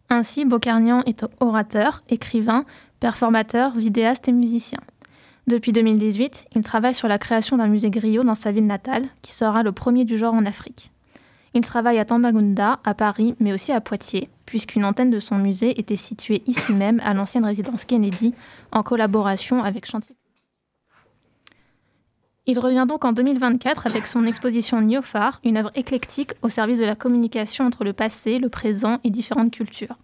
Ainsi, 0.08 0.44
Bocarnian 0.44 1.02
est 1.04 1.26
orateur, 1.40 2.02
écrivain, 2.08 2.64
performateur, 3.00 3.76
vidéaste 3.76 4.28
et 4.28 4.32
musicien. 4.32 4.78
Depuis 5.48 5.72
2018, 5.72 6.46
il 6.54 6.62
travaille 6.62 6.94
sur 6.94 7.08
la 7.08 7.18
création 7.18 7.56
d'un 7.56 7.66
musée 7.66 7.90
griot 7.90 8.22
dans 8.22 8.36
sa 8.36 8.52
ville 8.52 8.66
natale, 8.66 9.06
qui 9.22 9.32
sera 9.32 9.64
le 9.64 9.72
premier 9.72 10.04
du 10.04 10.16
genre 10.16 10.34
en 10.34 10.46
Afrique. 10.46 10.92
Il 11.54 11.62
travaille 11.62 11.98
à 11.98 12.04
Tambacounda, 12.04 12.80
à 12.84 12.94
Paris, 12.94 13.34
mais 13.40 13.52
aussi 13.52 13.72
à 13.72 13.80
Poitiers, 13.80 14.28
puisqu'une 14.46 14.84
antenne 14.84 15.10
de 15.10 15.20
son 15.20 15.36
musée 15.36 15.78
était 15.80 15.96
située 15.96 16.42
ici 16.46 16.72
même, 16.72 17.00
à 17.04 17.14
l'ancienne 17.14 17.44
résidence 17.44 17.84
Kennedy, 17.84 18.34
en 18.72 18.82
collaboration 18.82 19.62
avec 19.62 19.86
Chantier. 19.86 20.16
Il 22.46 22.58
revient 22.58 22.86
donc 22.88 23.04
en 23.04 23.12
2024 23.12 23.86
avec 23.86 24.06
son 24.06 24.24
exposition 24.24 24.80
Niofar, 24.80 25.38
une 25.44 25.58
œuvre 25.58 25.70
éclectique 25.74 26.32
au 26.40 26.48
service 26.48 26.78
de 26.78 26.86
la 26.86 26.96
communication 26.96 27.66
entre 27.66 27.84
le 27.84 27.92
passé, 27.92 28.38
le 28.38 28.48
présent 28.48 29.00
et 29.04 29.10
différentes 29.10 29.50
cultures. 29.50 29.98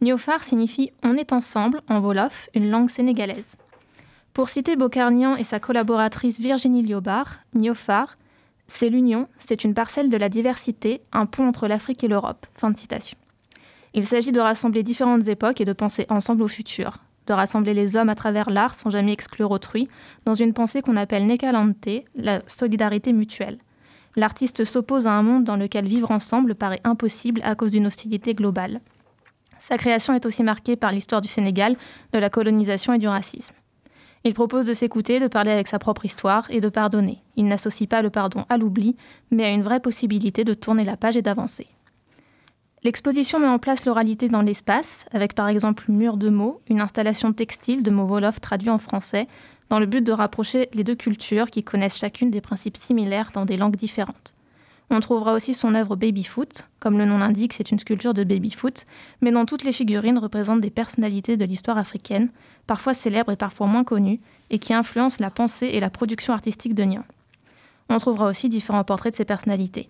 Niofar 0.00 0.44
signifie 0.44 0.92
On 1.02 1.16
est 1.16 1.32
ensemble 1.32 1.82
en 1.88 1.98
Wolof, 1.98 2.48
une 2.54 2.70
langue 2.70 2.90
sénégalaise. 2.90 3.56
Pour 4.34 4.48
citer 4.48 4.76
Bocarnian 4.76 5.34
et 5.34 5.44
sa 5.44 5.58
collaboratrice 5.58 6.38
Virginie 6.38 6.82
Liobard, 6.82 7.40
Niofar, 7.54 8.18
C'est 8.66 8.88
l'union, 8.88 9.28
c'est 9.38 9.64
une 9.64 9.74
parcelle 9.74 10.10
de 10.10 10.16
la 10.16 10.28
diversité, 10.28 11.02
un 11.12 11.26
pont 11.26 11.46
entre 11.46 11.68
l'Afrique 11.68 12.02
et 12.02 12.08
l'Europe. 12.08 12.46
Fin 12.54 12.70
de 12.70 12.78
citation. 12.78 13.18
Il 13.92 14.04
s'agit 14.04 14.32
de 14.32 14.40
rassembler 14.40 14.82
différentes 14.82 15.28
époques 15.28 15.60
et 15.60 15.64
de 15.64 15.72
penser 15.72 16.06
ensemble 16.08 16.42
au 16.42 16.48
futur, 16.48 16.98
de 17.26 17.32
rassembler 17.32 17.74
les 17.74 17.96
hommes 17.96 18.08
à 18.08 18.14
travers 18.14 18.50
l'art 18.50 18.74
sans 18.74 18.90
jamais 18.90 19.12
exclure 19.12 19.50
autrui, 19.50 19.88
dans 20.24 20.34
une 20.34 20.52
pensée 20.52 20.82
qu'on 20.82 20.96
appelle 20.96 21.26
Nekalante, 21.26 21.88
la 22.16 22.42
solidarité 22.46 23.12
mutuelle. 23.12 23.58
L'artiste 24.16 24.64
s'oppose 24.64 25.06
à 25.06 25.12
un 25.12 25.22
monde 25.22 25.44
dans 25.44 25.56
lequel 25.56 25.86
vivre 25.86 26.10
ensemble 26.10 26.54
paraît 26.54 26.80
impossible 26.84 27.40
à 27.44 27.54
cause 27.54 27.72
d'une 27.72 27.86
hostilité 27.86 28.34
globale. 28.34 28.80
Sa 29.58 29.78
création 29.78 30.14
est 30.14 30.26
aussi 30.26 30.42
marquée 30.42 30.76
par 30.76 30.92
l'histoire 30.92 31.20
du 31.20 31.28
Sénégal, 31.28 31.76
de 32.12 32.18
la 32.18 32.30
colonisation 32.30 32.92
et 32.92 32.98
du 32.98 33.08
racisme. 33.08 33.54
Il 34.26 34.32
propose 34.32 34.64
de 34.64 34.72
s'écouter, 34.72 35.20
de 35.20 35.26
parler 35.26 35.50
avec 35.50 35.68
sa 35.68 35.78
propre 35.78 36.06
histoire 36.06 36.50
et 36.50 36.62
de 36.62 36.70
pardonner. 36.70 37.22
Il 37.36 37.44
n'associe 37.44 37.86
pas 37.86 38.00
le 38.00 38.08
pardon 38.08 38.46
à 38.48 38.56
l'oubli, 38.56 38.96
mais 39.30 39.44
à 39.44 39.50
une 39.50 39.62
vraie 39.62 39.80
possibilité 39.80 40.44
de 40.44 40.54
tourner 40.54 40.84
la 40.84 40.96
page 40.96 41.18
et 41.18 41.22
d'avancer. 41.22 41.66
L'exposition 42.84 43.38
met 43.38 43.46
en 43.46 43.58
place 43.58 43.84
l'oralité 43.84 44.30
dans 44.30 44.40
l'espace, 44.40 45.04
avec 45.12 45.34
par 45.34 45.48
exemple 45.48 45.84
Mur 45.88 46.16
de 46.16 46.30
mots, 46.30 46.62
une 46.70 46.80
installation 46.80 47.34
textile 47.34 47.82
de 47.82 47.90
mots 47.90 48.06
Wolof 48.06 48.40
traduits 48.40 48.70
en 48.70 48.78
français, 48.78 49.28
dans 49.68 49.78
le 49.78 49.86
but 49.86 50.02
de 50.02 50.12
rapprocher 50.12 50.70
les 50.72 50.84
deux 50.84 50.94
cultures 50.94 51.50
qui 51.50 51.62
connaissent 51.62 51.98
chacune 51.98 52.30
des 52.30 52.40
principes 52.40 52.76
similaires 52.78 53.30
dans 53.34 53.44
des 53.44 53.58
langues 53.58 53.76
différentes. 53.76 54.34
On 54.90 55.00
trouvera 55.00 55.32
aussi 55.32 55.54
son 55.54 55.74
œuvre 55.74 55.96
Babyfoot, 55.96 56.68
comme 56.78 56.98
le 56.98 57.04
nom 57.04 57.18
l'indique, 57.18 57.52
c'est 57.52 57.70
une 57.70 57.78
sculpture 57.78 58.14
de 58.14 58.22
Babyfoot, 58.22 58.84
mais 59.22 59.32
dont 59.32 59.46
toutes 59.46 59.64
les 59.64 59.72
figurines 59.72 60.18
représentent 60.18 60.60
des 60.60 60.70
personnalités 60.70 61.36
de 61.36 61.44
l'histoire 61.44 61.78
africaine, 61.78 62.28
parfois 62.66 62.94
célèbres 62.94 63.32
et 63.32 63.36
parfois 63.36 63.66
moins 63.66 63.84
connues, 63.84 64.20
et 64.50 64.58
qui 64.58 64.74
influencent 64.74 65.18
la 65.20 65.30
pensée 65.30 65.68
et 65.68 65.80
la 65.80 65.90
production 65.90 66.32
artistique 66.32 66.74
de 66.74 66.84
Nian. 66.84 67.04
On 67.88 67.98
trouvera 67.98 68.26
aussi 68.26 68.48
différents 68.48 68.84
portraits 68.84 69.12
de 69.12 69.16
ces 69.16 69.24
personnalités. 69.24 69.88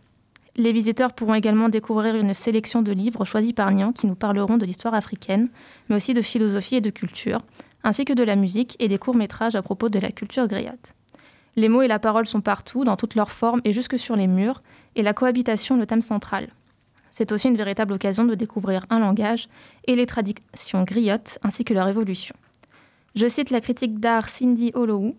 Les 0.56 0.72
visiteurs 0.72 1.12
pourront 1.12 1.34
également 1.34 1.68
découvrir 1.68 2.14
une 2.14 2.32
sélection 2.32 2.80
de 2.80 2.92
livres 2.92 3.24
choisis 3.24 3.52
par 3.52 3.72
Nian 3.72 3.92
qui 3.92 4.06
nous 4.06 4.14
parleront 4.14 4.56
de 4.56 4.64
l'histoire 4.64 4.94
africaine, 4.94 5.48
mais 5.88 5.96
aussi 5.96 6.14
de 6.14 6.22
philosophie 6.22 6.76
et 6.76 6.80
de 6.80 6.90
culture, 6.90 7.40
ainsi 7.82 8.04
que 8.04 8.12
de 8.12 8.22
la 8.22 8.36
musique 8.36 8.76
et 8.78 8.86
des 8.86 8.98
courts-métrages 8.98 9.56
à 9.56 9.62
propos 9.62 9.88
de 9.88 9.98
la 9.98 10.12
culture 10.12 10.46
griotte. 10.46 10.94
Les 11.56 11.68
mots 11.68 11.82
et 11.82 11.88
la 11.88 11.98
parole 11.98 12.26
sont 12.26 12.40
partout, 12.40 12.84
dans 12.84 12.96
toutes 12.96 13.14
leurs 13.14 13.30
formes 13.30 13.60
et 13.64 13.72
jusque 13.72 13.98
sur 13.98 14.16
les 14.16 14.26
murs, 14.26 14.60
et 14.96 15.02
la 15.02 15.12
cohabitation 15.12 15.76
le 15.76 15.86
thème 15.86 16.02
central. 16.02 16.48
C'est 17.10 17.30
aussi 17.30 17.48
une 17.48 17.56
véritable 17.56 17.92
occasion 17.92 18.24
de 18.24 18.34
découvrir 18.34 18.86
un 18.90 18.98
langage 18.98 19.48
et 19.86 19.94
les 19.94 20.06
traditions 20.06 20.82
griottes 20.82 21.38
ainsi 21.42 21.64
que 21.64 21.72
leur 21.72 21.88
évolution. 21.88 22.34
Je 23.14 23.28
cite 23.28 23.50
la 23.50 23.60
critique 23.60 24.00
d'art 24.00 24.28
Cindy 24.28 24.72
Holloway. 24.74 25.14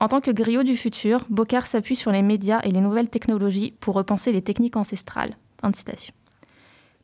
En 0.00 0.08
tant 0.08 0.20
que 0.20 0.30
griot 0.30 0.62
du 0.62 0.76
futur, 0.76 1.26
Bocard 1.28 1.66
s'appuie 1.66 1.96
sur 1.96 2.12
les 2.12 2.22
médias 2.22 2.60
et 2.62 2.70
les 2.70 2.80
nouvelles 2.80 3.10
technologies 3.10 3.74
pour 3.80 3.94
repenser 3.94 4.32
les 4.32 4.40
techniques 4.40 4.76
ancestrales. 4.76 5.36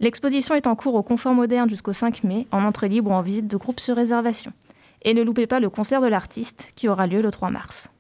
L'exposition 0.01 0.55
est 0.55 0.67
en 0.67 0.75
cours 0.77 0.95
au 0.95 1.03
Confort 1.03 1.35
Moderne 1.35 1.69
jusqu'au 1.69 1.93
5 1.93 2.25
mai, 2.25 2.47
en 2.51 2.65
entrée 2.65 2.89
libre 2.89 3.11
ou 3.11 3.15
en 3.15 3.21
visite 3.21 3.47
de 3.47 3.57
groupe 3.57 3.81
sur 3.81 3.97
réservation. 3.97 4.53
Et 5.03 5.13
ne 5.13 5.23
loupez 5.23 5.47
pas 5.47 5.61
le 5.61 5.69
concert 5.69 6.01
de 6.01 6.07
l'artiste 6.07 6.73
qui 6.77 6.89
aura 6.89 7.07
lieu 7.07 7.21
le 7.21 7.31
3 7.31 7.51
mars. 7.51 7.91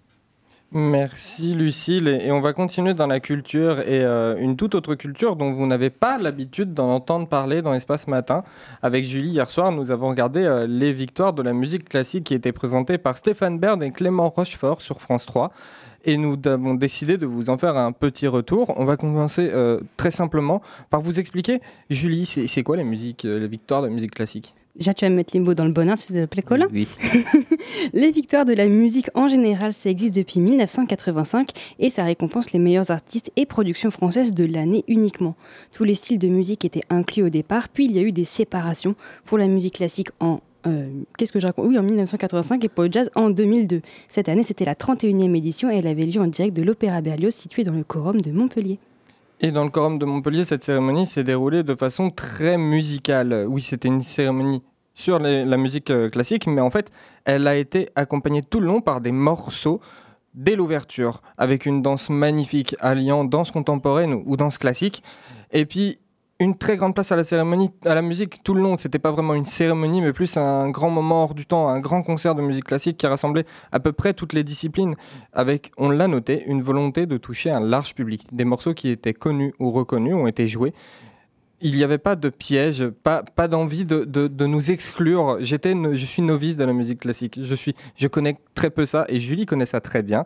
Merci 0.76 1.54
Lucille. 1.54 2.08
Et 2.08 2.32
on 2.32 2.40
va 2.40 2.52
continuer 2.52 2.94
dans 2.94 3.06
la 3.06 3.20
culture 3.20 3.78
et 3.78 4.02
euh, 4.02 4.36
une 4.38 4.56
toute 4.56 4.74
autre 4.74 4.96
culture 4.96 5.36
dont 5.36 5.52
vous 5.52 5.68
n'avez 5.68 5.88
pas 5.88 6.18
l'habitude 6.18 6.74
d'en 6.74 6.88
entendre 6.90 7.28
parler 7.28 7.62
dans 7.62 7.72
Espace 7.74 8.08
Matin. 8.08 8.42
Avec 8.82 9.04
Julie, 9.04 9.30
hier 9.30 9.48
soir, 9.48 9.70
nous 9.70 9.92
avons 9.92 10.08
regardé 10.08 10.42
euh, 10.42 10.66
les 10.66 10.92
victoires 10.92 11.32
de 11.32 11.42
la 11.42 11.52
musique 11.52 11.88
classique 11.88 12.24
qui 12.24 12.34
étaient 12.34 12.50
présentées 12.50 12.98
par 12.98 13.16
Stéphane 13.16 13.60
Baird 13.60 13.84
et 13.84 13.92
Clément 13.92 14.28
Rochefort 14.28 14.82
sur 14.82 15.00
France 15.00 15.26
3. 15.26 15.52
Et 16.06 16.16
nous 16.16 16.34
avons 16.44 16.74
décidé 16.74 17.18
de 17.18 17.26
vous 17.26 17.50
en 17.50 17.56
faire 17.56 17.76
un 17.76 17.92
petit 17.92 18.26
retour. 18.26 18.74
On 18.76 18.84
va 18.84 18.96
commencer 18.96 19.50
euh, 19.54 19.78
très 19.96 20.10
simplement 20.10 20.60
par 20.90 21.00
vous 21.00 21.20
expliquer, 21.20 21.60
Julie, 21.88 22.26
c'est 22.26 22.62
quoi 22.64 22.76
les 22.76 22.82
victoires 22.82 23.82
de 23.82 23.86
la 23.86 23.92
musique 23.92 24.14
classique? 24.14 24.56
Déjà, 24.76 24.92
tu 24.92 25.04
vas 25.04 25.10
me 25.10 25.14
mettre 25.14 25.36
Limbo 25.36 25.54
dans 25.54 25.64
le 25.64 25.72
bonheur, 25.72 25.96
c'est 25.98 26.14
de 26.14 26.40
Colin 26.40 26.66
Oui. 26.72 26.88
les 27.92 28.10
victoires 28.10 28.44
de 28.44 28.52
la 28.52 28.66
musique 28.66 29.08
en 29.14 29.28
général, 29.28 29.72
ça 29.72 29.88
existe 29.88 30.14
depuis 30.14 30.40
1985 30.40 31.50
et 31.78 31.90
ça 31.90 32.02
récompense 32.02 32.52
les 32.52 32.58
meilleurs 32.58 32.90
artistes 32.90 33.30
et 33.36 33.46
productions 33.46 33.92
françaises 33.92 34.32
de 34.32 34.44
l'année 34.44 34.84
uniquement. 34.88 35.36
Tous 35.70 35.84
les 35.84 35.94
styles 35.94 36.18
de 36.18 36.26
musique 36.26 36.64
étaient 36.64 36.82
inclus 36.90 37.22
au 37.22 37.28
départ, 37.28 37.68
puis 37.68 37.84
il 37.84 37.92
y 37.92 38.00
a 38.00 38.02
eu 38.02 38.10
des 38.10 38.24
séparations 38.24 38.96
pour 39.24 39.38
la 39.38 39.46
musique 39.46 39.74
classique 39.74 40.08
en 40.18 40.40
euh, 40.66 40.88
qu'est-ce 41.18 41.30
que 41.30 41.40
je 41.40 41.46
raconte? 41.46 41.66
Oui, 41.66 41.78
en 41.78 41.82
1985 41.82 42.64
et 42.64 42.68
pour 42.68 42.84
le 42.84 42.90
jazz 42.90 43.10
en 43.14 43.30
2002. 43.30 43.82
Cette 44.08 44.28
année, 44.28 44.42
c'était 44.42 44.64
la 44.64 44.74
31e 44.74 45.36
édition 45.36 45.70
et 45.70 45.76
elle 45.76 45.86
avait 45.86 46.02
lieu 46.02 46.20
en 46.20 46.26
direct 46.26 46.56
de 46.56 46.62
l'Opéra 46.62 47.00
Berlioz 47.00 47.34
situé 47.34 47.64
dans 47.64 47.74
le 47.74 47.84
Quorum 47.84 48.22
de 48.22 48.32
Montpellier. 48.32 48.78
Et 49.44 49.52
dans 49.52 49.62
le 49.62 49.68
Quorum 49.68 49.98
de 49.98 50.06
Montpellier, 50.06 50.46
cette 50.46 50.64
cérémonie 50.64 51.04
s'est 51.04 51.22
déroulée 51.22 51.62
de 51.62 51.74
façon 51.74 52.08
très 52.08 52.56
musicale. 52.56 53.44
Oui, 53.46 53.60
c'était 53.60 53.88
une 53.88 54.00
cérémonie 54.00 54.62
sur 54.94 55.18
la 55.18 55.56
musique 55.58 55.90
euh, 55.90 56.08
classique, 56.08 56.46
mais 56.46 56.62
en 56.62 56.70
fait, 56.70 56.90
elle 57.26 57.46
a 57.46 57.54
été 57.54 57.90
accompagnée 57.94 58.40
tout 58.40 58.58
le 58.58 58.66
long 58.66 58.80
par 58.80 59.02
des 59.02 59.12
morceaux 59.12 59.82
dès 60.32 60.56
l'ouverture, 60.56 61.20
avec 61.36 61.66
une 61.66 61.82
danse 61.82 62.08
magnifique 62.08 62.74
alliant 62.80 63.22
danse 63.22 63.50
contemporaine 63.50 64.14
ou 64.24 64.38
danse 64.38 64.56
classique. 64.56 65.02
Et 65.52 65.66
puis, 65.66 65.98
une 66.40 66.56
très 66.58 66.76
grande 66.76 66.94
place 66.94 67.12
à 67.12 67.16
la 67.16 67.24
cérémonie, 67.24 67.70
à 67.84 67.94
la 67.94 68.02
musique 68.02 68.42
tout 68.42 68.54
le 68.54 68.62
long. 68.62 68.76
C'était 68.76 68.98
pas 68.98 69.12
vraiment 69.12 69.34
une 69.34 69.44
cérémonie, 69.44 70.00
mais 70.00 70.12
plus 70.12 70.36
un 70.36 70.68
grand 70.70 70.90
moment 70.90 71.24
hors 71.24 71.34
du 71.34 71.46
temps, 71.46 71.68
un 71.68 71.80
grand 71.80 72.02
concert 72.02 72.34
de 72.34 72.42
musique 72.42 72.64
classique 72.64 72.96
qui 72.96 73.06
rassemblait 73.06 73.44
à 73.70 73.80
peu 73.80 73.92
près 73.92 74.14
toutes 74.14 74.32
les 74.32 74.42
disciplines, 74.42 74.96
avec, 75.32 75.70
on 75.78 75.90
l'a 75.90 76.08
noté, 76.08 76.44
une 76.46 76.62
volonté 76.62 77.06
de 77.06 77.16
toucher 77.16 77.50
un 77.50 77.60
large 77.60 77.94
public. 77.94 78.26
Des 78.32 78.44
morceaux 78.44 78.74
qui 78.74 78.88
étaient 78.88 79.14
connus 79.14 79.54
ou 79.60 79.70
reconnus 79.70 80.14
ont 80.14 80.26
été 80.26 80.48
joués. 80.48 80.72
Il 81.60 81.76
n'y 81.76 81.84
avait 81.84 81.98
pas 81.98 82.16
de 82.16 82.28
piège, 82.28 82.88
pas, 82.88 83.22
pas 83.22 83.48
d'envie 83.48 83.86
de, 83.86 84.04
de, 84.04 84.46
nous 84.46 84.70
exclure. 84.70 85.38
J'étais, 85.40 85.74
je 85.94 86.04
suis 86.04 86.20
novice 86.20 86.58
de 86.58 86.64
la 86.64 86.74
musique 86.74 87.00
classique. 87.00 87.38
Je, 87.40 87.54
suis, 87.54 87.74
je 87.96 88.06
connais 88.06 88.36
très 88.54 88.70
peu 88.70 88.84
ça 88.84 89.06
et 89.08 89.18
Julie 89.18 89.46
connaît 89.46 89.64
ça 89.64 89.80
très 89.80 90.02
bien. 90.02 90.24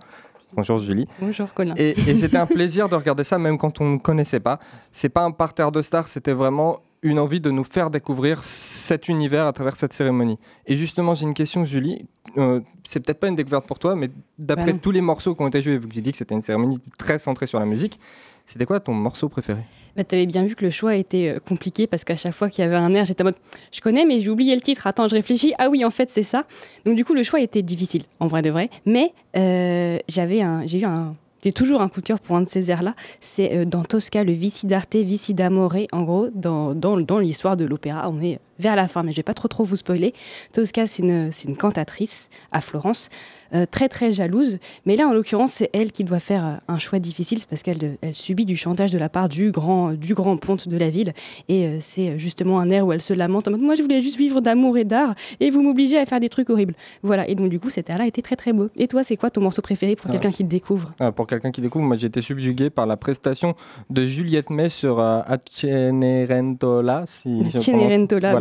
Bonjour 0.52 0.78
Julie. 0.78 1.06
Bonjour 1.20 1.52
Colin. 1.52 1.74
Et, 1.76 1.94
c'était 2.16 2.37
un 2.37 2.46
plaisir 2.58 2.88
de 2.88 2.94
regarder 2.94 3.24
ça 3.24 3.38
même 3.38 3.58
quand 3.58 3.80
on 3.80 3.92
ne 3.92 3.98
connaissait 3.98 4.40
pas. 4.40 4.58
C'est 4.92 5.08
pas 5.08 5.22
un 5.22 5.30
parterre 5.30 5.72
de 5.72 5.82
stars, 5.82 6.08
c'était 6.08 6.32
vraiment 6.32 6.80
une 7.02 7.18
envie 7.18 7.40
de 7.40 7.50
nous 7.50 7.64
faire 7.64 7.90
découvrir 7.90 8.42
cet 8.42 9.08
univers 9.08 9.46
à 9.46 9.52
travers 9.52 9.76
cette 9.76 9.92
cérémonie. 9.92 10.38
Et 10.66 10.74
justement, 10.74 11.14
j'ai 11.14 11.26
une 11.26 11.34
question, 11.34 11.64
Julie. 11.64 11.98
Euh, 12.37 12.61
c'est 12.84 13.00
peut-être 13.00 13.20
pas 13.20 13.28
une 13.28 13.37
découverte 13.37 13.66
pour 13.66 13.78
toi, 13.78 13.94
mais 13.94 14.11
d'après 14.38 14.72
tous 14.74 14.90
les 14.90 15.00
morceaux 15.00 15.34
qui 15.34 15.42
ont 15.42 15.48
été 15.48 15.62
joués, 15.62 15.78
vu 15.78 15.88
que 15.88 15.94
j'ai 15.94 16.00
dit 16.00 16.11
que 16.11 16.16
c'était 16.16 16.34
une 16.34 16.42
cérémonie 16.42 16.78
très 16.98 17.18
centrée 17.18 17.46
sur 17.46 17.58
la 17.58 17.66
musique, 17.66 18.00
c'était 18.46 18.66
quoi 18.66 18.80
ton 18.80 18.94
morceau 18.94 19.28
préféré? 19.28 19.62
Bah, 19.98 20.04
Tu 20.04 20.14
avais 20.14 20.26
bien 20.26 20.44
vu 20.44 20.54
que 20.54 20.64
le 20.64 20.70
choix 20.70 20.94
était 20.96 21.34
euh, 21.37 21.38
compliqué 21.40 21.87
parce 21.87 22.04
qu'à 22.04 22.16
chaque 22.16 22.32
fois 22.32 22.48
qu'il 22.48 22.64
y 22.64 22.66
avait 22.66 22.76
un 22.76 22.94
air, 22.94 23.04
j'étais 23.04 23.22
en 23.22 23.26
mode 23.26 23.34
je 23.72 23.80
connais, 23.80 24.04
mais 24.06 24.20
j'ai 24.20 24.30
oublié 24.30 24.54
le 24.54 24.61
titre. 24.61 24.87
Attends, 24.87 25.08
je 25.08 25.14
réfléchis. 25.14 25.52
Ah 25.58 25.68
oui, 25.68 25.84
en 25.84 25.90
fait, 25.90 26.08
c'est 26.11 26.22
ça. 26.22 26.46
Donc, 26.87 26.96
du 26.96 27.04
coup, 27.04 27.12
le 27.14 27.22
choix 27.22 27.40
était 27.40 27.62
difficile, 27.62 28.04
en 28.20 28.28
vrai 28.28 28.40
de 28.40 28.50
vrai. 28.50 28.70
Mais 28.87 29.12
euh, 29.37 29.98
j'avais 30.08 30.42
un, 30.42 30.64
j'ai 30.66 30.80
eu 30.80 30.84
un. 30.84 31.14
J'ai 31.44 31.52
toujours 31.52 31.82
un 31.82 31.88
coup 31.88 32.00
de 32.00 32.06
cœur 32.06 32.18
pour 32.18 32.34
un 32.37 32.42
de 32.42 32.48
ces 32.48 32.70
airs-là. 32.70 32.94
C'est 33.20 33.52
euh, 33.54 33.64
dans 33.64 33.84
Tosca, 33.84 34.24
le 34.24 34.32
Vici 34.32 34.66
d'Arte, 34.66 34.96
Vici 34.96 35.34
d'Amore. 35.34 35.76
En 35.92 36.02
gros, 36.02 36.28
dans, 36.34 36.74
dans, 36.74 36.96
dans 36.96 37.18
l'histoire 37.18 37.56
de 37.56 37.64
l'opéra, 37.64 38.08
on 38.11 38.20
est 38.22 38.40
vers 38.59 38.77
la 38.77 38.88
fin, 38.88 39.03
mais 39.03 39.12
je 39.12 39.16
vais 39.16 39.23
pas 39.23 39.35
trop 39.35 39.49
trop 39.49 39.64
vous 39.64 39.77
spoiler. 39.77 40.12
Tosca, 40.53 40.87
c'est 40.87 41.03
une, 41.03 41.31
une 41.47 41.57
cantatrice 41.57 42.29
à 42.53 42.61
Florence 42.61 43.11
euh, 43.55 43.64
très 43.64 43.88
très 43.88 44.12
jalouse. 44.12 44.59
Mais 44.85 44.97
là, 44.97 45.09
en 45.09 45.12
l'occurrence, 45.14 45.53
c'est 45.53 45.71
elle 45.73 45.90
qui 45.90 46.05
doit 46.05 46.21
faire 46.21 46.44
euh, 46.44 46.55
un 46.68 46.79
choix 46.79 46.99
difficile 46.99 47.38
parce 47.49 47.62
qu'elle 47.62 47.97
elle 48.03 48.14
subit 48.14 48.44
du 48.44 48.57
chantage 48.57 48.90
de 48.90 48.99
la 48.99 49.09
part 49.09 49.31
du 49.31 49.51
grand, 49.51 49.92
du 49.92 50.12
grand 50.12 50.37
ponte 50.37 50.68
de 50.68 50.77
la 50.77 50.90
ville. 50.90 51.14
Et 51.49 51.64
euh, 51.64 51.79
c'est 51.81 52.18
justement 52.18 52.61
un 52.61 52.68
air 52.68 52.87
où 52.87 52.92
elle 52.92 53.01
se 53.01 53.14
lamente 53.14 53.49
Moi, 53.49 53.75
je 53.75 53.83
voulais 53.83 54.03
juste 54.03 54.18
vivre 54.18 54.42
d'amour 54.42 54.77
et 54.77 54.85
d'art 54.85 55.14
et 55.40 55.49
vous 55.49 55.62
m'obligez 55.62 55.99
à 55.99 56.05
faire 56.05 56.21
des 56.21 56.29
trucs 56.29 56.51
horribles. 56.51 56.75
Voilà. 57.03 57.27
Et 57.29 57.35
donc, 57.35 57.49
du 57.49 57.59
coup, 57.59 57.71
cet 57.71 57.88
air-là 57.88 58.07
était 58.07 58.21
très 58.21 58.37
très 58.37 58.53
beau. 58.53 58.68
Et 58.77 58.87
toi, 58.87 59.03
c'est 59.03 59.16
quoi 59.16 59.31
ton 59.31 59.40
morceau 59.40 59.62
préféré 59.62 59.97
pour 59.97 60.11
quelqu'un 60.11 60.31
qui 60.31 60.44
te 60.44 60.51
découvre? 60.51 60.92
Ah, 61.01 61.11
Pour 61.11 61.27
quelqu'un 61.27 61.51
qui 61.51 61.62
découvre, 61.62 61.87
moi, 61.87 61.97
j'ai 61.97 62.09
été 62.09 62.21
subjugué 62.21 62.68
par 62.68 62.85
la 62.85 62.99
prestation 62.99 63.55
de 63.88 64.05
Juliette 64.05 64.51
May 64.51 64.68
sur 64.68 65.01
euh, 65.01 65.23
Acenerentola. 65.27 67.05
Si 67.07 67.40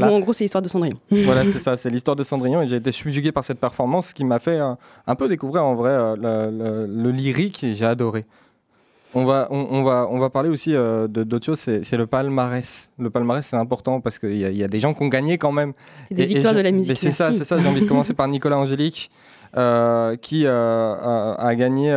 En 0.07 0.19
gros, 0.19 0.33
c'est 0.33 0.43
l'histoire 0.43 0.61
de 0.61 0.69
Cendrillon. 0.69 0.97
voilà, 1.11 1.43
c'est 1.45 1.59
ça. 1.59 1.77
C'est 1.77 1.89
l'histoire 1.89 2.15
de 2.15 2.23
Cendrillon. 2.23 2.61
Et 2.61 2.67
j'ai 2.67 2.77
été 2.77 2.91
subjugué 2.91 3.31
par 3.31 3.43
cette 3.43 3.59
performance 3.59 4.13
qui 4.13 4.23
m'a 4.23 4.39
fait 4.39 4.59
un 4.59 5.15
peu 5.15 5.27
découvrir 5.27 5.63
en 5.65 5.75
vrai 5.75 5.91
euh, 5.91 6.87
le, 6.87 7.11
lyrique 7.11 7.63
et 7.63 7.75
j'ai 7.75 7.85
adoré. 7.85 8.25
On 9.15 9.25
va, 9.25 9.47
on, 9.49 9.83
va, 9.83 10.07
on 10.11 10.19
va 10.19 10.29
parler 10.29 10.49
aussi 10.49 10.75
euh, 10.75 11.07
de 11.07 11.23
d'autres 11.23 11.45
choses, 11.45 11.59
c'est 11.59 11.97
le 11.97 12.05
palmarès. 12.05 12.91
Le 12.99 13.09
palmarès, 13.09 13.45
c'est 13.45 13.55
important 13.55 14.01
parce 14.01 14.19
qu'il 14.19 14.33
y, 14.33 14.39
y, 14.41 14.63
a 14.63 14.67
des 14.67 14.79
gens 14.79 14.93
qui 14.93 15.01
ont 15.01 15.07
gagné 15.07 15.37
quand 15.37 15.53
même. 15.53 15.73
C'est 16.09 16.15
des 16.15 16.25
victoires 16.25 16.53
de 16.53 16.59
la 16.59 16.71
musique. 16.71 16.97
C'est 16.97 17.11
ça, 17.11 17.31
c'est 17.31 17.45
ça. 17.45 17.57
J'ai 17.57 17.67
envie 17.67 17.81
de 17.81 17.87
commencer 17.87 18.13
par 18.13 18.27
Nicolas 18.27 18.57
Angélique. 18.57 19.09
Euh, 19.57 20.15
qui 20.17 20.45
a, 20.45 21.55
gagné 21.55 21.91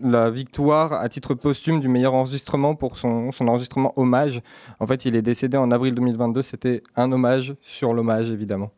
la 0.00 0.30
victoire 0.30 0.92
à 0.92 1.08
titre 1.08 1.34
posthume 1.34 1.80
du 1.80 1.88
meilleur 1.88 2.14
enregistrement 2.14 2.76
pour 2.76 2.98
son, 2.98 3.32
son, 3.32 3.48
enregistrement 3.48 3.92
hommage. 3.96 4.40
En 4.78 4.86
fait, 4.86 5.04
il 5.04 5.16
est 5.16 5.22
décédé 5.22 5.56
en 5.56 5.72
avril 5.72 5.94
2022. 5.94 6.42
C'était 6.42 6.82
un 6.94 7.10
hommage 7.10 7.56
sur 7.62 7.92
l'hommage, 7.92 8.30
évidemment. 8.30 8.70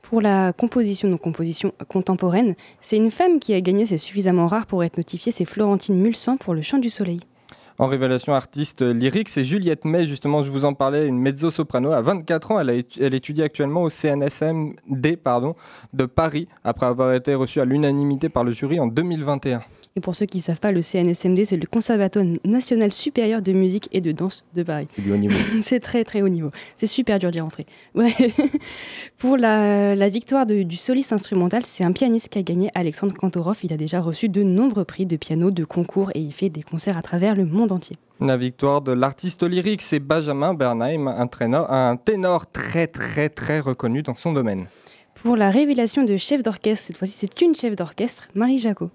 Pour 0.00 0.20
la 0.20 0.52
composition, 0.52 1.16
composition 1.18 1.72
contemporaine, 1.88 2.54
c'est 2.80 2.96
une 2.96 3.10
femme 3.10 3.38
qui 3.40 3.54
a 3.54 3.60
gagné, 3.60 3.84
c'est 3.86 3.98
suffisamment 3.98 4.46
rare 4.46 4.66
pour 4.66 4.84
être 4.84 4.96
notifiée, 4.96 5.32
c'est 5.32 5.44
Florentine 5.44 5.96
Mulsan 5.96 6.36
pour 6.36 6.54
Le 6.54 6.62
Chant 6.62 6.78
du 6.78 6.90
Soleil. 6.90 7.20
En 7.78 7.86
révélation 7.88 8.34
artiste 8.34 8.82
lyrique, 8.82 9.28
c'est 9.28 9.42
Juliette 9.42 9.84
May, 9.84 10.04
justement, 10.04 10.44
je 10.44 10.50
vous 10.52 10.64
en 10.64 10.74
parlais, 10.74 11.08
une 11.08 11.18
mezzo-soprano. 11.18 11.90
À 11.90 12.02
24 12.02 12.52
ans, 12.52 12.60
elle, 12.60 13.14
étudie 13.14 13.42
actuellement 13.42 13.82
au 13.82 13.88
CNSMD 13.88 15.18
de 15.92 16.06
Paris, 16.06 16.46
après 16.62 16.86
avoir 16.86 17.12
été 17.14 17.34
reçue 17.34 17.60
à 17.60 17.64
l'unanimité 17.64 18.28
par 18.28 18.44
le 18.44 18.52
jury 18.52 18.78
en 18.78 18.86
2021. 18.86 19.60
Et 19.96 20.00
pour 20.00 20.16
ceux 20.16 20.26
qui 20.26 20.38
ne 20.38 20.42
savent 20.42 20.58
pas, 20.58 20.72
le 20.72 20.82
CNSMD, 20.82 21.44
c'est 21.44 21.56
le 21.56 21.68
Conservatoire 21.68 22.24
national 22.44 22.92
supérieur 22.92 23.42
de 23.42 23.52
musique 23.52 23.88
et 23.92 24.00
de 24.00 24.10
danse 24.10 24.44
de 24.52 24.64
Paris. 24.64 24.88
C'est 24.90 25.02
du 25.02 25.12
haut 25.12 25.16
niveau. 25.16 25.36
c'est 25.60 25.78
très 25.78 26.02
très 26.02 26.20
haut 26.20 26.28
niveau. 26.28 26.50
C'est 26.76 26.88
super 26.88 27.20
dur 27.20 27.30
d'y 27.30 27.38
rentrer. 27.38 27.64
Ouais. 27.94 28.12
pour 29.18 29.36
la, 29.36 29.94
la 29.94 30.08
victoire 30.08 30.46
de, 30.46 30.64
du 30.64 30.76
soliste 30.76 31.12
instrumental, 31.12 31.62
c'est 31.64 31.84
un 31.84 31.92
pianiste 31.92 32.30
qui 32.30 32.40
a 32.40 32.42
gagné, 32.42 32.70
Alexandre 32.74 33.14
Kantorov. 33.14 33.58
Il 33.62 33.72
a 33.72 33.76
déjà 33.76 34.00
reçu 34.00 34.28
de 34.28 34.42
nombreux 34.42 34.84
prix 34.84 35.06
de 35.06 35.16
piano, 35.16 35.52
de 35.52 35.64
concours 35.64 36.10
et 36.16 36.20
il 36.20 36.32
fait 36.32 36.48
des 36.48 36.64
concerts 36.64 36.96
à 36.96 37.02
travers 37.02 37.36
le 37.36 37.44
monde 37.44 37.70
entier. 37.70 37.96
La 38.20 38.36
victoire 38.36 38.80
de 38.82 38.90
l'artiste 38.90 39.44
lyrique, 39.44 39.82
c'est 39.82 40.00
Benjamin 40.00 40.54
Bernheim, 40.54 41.06
un 41.06 41.96
ténor 41.96 42.50
très 42.50 42.88
très 42.88 43.28
très 43.28 43.60
reconnu 43.60 44.02
dans 44.02 44.16
son 44.16 44.32
domaine. 44.32 44.66
Pour 45.22 45.36
la 45.36 45.50
révélation 45.50 46.02
de 46.02 46.16
chef 46.16 46.42
d'orchestre, 46.42 46.86
cette 46.86 46.96
fois-ci 46.96 47.14
c'est 47.16 47.40
une 47.42 47.54
chef 47.54 47.76
d'orchestre, 47.76 48.28
Marie 48.34 48.58
Jacot. 48.58 48.90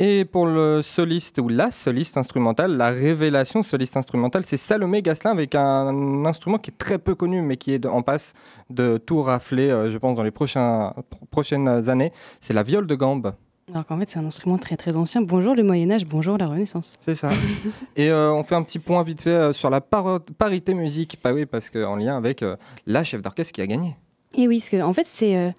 Et 0.00 0.24
pour 0.24 0.46
le 0.46 0.80
soliste 0.80 1.40
ou 1.40 1.48
la 1.48 1.72
soliste 1.72 2.16
instrumentale, 2.16 2.76
la 2.76 2.90
révélation 2.90 3.64
soliste 3.64 3.96
instrumentale, 3.96 4.44
c'est 4.46 4.56
Salomé 4.56 5.02
Gasselin 5.02 5.32
avec 5.32 5.56
un 5.56 6.24
instrument 6.24 6.58
qui 6.58 6.70
est 6.70 6.78
très 6.78 6.98
peu 6.98 7.16
connu 7.16 7.42
mais 7.42 7.56
qui 7.56 7.72
est 7.72 7.84
en 7.84 8.02
passe 8.02 8.34
de 8.70 8.98
tout 8.98 9.22
rafler, 9.22 9.70
euh, 9.70 9.90
je 9.90 9.98
pense, 9.98 10.14
dans 10.14 10.22
les 10.22 10.30
prochains, 10.30 10.94
prochaines 11.32 11.90
années. 11.90 12.12
C'est 12.40 12.54
la 12.54 12.62
viole 12.62 12.86
de 12.86 12.94
gambe. 12.94 13.34
Alors 13.72 13.84
qu'en 13.86 13.98
fait, 13.98 14.08
c'est 14.08 14.20
un 14.20 14.24
instrument 14.24 14.56
très 14.56 14.76
très 14.76 14.94
ancien. 14.94 15.20
Bonjour 15.20 15.56
le 15.56 15.64
Moyen-Âge, 15.64 16.06
bonjour 16.06 16.38
la 16.38 16.46
Renaissance. 16.46 16.96
C'est 17.04 17.16
ça. 17.16 17.30
Et 17.96 18.08
euh, 18.10 18.32
on 18.32 18.44
fait 18.44 18.54
un 18.54 18.62
petit 18.62 18.78
point 18.78 19.02
vite 19.02 19.22
fait 19.22 19.30
euh, 19.30 19.52
sur 19.52 19.68
la 19.68 19.80
parité 19.80 20.74
musique. 20.74 21.18
Bah 21.24 21.32
oui, 21.32 21.44
parce 21.44 21.70
qu'en 21.70 21.96
lien 21.96 22.16
avec 22.16 22.44
la 22.86 23.02
chef 23.02 23.20
d'orchestre 23.20 23.52
qui 23.52 23.62
a 23.62 23.66
gagné. 23.66 23.96
Et 24.36 24.46
oui, 24.46 24.58
parce 24.58 24.70
que, 24.70 24.82
en 24.82 24.92
fait, 24.92 25.06
c'est 25.06 25.36
euh, 25.36 25.50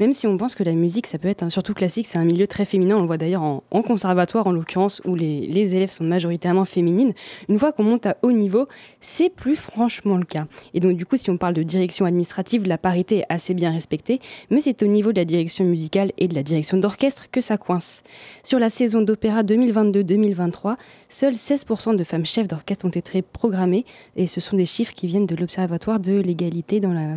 même 0.00 0.12
si 0.12 0.26
on 0.26 0.36
pense 0.36 0.54
que 0.54 0.62
la 0.62 0.72
musique, 0.72 1.06
ça 1.06 1.18
peut 1.18 1.28
être 1.28 1.50
surtout 1.50 1.74
classique, 1.74 2.06
c'est 2.06 2.18
un 2.18 2.24
milieu 2.24 2.46
très 2.46 2.64
féminin. 2.64 2.96
On 2.96 3.00
le 3.00 3.06
voit 3.06 3.16
d'ailleurs 3.16 3.42
en, 3.42 3.82
conservatoire, 3.82 4.46
en 4.46 4.52
l'occurrence, 4.52 5.02
où 5.04 5.14
les, 5.14 5.46
les, 5.46 5.74
élèves 5.74 5.90
sont 5.90 6.04
majoritairement 6.04 6.64
féminines. 6.64 7.12
Une 7.48 7.58
fois 7.58 7.72
qu'on 7.72 7.82
monte 7.82 8.06
à 8.06 8.16
haut 8.22 8.30
niveau, 8.30 8.68
c'est 9.00 9.28
plus 9.28 9.56
franchement 9.56 10.16
le 10.16 10.24
cas. 10.24 10.46
Et 10.74 10.80
donc, 10.80 10.96
du 10.96 11.04
coup, 11.04 11.16
si 11.16 11.30
on 11.30 11.36
parle 11.36 11.54
de 11.54 11.62
direction 11.62 12.04
administrative, 12.04 12.66
la 12.66 12.78
parité 12.78 13.18
est 13.18 13.24
assez 13.28 13.54
bien 13.54 13.72
respectée, 13.72 14.20
mais 14.50 14.60
c'est 14.60 14.82
au 14.82 14.86
niveau 14.86 15.12
de 15.12 15.20
la 15.20 15.24
direction 15.24 15.64
musicale 15.64 16.12
et 16.18 16.28
de 16.28 16.34
la 16.34 16.42
direction 16.42 16.76
d'orchestre 16.76 17.30
que 17.30 17.40
ça 17.40 17.56
coince. 17.56 18.02
Sur 18.44 18.58
la 18.60 18.70
saison 18.70 19.02
d'opéra 19.02 19.42
2022-2023, 19.42 20.76
seuls 21.08 21.32
16% 21.32 21.96
de 21.96 22.04
femmes 22.04 22.26
chefs 22.26 22.46
d'orchestre 22.46 22.84
ont 22.84 22.90
été 22.90 23.22
programmées, 23.22 23.84
et 24.16 24.26
ce 24.26 24.40
sont 24.40 24.56
des 24.56 24.66
chiffres 24.66 24.92
qui 24.92 25.06
viennent 25.06 25.26
de 25.26 25.34
l'Observatoire 25.34 25.98
de 25.98 26.20
l'égalité 26.20 26.78
dans 26.78 26.92
la 26.92 27.08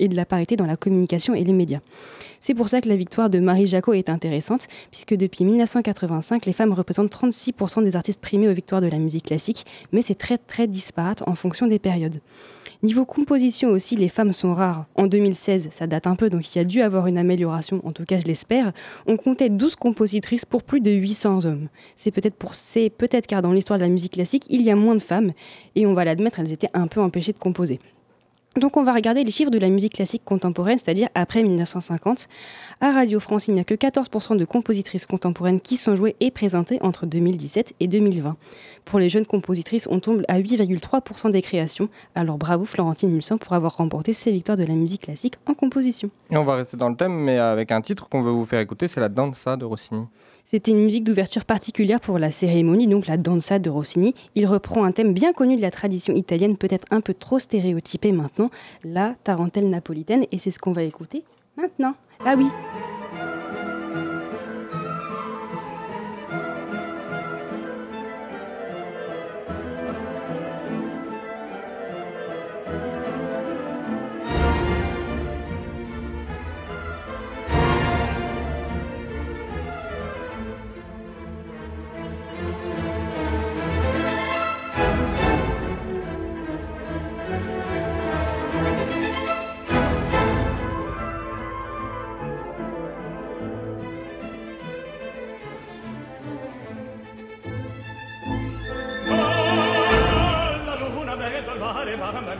et 0.00 0.08
de 0.08 0.16
la 0.16 0.24
parité 0.28 0.56
dans 0.56 0.66
la 0.66 0.76
communication 0.76 1.34
et 1.34 1.44
les 1.44 1.52
médias. 1.52 1.80
C'est 2.40 2.54
pour 2.54 2.68
ça 2.68 2.80
que 2.80 2.88
la 2.88 2.96
victoire 2.96 3.30
de 3.30 3.40
Marie 3.40 3.66
Jacot 3.66 3.94
est 3.94 4.08
intéressante, 4.08 4.68
puisque 4.90 5.14
depuis 5.14 5.44
1985, 5.44 6.46
les 6.46 6.52
femmes 6.52 6.72
représentent 6.72 7.12
36% 7.12 7.82
des 7.82 7.96
artistes 7.96 8.20
primés 8.20 8.48
aux 8.48 8.52
victoires 8.52 8.80
de 8.80 8.86
la 8.86 8.98
musique 8.98 9.26
classique, 9.26 9.66
mais 9.92 10.02
c'est 10.02 10.14
très 10.14 10.38
très 10.38 10.66
disparate 10.66 11.22
en 11.26 11.34
fonction 11.34 11.66
des 11.66 11.78
périodes. 11.78 12.20
Niveau 12.84 13.04
composition 13.04 13.70
aussi, 13.70 13.96
les 13.96 14.08
femmes 14.08 14.32
sont 14.32 14.54
rares. 14.54 14.86
En 14.94 15.08
2016, 15.08 15.70
ça 15.72 15.88
date 15.88 16.06
un 16.06 16.14
peu, 16.14 16.30
donc 16.30 16.54
il 16.54 16.58
y 16.58 16.60
a 16.60 16.64
dû 16.64 16.80
avoir 16.80 17.08
une 17.08 17.18
amélioration, 17.18 17.84
en 17.84 17.90
tout 17.90 18.04
cas 18.04 18.20
je 18.20 18.24
l'espère. 18.24 18.72
On 19.08 19.16
comptait 19.16 19.48
12 19.48 19.74
compositrices 19.74 20.44
pour 20.44 20.62
plus 20.62 20.80
de 20.80 20.92
800 20.92 21.44
hommes. 21.44 21.68
C'est 21.96 22.12
peut-être 22.12 22.36
pour 22.36 22.54
c'est 22.54 22.88
peut-être 22.88 23.26
car 23.26 23.42
dans 23.42 23.52
l'histoire 23.52 23.80
de 23.80 23.84
la 23.84 23.90
musique 23.90 24.12
classique, 24.12 24.44
il 24.48 24.62
y 24.62 24.70
a 24.70 24.76
moins 24.76 24.94
de 24.94 25.02
femmes, 25.02 25.32
et 25.74 25.86
on 25.86 25.94
va 25.94 26.04
l'admettre, 26.04 26.38
elles 26.38 26.52
étaient 26.52 26.70
un 26.72 26.86
peu 26.86 27.00
empêchées 27.00 27.32
de 27.32 27.38
composer. 27.38 27.80
Donc 28.58 28.76
on 28.76 28.82
va 28.82 28.92
regarder 28.92 29.22
les 29.22 29.30
chiffres 29.30 29.50
de 29.50 29.58
la 29.58 29.68
musique 29.68 29.94
classique 29.94 30.22
contemporaine, 30.24 30.78
c'est-à-dire 30.78 31.08
après 31.14 31.42
1950. 31.42 32.26
À 32.80 32.92
Radio 32.92 33.20
France, 33.20 33.46
il 33.46 33.54
n'y 33.54 33.60
a 33.60 33.64
que 33.64 33.74
14% 33.74 34.36
de 34.36 34.44
compositrices 34.44 35.06
contemporaines 35.06 35.60
qui 35.60 35.76
sont 35.76 35.94
jouées 35.94 36.16
et 36.18 36.32
présentées 36.32 36.78
entre 36.82 37.06
2017 37.06 37.74
et 37.78 37.86
2020. 37.86 38.36
Pour 38.84 38.98
les 38.98 39.08
jeunes 39.08 39.26
compositrices, 39.26 39.86
on 39.90 40.00
tombe 40.00 40.24
à 40.26 40.40
8,3% 40.40 41.30
des 41.30 41.42
créations. 41.42 41.88
Alors 42.16 42.36
bravo 42.36 42.64
Florentine 42.64 43.10
Mulsan 43.10 43.38
pour 43.38 43.52
avoir 43.52 43.76
remporté 43.76 44.12
ces 44.12 44.32
victoires 44.32 44.56
de 44.56 44.64
la 44.64 44.74
musique 44.74 45.02
classique 45.02 45.34
en 45.46 45.54
composition. 45.54 46.10
Et 46.30 46.36
on 46.36 46.44
va 46.44 46.56
rester 46.56 46.76
dans 46.76 46.88
le 46.88 46.96
thème, 46.96 47.12
mais 47.12 47.38
avec 47.38 47.70
un 47.70 47.80
titre 47.80 48.08
qu'on 48.08 48.22
veut 48.22 48.32
vous 48.32 48.46
faire 48.46 48.60
écouter, 48.60 48.88
c'est 48.88 49.00
la 49.00 49.08
Danza 49.08 49.56
de 49.56 49.64
Rossini. 49.64 50.06
C'était 50.50 50.70
une 50.70 50.82
musique 50.82 51.04
d'ouverture 51.04 51.44
particulière 51.44 52.00
pour 52.00 52.18
la 52.18 52.30
cérémonie, 52.30 52.86
donc 52.86 53.06
la 53.06 53.18
danza 53.18 53.58
de 53.58 53.68
Rossini. 53.68 54.14
Il 54.34 54.46
reprend 54.46 54.84
un 54.84 54.92
thème 54.92 55.12
bien 55.12 55.34
connu 55.34 55.56
de 55.56 55.60
la 55.60 55.70
tradition 55.70 56.14
italienne, 56.14 56.56
peut-être 56.56 56.86
un 56.90 57.02
peu 57.02 57.12
trop 57.12 57.38
stéréotypé 57.38 58.12
maintenant, 58.12 58.48
la 58.82 59.14
tarentelle 59.24 59.68
napolitaine, 59.68 60.24
et 60.32 60.38
c'est 60.38 60.50
ce 60.50 60.58
qu'on 60.58 60.72
va 60.72 60.84
écouter 60.84 61.22
maintenant. 61.58 61.96
Ah 62.24 62.34
oui 62.34 62.46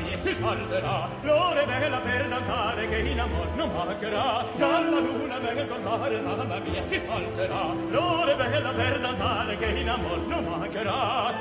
mia 0.08 0.18
si 0.18 0.34
salverà 0.40 1.08
l'ora 1.22 1.60
è 1.60 1.66
bella 1.66 2.00
per 2.00 2.28
danzare 2.28 2.88
che 2.88 2.98
in 2.98 3.20
amor 3.20 3.46
non 3.54 3.70
mancherà. 3.72 4.44
Già 4.56 4.80
la 4.80 4.98
luna 4.98 5.38
mezzo 5.38 5.74
al 5.74 5.82
mare 5.82 6.20
mamma 6.20 6.58
mia 6.58 6.82
si 6.82 7.00
salverà 7.06 7.72
l'ora 7.90 8.32
è 8.32 8.36
bella 8.36 8.72
per 8.72 9.00
danzare 9.00 9.56
che 9.56 9.66
in 9.66 9.88
amor 9.88 10.18
non 10.18 10.44
mancherà. 10.44 11.34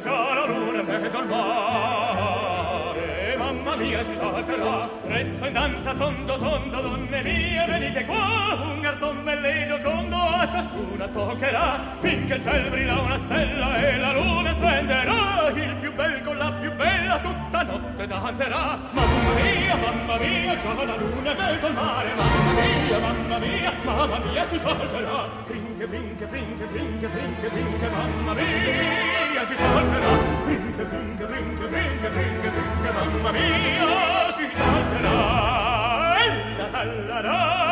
Già 0.00 0.34
la 0.34 0.46
luna 0.46 0.82
mezzo 0.82 1.16
al 1.16 1.26
mare 1.28 3.36
mamma 3.36 3.76
mia 3.76 4.02
si 4.02 4.16
salverà. 4.16 4.88
Resta 5.06 5.46
in 5.46 5.52
danza 5.52 5.94
tondo 5.94 6.36
tondo 6.38 6.80
donne 6.80 7.22
mie 7.22 7.64
venite 7.68 8.04
qua 8.04 8.71
garzon 8.82 9.22
belle 9.22 9.64
giocondo 9.64 10.16
a 10.16 10.48
ciascuna 10.48 11.06
toccherà 11.06 11.96
finché 12.00 12.34
il 12.34 12.42
ciel 12.42 12.68
brilla 12.68 13.00
una 13.00 13.18
stella 13.20 13.76
e 13.76 13.96
la 13.96 14.12
luna 14.12 14.52
splenderà. 14.52 15.50
Il 15.54 15.76
più 15.76 15.94
bel 15.94 16.20
con 16.22 16.36
la 16.36 16.52
più 16.52 16.72
bella 16.72 17.18
tutta 17.20 17.62
notte 17.62 18.06
danzerà. 18.08 18.78
Mamma 18.90 19.32
mia 19.40 19.76
mamma 19.76 20.16
mia 20.18 20.56
già 20.58 20.74
la 20.74 20.96
luna 20.96 21.30
è 21.30 21.34
bel 21.36 21.60
col 21.60 21.74
mare. 21.74 22.08
Mamma 22.14 22.52
mia 22.60 22.98
mamma 22.98 23.38
mia 23.38 23.72
mamma 23.84 24.18
mia 24.18 24.44
si 24.46 24.58
salterà 24.58 25.28
finché 25.46 25.86
finché 25.86 26.26
finché 26.26 26.66
finché 26.72 27.08
finché 27.08 27.50
finché 27.50 27.88
mamma 27.88 28.32
mia 28.34 29.44
si 29.44 29.54
salterà 29.54 30.12
finché 30.44 30.84
finché 30.84 31.26
finché 31.26 31.68
finché 31.68 32.10
finché 32.10 32.50
finché 32.50 32.90
mamma 32.90 33.30
mia 33.30 34.30
si 34.32 34.48
salterà 34.52 35.60
la 36.58 36.68
la 36.72 36.82
la 36.82 37.20
la 37.20 37.71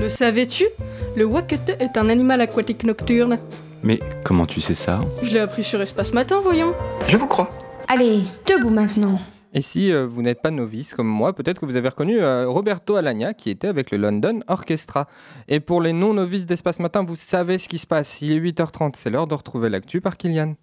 Le 0.00 0.08
savais-tu? 0.08 0.64
Le 1.14 1.24
wakete 1.24 1.76
est 1.78 1.96
un 1.96 2.08
animal 2.08 2.40
aquatique 2.40 2.82
nocturne. 2.84 3.38
Mais 3.82 4.00
comment 4.24 4.46
tu 4.46 4.60
sais 4.60 4.74
ça? 4.74 4.96
Je 5.22 5.32
l'ai 5.32 5.40
appris 5.40 5.62
sur 5.62 5.80
Espace 5.80 6.12
Matin, 6.12 6.40
voyons. 6.42 6.74
Je 7.08 7.16
vous 7.16 7.26
crois. 7.26 7.50
Allez, 7.88 8.22
debout 8.46 8.70
maintenant. 8.70 9.20
Et 9.54 9.60
si 9.60 9.92
euh, 9.92 10.06
vous 10.06 10.22
n'êtes 10.22 10.40
pas 10.40 10.50
novice 10.50 10.94
comme 10.94 11.08
moi, 11.08 11.34
peut-être 11.34 11.60
que 11.60 11.66
vous 11.66 11.76
avez 11.76 11.88
reconnu 11.88 12.18
euh, 12.18 12.48
Roberto 12.48 12.96
Alagna 12.96 13.34
qui 13.34 13.50
était 13.50 13.68
avec 13.68 13.90
le 13.90 13.98
London 13.98 14.38
Orchestra. 14.48 15.08
Et 15.48 15.60
pour 15.60 15.82
les 15.82 15.92
non-novices 15.92 16.46
d'Espace 16.46 16.78
Matin, 16.78 17.04
vous 17.04 17.16
savez 17.16 17.58
ce 17.58 17.68
qui 17.68 17.78
se 17.78 17.86
passe. 17.86 18.22
Il 18.22 18.32
est 18.32 18.40
8h30, 18.40 18.92
c'est 18.94 19.10
l'heure 19.10 19.26
de 19.26 19.34
retrouver 19.34 19.68
l'actu 19.68 20.00
par 20.00 20.16
Kylian. 20.16 20.54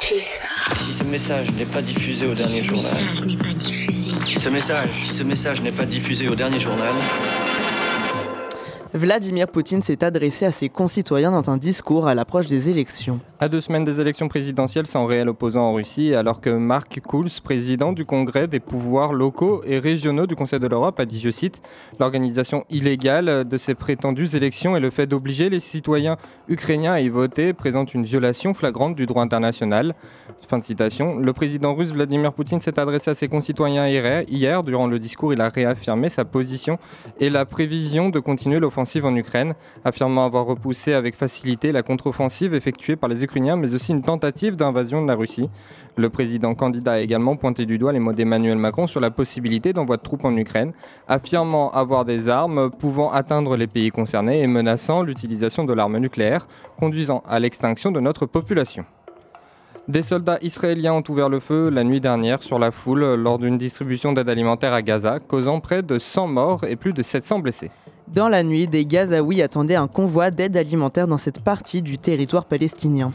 Si 0.00 0.92
ce 0.92 1.04
message 1.04 1.50
n'est 1.52 1.64
pas 1.64 1.80
diffusé 1.80 2.26
au 2.26 2.34
dernier 2.34 2.62
journal. 2.62 2.92
Si 4.20 4.38
ce 4.38 4.48
message, 4.48 4.90
si 5.02 5.14
ce 5.14 5.22
message 5.22 5.62
n'est 5.62 5.72
pas 5.72 5.86
diffusé 5.86 6.28
au 6.28 6.34
dernier 6.34 6.58
journal. 6.58 6.92
Vladimir 8.94 9.48
Poutine 9.48 9.82
s'est 9.82 10.04
adressé 10.04 10.46
à 10.46 10.52
ses 10.52 10.68
concitoyens 10.68 11.32
dans 11.32 11.50
un 11.50 11.56
discours 11.56 12.06
à 12.06 12.14
l'approche 12.14 12.46
des 12.46 12.70
élections. 12.70 13.18
À 13.40 13.48
deux 13.48 13.60
semaines 13.60 13.84
des 13.84 14.00
élections 14.00 14.28
présidentielles 14.28 14.86
sans 14.86 15.04
réel 15.06 15.28
opposant 15.28 15.62
en 15.62 15.74
Russie, 15.74 16.14
alors 16.14 16.40
que 16.40 16.50
Mark 16.50 17.00
Kouls, 17.00 17.28
président 17.42 17.92
du 17.92 18.04
Congrès 18.04 18.46
des 18.46 18.60
pouvoirs 18.60 19.12
locaux 19.12 19.62
et 19.66 19.80
régionaux 19.80 20.28
du 20.28 20.36
Conseil 20.36 20.60
de 20.60 20.68
l'Europe, 20.68 21.00
a 21.00 21.06
dit, 21.06 21.18
je 21.18 21.30
cite, 21.30 21.60
l'organisation 21.98 22.64
illégale 22.70 23.48
de 23.48 23.56
ces 23.56 23.74
prétendues 23.74 24.36
élections 24.36 24.76
et 24.76 24.80
le 24.80 24.90
fait 24.90 25.08
d'obliger 25.08 25.50
les 25.50 25.58
citoyens 25.58 26.16
ukrainiens 26.46 26.92
à 26.92 27.00
y 27.00 27.08
voter 27.08 27.52
présente 27.52 27.94
une 27.94 28.04
violation 28.04 28.54
flagrante 28.54 28.94
du 28.94 29.06
droit 29.06 29.24
international. 29.24 29.96
Fin 30.46 30.58
de 30.58 30.62
citation. 30.62 31.16
Le 31.16 31.32
président 31.32 31.74
russe 31.74 31.90
Vladimir 31.90 32.32
Poutine 32.32 32.60
s'est 32.60 32.78
adressé 32.78 33.10
à 33.10 33.14
ses 33.14 33.26
concitoyens 33.26 33.88
hier. 33.88 34.62
Durant 34.62 34.86
le 34.86 35.00
discours, 35.00 35.32
il 35.32 35.40
a 35.40 35.48
réaffirmé 35.48 36.10
sa 36.10 36.24
position 36.24 36.78
et 37.18 37.28
la 37.28 37.44
prévision 37.44 38.08
de 38.08 38.20
continuer 38.20 38.60
l'offensive 38.60 38.83
en 39.04 39.16
Ukraine, 39.16 39.54
affirmant 39.84 40.24
avoir 40.24 40.46
repoussé 40.46 40.92
avec 40.92 41.14
facilité 41.16 41.72
la 41.72 41.82
contre-offensive 41.82 42.54
effectuée 42.54 42.96
par 42.96 43.08
les 43.08 43.24
Ukrainiens, 43.24 43.56
mais 43.56 43.74
aussi 43.74 43.92
une 43.92 44.02
tentative 44.02 44.56
d'invasion 44.56 45.02
de 45.02 45.08
la 45.08 45.14
Russie. 45.14 45.48
Le 45.96 46.10
président 46.10 46.54
candidat 46.54 46.92
a 46.92 46.98
également 47.00 47.36
pointé 47.36 47.66
du 47.66 47.78
doigt 47.78 47.92
les 47.92 47.98
mots 47.98 48.12
d'Emmanuel 48.12 48.58
Macron 48.58 48.86
sur 48.86 49.00
la 49.00 49.10
possibilité 49.10 49.72
d'envoi 49.72 49.96
de 49.96 50.02
troupes 50.02 50.24
en 50.24 50.36
Ukraine, 50.36 50.72
affirmant 51.08 51.70
avoir 51.72 52.04
des 52.04 52.28
armes 52.28 52.70
pouvant 52.70 53.10
atteindre 53.10 53.56
les 53.56 53.66
pays 53.66 53.90
concernés 53.90 54.40
et 54.40 54.46
menaçant 54.46 55.02
l'utilisation 55.02 55.64
de 55.64 55.72
l'arme 55.72 55.98
nucléaire, 55.98 56.46
conduisant 56.78 57.22
à 57.26 57.40
l'extinction 57.40 57.90
de 57.90 58.00
notre 58.00 58.26
population. 58.26 58.84
Des 59.86 60.00
soldats 60.00 60.38
israéliens 60.40 60.94
ont 60.94 61.04
ouvert 61.10 61.28
le 61.28 61.40
feu 61.40 61.68
la 61.68 61.84
nuit 61.84 62.00
dernière 62.00 62.42
sur 62.42 62.58
la 62.58 62.70
foule 62.70 63.16
lors 63.16 63.38
d'une 63.38 63.58
distribution 63.58 64.14
d'aide 64.14 64.30
alimentaire 64.30 64.72
à 64.72 64.80
Gaza, 64.80 65.20
causant 65.20 65.60
près 65.60 65.82
de 65.82 65.98
100 65.98 66.28
morts 66.28 66.64
et 66.64 66.76
plus 66.76 66.94
de 66.94 67.02
700 67.02 67.40
blessés. 67.40 67.70
Dans 68.08 68.28
la 68.28 68.42
nuit, 68.42 68.68
des 68.68 68.84
Gazaouis 68.84 69.42
attendaient 69.42 69.74
un 69.76 69.88
convoi 69.88 70.30
d'aide 70.30 70.56
alimentaire 70.56 71.08
dans 71.08 71.18
cette 71.18 71.40
partie 71.40 71.82
du 71.82 71.98
territoire 71.98 72.44
palestinien. 72.44 73.12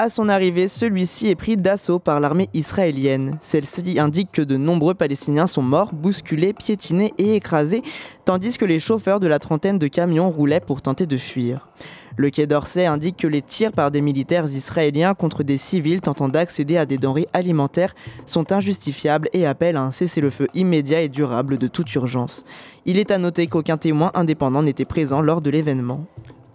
À 0.00 0.08
son 0.08 0.28
arrivée, 0.28 0.68
celui-ci 0.68 1.26
est 1.26 1.34
pris 1.34 1.56
d'assaut 1.56 1.98
par 1.98 2.20
l'armée 2.20 2.48
israélienne. 2.54 3.36
Celle-ci 3.42 3.98
indique 3.98 4.30
que 4.30 4.42
de 4.42 4.56
nombreux 4.56 4.94
Palestiniens 4.94 5.48
sont 5.48 5.60
morts, 5.60 5.92
bousculés, 5.92 6.52
piétinés 6.52 7.12
et 7.18 7.34
écrasés, 7.34 7.82
tandis 8.24 8.56
que 8.58 8.64
les 8.64 8.78
chauffeurs 8.78 9.18
de 9.18 9.26
la 9.26 9.40
trentaine 9.40 9.76
de 9.76 9.88
camions 9.88 10.30
roulaient 10.30 10.60
pour 10.60 10.82
tenter 10.82 11.06
de 11.06 11.16
fuir. 11.16 11.66
Le 12.16 12.30
Quai 12.30 12.46
d'Orsay 12.46 12.86
indique 12.86 13.16
que 13.16 13.26
les 13.26 13.42
tirs 13.42 13.72
par 13.72 13.90
des 13.90 14.00
militaires 14.00 14.44
israéliens 14.44 15.14
contre 15.14 15.42
des 15.42 15.58
civils 15.58 16.00
tentant 16.00 16.28
d'accéder 16.28 16.76
à 16.76 16.86
des 16.86 16.98
denrées 16.98 17.26
alimentaires 17.32 17.96
sont 18.24 18.52
injustifiables 18.52 19.28
et 19.32 19.46
appellent 19.46 19.76
à 19.76 19.82
un 19.82 19.90
cessez-le-feu 19.90 20.46
immédiat 20.54 21.02
et 21.02 21.08
durable 21.08 21.58
de 21.58 21.66
toute 21.66 21.92
urgence. 21.96 22.44
Il 22.86 23.00
est 23.00 23.10
à 23.10 23.18
noter 23.18 23.48
qu'aucun 23.48 23.78
témoin 23.78 24.12
indépendant 24.14 24.62
n'était 24.62 24.84
présent 24.84 25.20
lors 25.20 25.40
de 25.40 25.50
l'événement. 25.50 26.06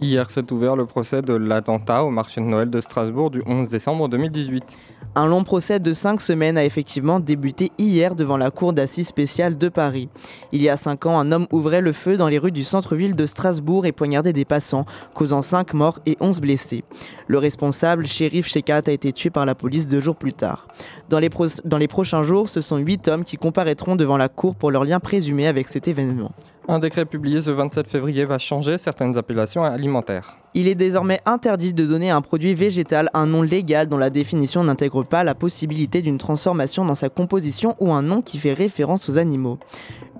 Hier 0.04 0.30
s'est 0.30 0.52
ouvert 0.52 0.76
le 0.76 0.86
procès 0.86 1.22
de 1.22 1.32
l'attentat 1.32 2.04
au 2.04 2.10
marché 2.10 2.42
de 2.42 2.46
Noël 2.46 2.70
de 2.70 2.82
Strasbourg 2.82 3.32
du 3.32 3.42
11 3.46 3.70
décembre 3.70 4.10
2018. 4.10 4.78
Un 5.16 5.28
long 5.28 5.46
procès 5.46 5.80
de 5.80 5.94
cinq 5.94 6.20
semaines 6.20 6.58
a 6.58 6.66
effectivement 6.66 7.22
débuté 7.22 7.72
hier 7.78 8.14
devant 8.14 8.36
la 8.36 8.52
cour 8.52 8.74
d'assises 8.74 9.08
spéciale 9.08 9.58
de 9.58 9.70
Paris. 9.70 10.10
Il 10.52 10.62
y 10.62 10.68
a 10.68 10.76
cinq 10.76 11.06
ans, 11.06 11.18
un 11.18 11.32
homme 11.32 11.48
ouvrait 11.54 11.80
le 11.80 11.94
feu 11.94 12.18
dans 12.18 12.28
les 12.28 12.38
rues 12.38 12.52
du 12.52 12.66
centre-ville 12.66 13.16
de 13.16 13.26
Strasbourg 13.26 13.86
et 13.86 13.94
poignardait 13.94 14.34
des 14.34 14.44
passants, 14.44 14.86
causant 15.14 15.42
cinq 15.42 15.74
morts 15.74 16.02
et 16.06 16.18
onze 16.20 16.42
blessés. 16.42 16.84
Le 17.28 17.38
responsable, 17.38 18.06
shérif 18.06 18.50
Shekat, 18.50 18.82
a 18.88 18.92
été 18.92 19.14
tué 19.14 19.30
par 19.30 19.46
la 19.46 19.56
police 19.56 19.88
deux 19.88 20.02
jours 20.02 20.18
plus 20.18 20.34
tard. 20.34 20.68
Dans 21.08 21.20
les, 21.20 21.30
dans 21.64 21.78
les 21.78 21.88
prochains 21.88 22.24
jours, 22.24 22.50
ce 22.50 22.60
sont 22.60 22.76
huit 22.76 23.08
hommes 23.08 23.24
qui 23.24 23.38
comparaîtront 23.38 23.96
devant 23.96 24.18
la 24.18 24.28
cour 24.28 24.56
pour 24.56 24.70
leur 24.70 24.84
lien 24.84 25.00
présumé 25.00 25.48
avec 25.48 25.70
cet 25.70 25.88
événement. 25.88 26.34
Un 26.70 26.80
décret 26.80 27.04
publié 27.04 27.42
ce 27.42 27.52
27 27.52 27.88
février 27.88 28.24
va 28.24 28.38
changer 28.38 28.78
certaines 28.78 29.18
appellations 29.18 29.66
alimentaires. 29.66 30.38
Il 30.54 30.70
est 30.70 30.76
désormais 30.76 31.20
interdit 31.26 31.74
de 31.74 31.86
donner 31.86 32.10
à 32.10 32.16
un 32.16 32.22
produit 32.22 32.54
végétal 32.54 33.10
un 33.14 33.26
nom 33.26 33.42
légal 33.42 33.90
dont 33.90 33.98
la 33.98 34.10
définition 34.10 34.64
n'intègre 34.64 35.04
pas 35.04 35.26
la 35.26 35.36
possibilité 35.36 36.02
d'une 36.02 36.18
transformation 36.18 36.86
dans 36.86 36.96
sa 36.96 37.10
composition 37.10 37.76
ou 37.82 37.92
un 37.92 38.02
nom 38.02 38.22
qui 38.22 38.38
fait 38.38 38.54
référence 38.54 39.10
aux 39.10 39.18
animaux. 39.18 39.58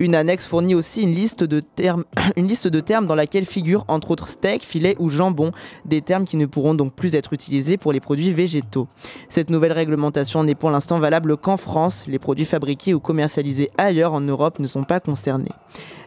Une 0.00 0.14
annexe 0.14 0.46
fournit 0.46 0.74
aussi 0.74 1.02
une 1.02 1.14
liste 1.14 1.44
de 1.44 1.60
termes, 1.60 2.04
dans 3.06 3.14
laquelle 3.14 3.46
figurent 3.46 3.84
entre 3.88 4.10
autres 4.10 4.28
steak, 4.28 4.64
filet 4.64 4.96
ou 4.98 5.08
jambon, 5.08 5.52
des 5.86 6.02
termes 6.02 6.26
qui 6.26 6.36
ne 6.36 6.46
pourront 6.46 6.74
donc 6.74 6.92
plus 6.92 7.14
être 7.14 7.32
utilisés 7.32 7.78
pour 7.78 7.92
les 7.92 8.00
produits 8.00 8.32
végétaux. 8.32 8.88
Cette 9.30 9.48
nouvelle 9.48 9.72
réglementation 9.72 10.44
n'est 10.44 10.54
pour 10.54 10.70
l'instant 10.70 10.98
valable 10.98 11.38
qu'en 11.38 11.56
France, 11.56 12.04
les 12.06 12.18
produits 12.18 12.44
fabriqués 12.44 12.92
ou 12.92 13.00
commercialisés 13.00 13.70
ailleurs 13.78 14.12
en 14.12 14.20
Europe 14.20 14.58
ne 14.58 14.66
sont 14.66 14.84
pas 14.84 15.00
concernés. 15.00 15.52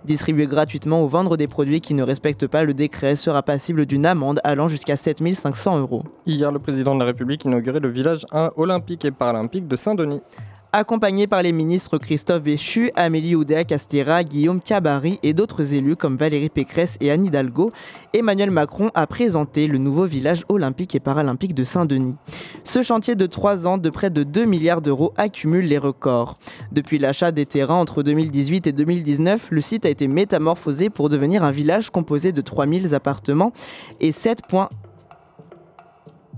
Distribuer 0.08 0.48
gratuitement 0.48 1.04
ou 1.04 1.10
vendre 1.10 1.36
des 1.36 1.48
produits 1.48 1.82
qui 1.82 1.94
ne 1.94 2.02
respectent 2.02 2.48
pas 2.48 2.64
le 2.64 2.74
décret 2.74 3.18
sera 3.18 3.44
passible 3.44 3.86
d'une 3.86 4.06
amende 4.06 4.40
allant 4.46 4.70
jusqu'à 4.70 4.96
7500 4.96 5.80
euros. 5.80 6.04
Hier, 6.26 6.50
le 6.50 6.60
président 6.60 6.96
de 6.96 7.00
la 7.02 7.06
République 7.08 7.44
inaugurait 7.44 7.82
le 7.82 7.90
village 7.90 8.26
1 8.32 8.52
olympique 8.56 9.04
et 9.04 9.12
paralympique 9.12 9.68
de 9.68 9.76
Saint-Denis 9.76 10.22
accompagné 10.74 11.28
par 11.28 11.42
les 11.42 11.52
ministres 11.52 11.98
Christophe 11.98 12.44
Béchu, 12.44 12.92
Amélie 12.96 13.36
Oudéa-Castéra, 13.36 14.24
Guillaume 14.24 14.62
Cabary 14.62 15.20
et 15.24 15.34
d'autres 15.34 15.74
élus 15.74 15.96
comme 15.96 16.18
Valérie 16.18 16.50
Pécresse 16.50 16.98
et 17.02 17.12
Anne 17.12 17.26
Hidalgo, 17.26 17.72
Emmanuel 18.14 18.52
Macron 18.52 18.92
a 18.94 19.08
présenté 19.08 19.68
le 19.68 19.78
nouveau 19.78 20.06
village 20.06 20.44
olympique 20.50 20.96
et 20.96 21.00
paralympique 21.00 21.54
de 21.54 21.64
Saint-Denis. 21.64 22.16
Ce 22.64 22.82
chantier 22.82 23.16
de 23.16 23.26
3 23.26 23.66
ans 23.68 23.78
de 23.78 23.90
près 23.90 24.10
de 24.10 24.24
2 24.24 24.46
milliards 24.46 24.82
d'euros 24.82 25.14
accumule 25.18 25.66
les 25.66 25.78
records. 25.78 26.38
Depuis 26.72 27.00
l'achat 27.00 27.32
des 27.32 27.46
terrains 27.46 27.76
entre 27.76 28.04
2018 28.04 28.68
et 28.68 28.72
2019, 28.72 29.48
le 29.52 29.62
site 29.62 29.86
a 29.86 29.90
été 29.90 30.08
métamorphosé 30.08 30.90
pour 30.90 31.10
devenir 31.10 31.44
un 31.44 31.52
village 31.52 31.90
composé 31.90 32.32
de 32.32 32.42
3000 32.42 32.94
appartements 32.94 33.54
et 34.00 34.12
7 34.12 34.42
points 34.48 34.70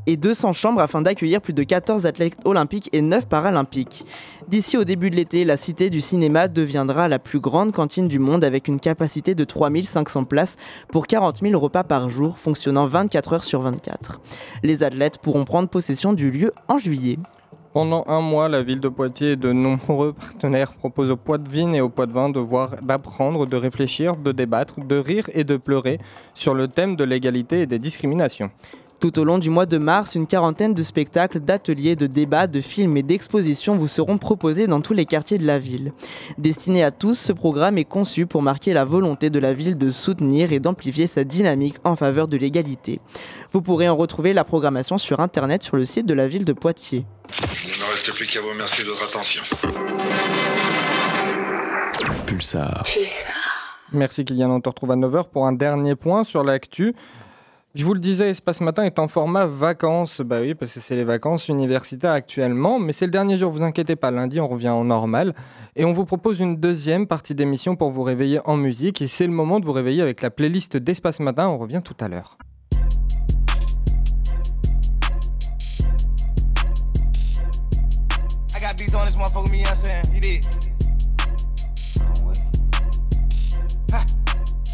et 0.10 0.17
200 0.17 0.54
chambres 0.54 0.82
afin 0.82 1.04
d'accueillir 1.04 1.39
plus 1.39 1.54
de 1.54 1.62
14 1.62 2.08
athlètes 2.08 2.36
olympiques 2.43 2.89
et 2.93 3.02
9 3.02 3.28
paralympiques. 3.28 4.08
D'ici 4.48 4.76
au 4.76 4.84
début 4.84 5.12
de 5.12 5.15
l'été, 5.15 5.45
la 5.45 5.56
Cité 5.56 5.91
du 5.91 6.02
Cinéma 6.02 6.48
deviendra 6.48 7.08
la 7.08 7.19
plus 7.19 7.39
grande 7.39 7.72
cantine 7.74 8.08
du 8.08 8.17
monde 8.17 8.43
avec 8.43 8.67
une 8.67 8.80
capacité 8.80 9.36
de 9.36 9.43
3500 9.43 10.24
places 10.24 10.56
pour 10.91 11.06
40 11.06 11.41
000 11.41 11.60
repas 11.60 11.84
par 11.84 12.10
jour, 12.10 12.39
fonctionnant 12.39 12.88
24 12.88 13.34
heures 13.34 13.43
sur 13.43 13.62
24. 13.62 14.19
Les 14.63 14.82
athlètes 14.82 15.19
pourront 15.19 15.45
prendre 15.45 15.69
possession 15.69 16.13
du 16.13 16.32
lieu 16.32 16.54
en 16.67 16.80
juillet. 16.80 17.19
Pendant 17.72 18.04
un 18.08 18.22
mois, 18.22 18.50
la 18.50 18.63
ville 18.63 18.80
de 18.80 18.89
Poitiers 18.89 19.34
et 19.34 19.36
de 19.36 19.52
nombreux 19.54 20.13
partenaires 20.13 20.74
proposent 20.74 21.12
aux 21.12 21.17
Poitvines 21.17 21.76
et 21.76 21.82
aux 21.82 21.89
Poitvins 21.89 22.30
de 22.30 22.39
voir, 22.39 22.78
d'apprendre, 22.82 23.45
de 23.45 23.58
réfléchir, 23.58 24.15
de 24.15 24.32
débattre, 24.32 24.84
de 24.84 24.95
rire 24.95 25.30
et 25.36 25.43
de 25.43 25.56
pleurer 25.56 26.00
sur 26.34 26.56
le 26.56 26.67
thème 26.67 26.95
de 26.95 27.04
l'égalité 27.04 27.62
et 27.62 27.65
des 27.67 27.78
discriminations. 27.78 28.50
Tout 28.99 29.17
au 29.17 29.23
long 29.23 29.38
du 29.38 29.49
mois 29.49 29.65
de 29.65 29.77
mars, 29.77 30.15
une 30.15 30.27
quarantaine 30.27 30.73
de 30.73 30.83
spectacles, 30.83 31.39
d'ateliers, 31.39 31.95
de 31.95 32.05
débats, 32.05 32.47
de 32.47 32.59
films 32.59 32.97
et 32.97 33.03
d'expositions 33.03 33.77
vous 33.77 33.88
seront 33.88 34.17
proposés 34.17 34.67
dans 34.67 34.81
tous 34.81 34.91
les 34.91 35.05
quartiers 35.05 35.38
de 35.38 35.47
la 35.47 35.57
ville. 35.57 35.93
Destiné 36.38 36.83
à 36.83 36.91
tous, 36.91 37.17
ce 37.17 37.31
programme 37.31 37.77
est 37.77 37.85
conçu 37.85 38.25
pour 38.25 38.41
marquer 38.41 38.73
la 38.73 38.83
volonté 38.83 39.29
de 39.29 39.39
la 39.39 39.53
ville 39.53 39.77
de 39.77 39.89
soutenir 39.89 40.51
et 40.51 40.59
d'amplifier 40.59 41.07
sa 41.07 41.23
dynamique 41.23 41.77
en 41.85 41.95
faveur 41.95 42.27
de 42.27 42.35
l'égalité. 42.35 42.99
Vous 43.51 43.62
pourrez 43.62 43.88
en 43.88 43.95
retrouver 43.95 44.33
la 44.33 44.43
programmation 44.43 44.97
sur 44.97 45.21
internet 45.21 45.63
sur 45.63 45.77
le 45.77 45.85
site 45.85 46.05
de 46.05 46.13
la 46.13 46.27
ville 46.27 46.43
de 46.43 46.53
Poitiers. 46.53 47.05
Il 47.63 47.71
ne 47.71 47.77
me 47.77 47.91
reste 47.91 48.12
plus 48.13 48.27
qu'à 48.27 48.41
vous 48.41 48.49
remercier 48.49 48.83
de 48.83 48.89
votre 48.89 49.06
attention. 49.06 49.43
Pulsar. 52.25 52.83
Pulsar. 52.83 53.60
Merci 53.91 54.23
Kylian, 54.23 54.52
on 54.52 54.62
te 54.62 54.69
retrouve 54.69 54.91
à 54.91 54.95
9h 54.95 55.29
pour 55.29 55.47
un 55.47 55.52
dernier 55.52 55.95
point 55.95 56.23
sur 56.23 56.43
l'actu. 56.43 56.93
Je 57.76 57.86
vous 57.86 57.94
le 57.94 58.00
disais, 58.00 58.32
Espace 58.32 58.62
Matin 58.62 58.84
est 58.84 58.98
en 58.98 59.08
format 59.08 59.46
vacances. 59.46 60.22
Bah 60.22 60.40
oui, 60.42 60.56
parce 60.56 60.74
que 60.74 60.80
c'est 60.80 60.96
les 60.96 61.04
vacances 61.04 61.50
universitaires 61.50 62.13
actuellement, 62.13 62.80
mais 62.80 62.94
c'est 62.94 63.06
le 63.06 63.12
dernier 63.12 63.38
jour, 63.38 63.52
vous 63.52 63.62
inquiétez 63.62 63.96
pas. 63.96 64.10
Lundi, 64.10 64.40
on 64.40 64.48
revient 64.48 64.70
en 64.70 64.84
normal. 64.84 65.36
Et 65.76 65.86
on 65.86 65.94
vous 65.94 66.04
propose 66.04 66.40
une 66.40 66.56
deuxième 66.56 67.06
partie 67.06 67.36
d'émission 67.36 67.76
pour 67.76 67.92
vous 67.92 68.02
réveiller 68.02 68.40
en 68.46 68.58
musique. 68.58 69.04
Et 69.04 69.08
c'est 69.08 69.28
le 69.28 69.34
moment 69.34 69.60
de 69.60 69.65
vous 69.65 69.72
réveiller 69.72 70.02
avec 70.02 70.24
la 70.24 70.32
playlist 70.32 70.78
d'Espace 70.78 71.20
Matin. 71.20 71.48
On 71.48 71.60
revient 71.60 71.82
tout 71.84 71.96
à 72.00 72.08
l'heure. 72.08 72.40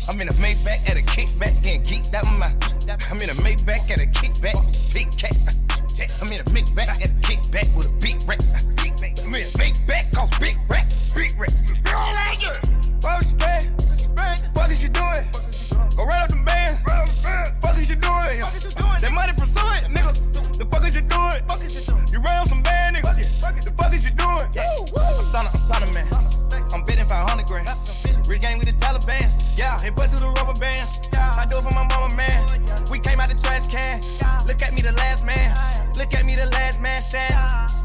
I'm 0.07 0.21
in 0.21 0.29
a 0.29 0.33
Maybach 0.33 0.87
at 0.87 0.97
a 0.97 1.01
kickback, 1.01 1.63
getting 1.63 1.81
geeked 1.81 2.13
out 2.13 2.25
my. 2.39 2.64
I'm 2.85 3.17
in 3.17 3.29
a 3.29 3.37
Maybach 3.41 3.89
at 3.89 3.97
a 3.97 4.05
kickback, 4.05 4.53
big 4.93 5.09
cat. 5.17 5.33
I'm 6.21 6.29
in 6.29 6.37
a 6.37 6.45
Maybach 6.53 6.85
at 6.85 7.09
a 7.09 7.17
kickback 7.25 7.65
with 7.75 7.89
a 7.89 7.93
big 7.97 8.21
rack. 8.29 8.37
I'm 9.25 9.33
in 9.33 9.41
a 9.41 9.49
Maybach, 9.57 10.13
cause 10.13 10.29
big 10.37 10.53
rack, 10.69 10.85
big 11.17 11.33
rack. 11.33 11.49
Girl, 11.81 12.05
like 12.13 12.45
it. 12.45 12.61
What 13.01 13.25
you 13.25 13.37
bad? 13.41 13.73
What 14.53 14.69
is 14.69 14.83
you 14.83 14.89
doing? 14.89 15.25
Go 15.97 16.05
right 16.05 16.21
up 16.21 16.29
the 16.29 16.37
band. 16.45 16.77
Fuck 17.57 17.77
is 17.81 17.89
you 17.89 17.97
doing? 17.97 18.37
That 19.01 19.11
money 19.11 19.33
pursue 19.33 19.65
it, 19.81 19.89
nigga. 19.89 20.13
The 20.57 20.65
fuck 20.69 20.85
is 20.85 20.93
you 20.93 21.01
doing? 21.09 21.41
You 22.13 22.21
ran 22.21 22.45
some 22.45 22.61
band, 22.61 22.97
nigga. 22.97 23.17
The 23.65 23.73
fuck 23.73 23.93
is 23.93 24.05
you 24.05 24.13
doing? 24.13 24.45
I'm 24.53 25.49
stunner, 25.57 25.89
man. 25.97 26.05
I'm 26.71 26.85
betting 26.85 27.05
500 27.05 27.47
grand. 27.47 27.65
Rich 28.29 28.41
gang 28.41 28.59
with 28.59 28.69
the 28.69 28.77
Taliban. 28.77 29.25
Yeah, 29.57 29.77
and 29.83 29.95
put 29.95 30.09
through 30.09 30.19
the 30.19 30.29
rubber 30.37 30.53
bands. 30.59 31.09
I 31.17 31.47
do 31.49 31.57
it 31.57 31.63
for 31.63 31.73
my 31.73 31.87
mama, 31.89 32.13
man. 32.15 32.44
Trash 33.59 34.19
can. 34.19 34.47
Look 34.47 34.61
at 34.61 34.73
me, 34.73 34.81
the 34.81 34.91
last 34.93 35.25
man. 35.25 35.53
Look 35.97 36.13
at 36.13 36.25
me, 36.25 36.35
the 36.35 36.47
last 36.51 36.81
man 36.81 37.01
stand. 37.01 37.33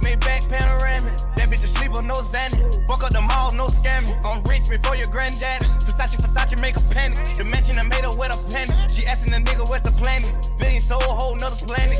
Made 0.02 0.20
back 0.20 0.42
panoramic. 0.48 1.16
That 1.36 1.48
bitch 1.48 1.64
asleep 1.64 1.94
on 1.94 2.06
no 2.06 2.14
Xanax. 2.14 2.86
Fuck 2.88 3.04
up 3.04 3.12
the 3.12 3.20
mall, 3.20 3.52
no 3.54 3.66
scamming. 3.66 4.16
I'm 4.24 4.42
rich 4.44 4.68
before 4.68 4.96
your 4.96 5.08
granddaddy. 5.08 5.66
Versace, 5.86 6.16
Versace, 6.16 6.60
make 6.60 6.76
a 6.76 6.84
panic. 6.94 7.18
The 7.36 7.44
mansion 7.44 7.78
I 7.78 7.84
made 7.84 8.04
her 8.04 8.10
with 8.10 8.32
a 8.34 8.38
penny. 8.50 8.72
She 8.88 9.06
asking 9.06 9.32
the 9.32 9.38
nigga 9.38 9.68
where's 9.68 9.82
the 9.82 9.92
planet. 9.92 10.34
Billion 10.58 10.80
soul, 10.80 11.00
whole 11.02 11.36
nother 11.36 11.60
planet. 11.66 11.98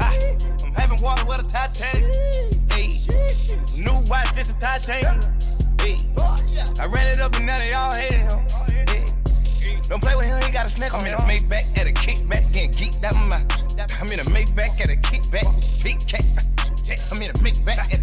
Ah, 0.00 0.14
I'm 0.64 0.72
having 0.74 1.02
water 1.02 1.24
with 1.26 1.42
a 1.42 1.46
Titanic. 1.50 2.14
Hey, 2.72 3.02
new 3.74 3.96
watch, 4.08 4.32
just 4.34 4.54
a 4.54 4.58
Titanic. 4.58 5.24
Hey, 5.82 5.98
I 6.80 6.86
ran 6.86 7.06
it 7.10 7.20
up 7.20 7.34
and 7.36 7.46
now 7.46 7.58
they 7.58 7.72
all 7.72 7.92
hate 7.92 8.22
him. 8.22 8.38
Hey, 8.86 9.04
don't 9.88 10.02
play 10.02 10.14
with 10.14 10.26
him, 10.26 10.40
he 10.42 10.52
got 10.52 10.66
a 10.66 10.68
snack 10.68 10.94
on 10.94 11.02
me. 11.02 11.10
I'm 11.10 11.24
in 11.24 11.24
a 11.24 11.48
Maybach 11.48 11.78
at 11.78 11.86
a 11.86 11.92
kickback, 11.92 12.17
getting 12.58 12.70
geeked 12.72 13.04
out 13.04 13.14
my. 13.28 13.38
I'm 14.00 14.10
in 14.10 14.18
a 14.18 14.26
Maybach 14.34 14.80
at 14.82 14.90
a 14.90 14.98
kickback, 14.98 15.46
big 15.84 15.98
cat. 16.06 16.24
I'm 17.12 17.22
in 17.22 17.30
a 17.30 17.38
Maybach 17.38 17.92
at 17.92 17.97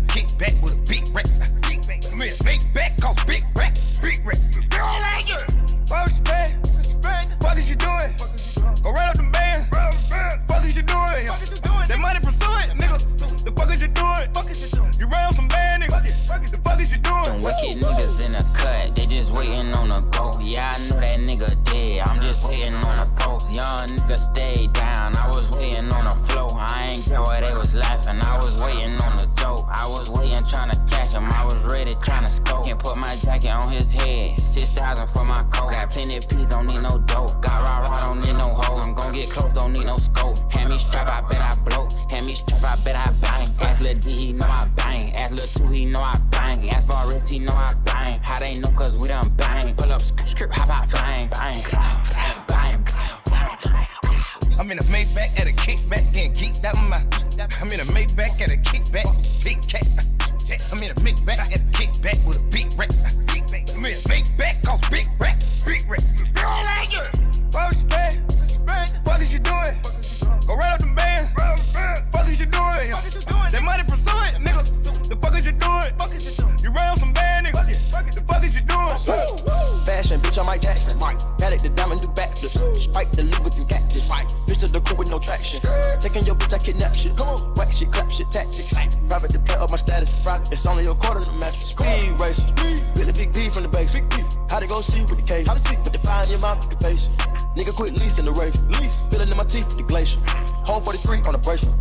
with 85.39 85.61
traction. 85.61 85.99
Taking 85.99 86.25
your 86.27 86.35
bitch, 86.35 86.53
I 86.53 86.57
kidnap 86.57 86.93
shit. 86.93 87.15
Come 87.17 87.29
on, 87.29 87.53
whack 87.55 87.71
shit, 87.71 87.91
clap 87.91 88.11
shit, 88.11 88.29
tactics. 88.31 88.73
Private 89.07 89.31
to 89.31 89.39
play 89.39 89.55
up 89.55 89.71
my 89.71 89.77
status. 89.77 90.27
It's 90.51 90.65
only 90.65 90.85
a 90.85 90.93
quarter 90.93 91.19
of 91.19 91.25
the 91.25 91.37
mattress. 91.39 91.75
Speed 91.75 92.19
races. 92.19 92.51
Really 92.95 93.13
big 93.13 93.31
D 93.33 93.49
from 93.49 93.63
the 93.63 93.69
base. 93.69 93.93
Big 93.93 94.09
D. 94.09 94.23
How 94.49 94.59
to 94.59 94.67
go 94.67 94.81
see 94.81 95.01
with 95.01 95.19
the 95.19 95.25
cage? 95.25 95.47
How 95.47 95.53
to 95.53 95.59
see? 95.59 95.75
Put 95.77 95.93
the 95.93 95.99
fire 95.99 96.23
in 96.23 96.31
your 96.31 96.41
mouth, 96.41 96.63
you 96.69 96.77
face. 96.79 97.09
Nigga 97.55 97.75
quit 97.75 97.97
leasing 97.99 98.25
the 98.25 98.33
race. 98.33 98.61
Lease. 98.79 99.03
Feeling 99.11 99.29
in 99.29 99.37
my 99.37 99.45
teeth 99.45 99.67
with 99.67 99.77
the 99.77 99.87
glacier. 99.87 100.19
Home 100.67 100.83
43 100.83 101.23
on 101.27 101.33
the 101.33 101.43
bracelet. 101.43 101.75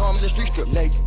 I'm 0.00 0.16
in 0.16 0.22
the 0.22 0.30
street 0.30 0.48
strip 0.52 0.68
naked. 0.68 1.00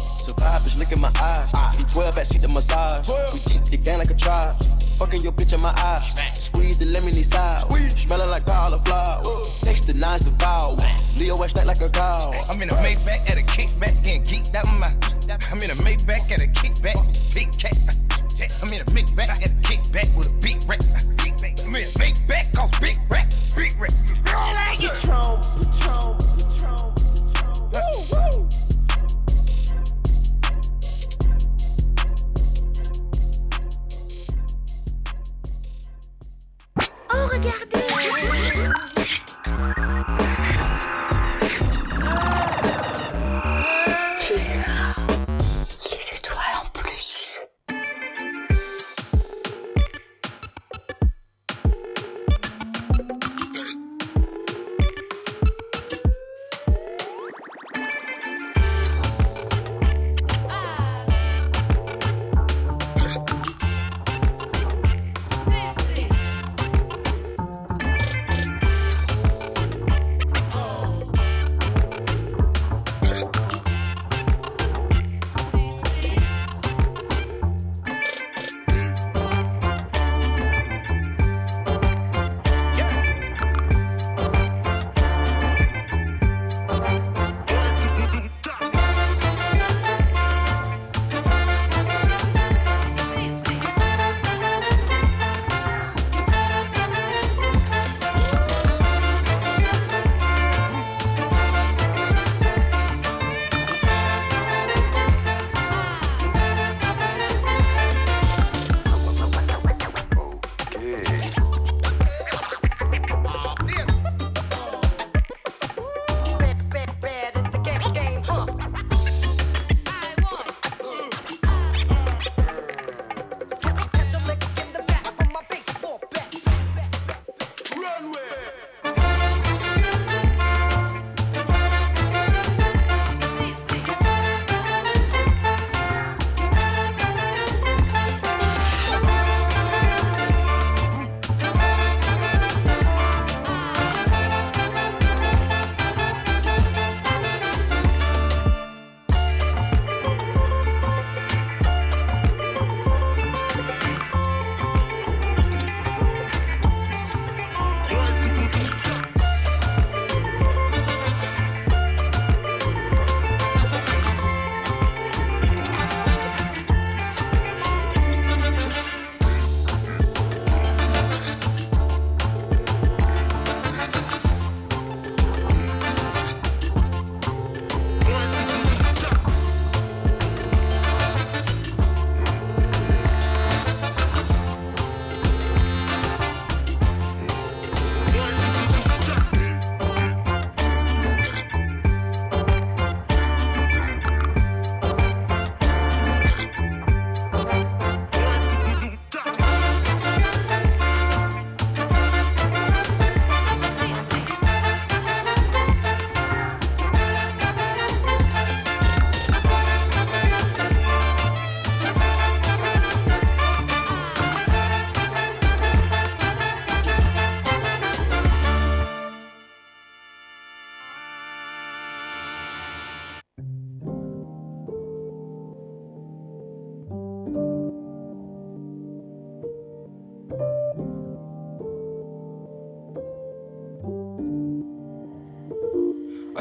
Survive, 0.00 0.60
bitch, 0.62 0.78
look 0.78 0.90
in 0.92 1.00
my 1.00 1.12
eyes. 1.22 1.50
Ah. 1.54 1.72
B12 1.76 2.14
backseat 2.14 2.42
the 2.42 2.48
massage. 2.48 3.08
We 3.08 3.38
deep 3.46 3.64
the 3.64 3.76
gang 3.76 3.98
like 3.98 4.10
a 4.10 4.18
tribe. 4.18 4.58
Fucking 4.98 5.20
your 5.20 5.32
bitch 5.32 5.54
in 5.54 5.62
my 5.62 5.72
eyes. 5.78 6.39
Squeeze 6.60 6.78
the 6.78 6.84
lemony 6.92 7.24
side. 7.24 7.64
Smelling 7.96 8.28
like 8.28 8.44
cauliflower. 8.44 9.22
Text 9.64 9.86
the 9.86 9.94
nines 9.96 10.24
to 10.24 10.30
vow. 10.36 10.76
Leo 11.18 11.34
West 11.38 11.56
act 11.56 11.66
like 11.66 11.80
a 11.80 11.88
cow. 11.88 12.30
I'm 12.52 12.60
in 12.60 12.68
a 12.68 12.76
Maybach 12.84 13.32
at 13.32 13.40
a 13.40 13.44
kickback, 13.48 13.96
getting 14.04 14.20
geeked 14.28 14.54
out 14.54 14.68
my. 14.76 14.92
I'm 15.48 15.56
in 15.64 15.72
a 15.72 15.78
Maybach 15.80 16.28
at 16.28 16.44
a 16.44 16.48
kickback, 16.52 17.00
big 17.32 17.48
cat. 17.56 17.72
I'm 18.60 18.68
in 18.76 18.80
a 18.80 18.88
Maybach 18.92 19.40
at 19.40 19.48
a 19.48 19.60
kickback 19.64 20.12
with 20.18 20.28
a 20.28 20.36
big 20.44 20.60
rack. 20.68 20.84
I'm 21.64 21.72
in 21.72 21.80
a 21.80 21.96
Maybach, 21.96 22.52
cause 22.54 22.68
big 22.76 23.00
rack, 23.08 23.24
big 23.56 23.80
rack. 23.80 23.96
Girl, 24.28 24.44
like 24.52 24.84
it. 24.84 25.00
Patron, 25.00 25.39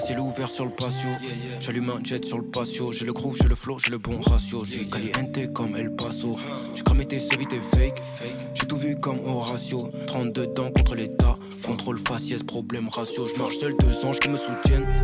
ciel 0.09 0.19
ouvert 0.21 0.49
sur 0.49 0.65
le 0.65 0.71
patio, 0.71 1.11
j'allume 1.59 1.91
un 1.91 2.03
jet 2.03 2.25
sur 2.25 2.39
le 2.39 2.43
patio. 2.43 2.91
J'ai 2.91 3.05
le 3.05 3.13
groove, 3.13 3.37
j'ai 3.39 3.47
le 3.47 3.53
flow, 3.53 3.77
j'ai 3.77 3.91
le 3.91 3.99
bon 3.99 4.19
ratio. 4.21 4.57
J'ai 4.65 4.89
caliente 4.89 5.53
comme 5.53 5.75
El 5.75 5.95
Paso. 5.95 6.31
J'ai 6.73 6.81
cramé 6.81 7.05
tes 7.05 7.17
et 7.17 7.19
fake. 7.19 8.01
J'ai 8.55 8.65
tout 8.65 8.77
vu 8.77 8.95
comme 8.95 9.19
Horatio. 9.23 9.77
32 10.07 10.47
dents 10.47 10.71
contre 10.71 10.95
l'état. 10.95 11.37
Contrôle 11.63 11.99
faciès, 11.99 12.41
problème 12.41 12.89
ratio. 12.89 13.23
Je 13.23 13.39
marche 13.39 13.57
seul, 13.57 13.75
deux 13.79 14.05
anges 14.05 14.19
qui 14.19 14.29
me 14.29 14.37
soutiennent. 14.37 14.95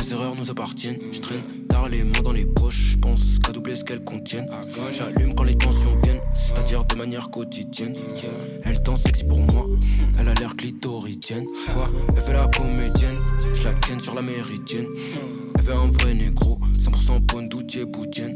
Les 0.00 0.12
erreurs 0.12 0.36
nous 0.36 0.48
appartiennent. 0.48 1.00
Je 1.10 1.20
traîne 1.20 1.63
les 1.88 2.04
mains 2.04 2.22
dans 2.22 2.32
les 2.32 2.46
poches. 2.46 2.96
Pense 3.00 3.38
qu'à 3.38 3.52
doubler 3.52 3.74
ce 3.74 3.84
qu'elles 3.84 4.04
contiennent. 4.04 4.48
J'allume 4.92 5.34
quand 5.34 5.44
les 5.44 5.56
tensions 5.56 5.94
viennent, 6.02 6.20
c'est-à-dire 6.32 6.84
de 6.84 6.94
manière 6.94 7.30
quotidienne. 7.30 7.96
Elle 8.64 8.80
danse 8.82 9.02
sexy 9.02 9.24
pour 9.24 9.40
moi. 9.40 9.66
Elle 10.18 10.28
a 10.28 10.34
l'air 10.34 10.56
clitoridienne. 10.56 11.46
Quoi 11.72 11.86
Elle 12.16 12.22
fait 12.22 12.32
la 12.32 12.46
comédienne. 12.48 13.18
Je 13.54 13.64
la 13.64 13.74
tienne 13.74 14.00
sur 14.00 14.14
la 14.14 14.22
méridienne. 14.22 14.86
Elle 15.56 15.64
veut 15.64 15.74
un 15.74 15.90
vrai 15.90 16.14
négro. 16.14 16.58
100% 16.72 17.20
bonne 17.20 17.48
doutier 17.48 17.84
boudienne. 17.84 18.34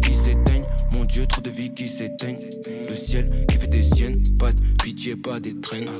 Qui 0.00 0.14
s'éteignent. 0.14 0.64
Mon 0.92 1.04
dieu, 1.04 1.26
trop 1.26 1.40
de 1.40 1.50
vie 1.50 1.72
qui 1.74 1.88
s'éteignent. 1.88 2.48
Le 2.88 2.94
ciel 2.94 3.46
qui 3.48 3.56
fait 3.56 3.66
des 3.66 3.82
siennes. 3.82 4.22
Pas 4.38 4.52
de 4.52 4.60
pitié, 4.82 5.16
pas 5.16 5.40
des 5.40 5.60
traînes. 5.60 5.90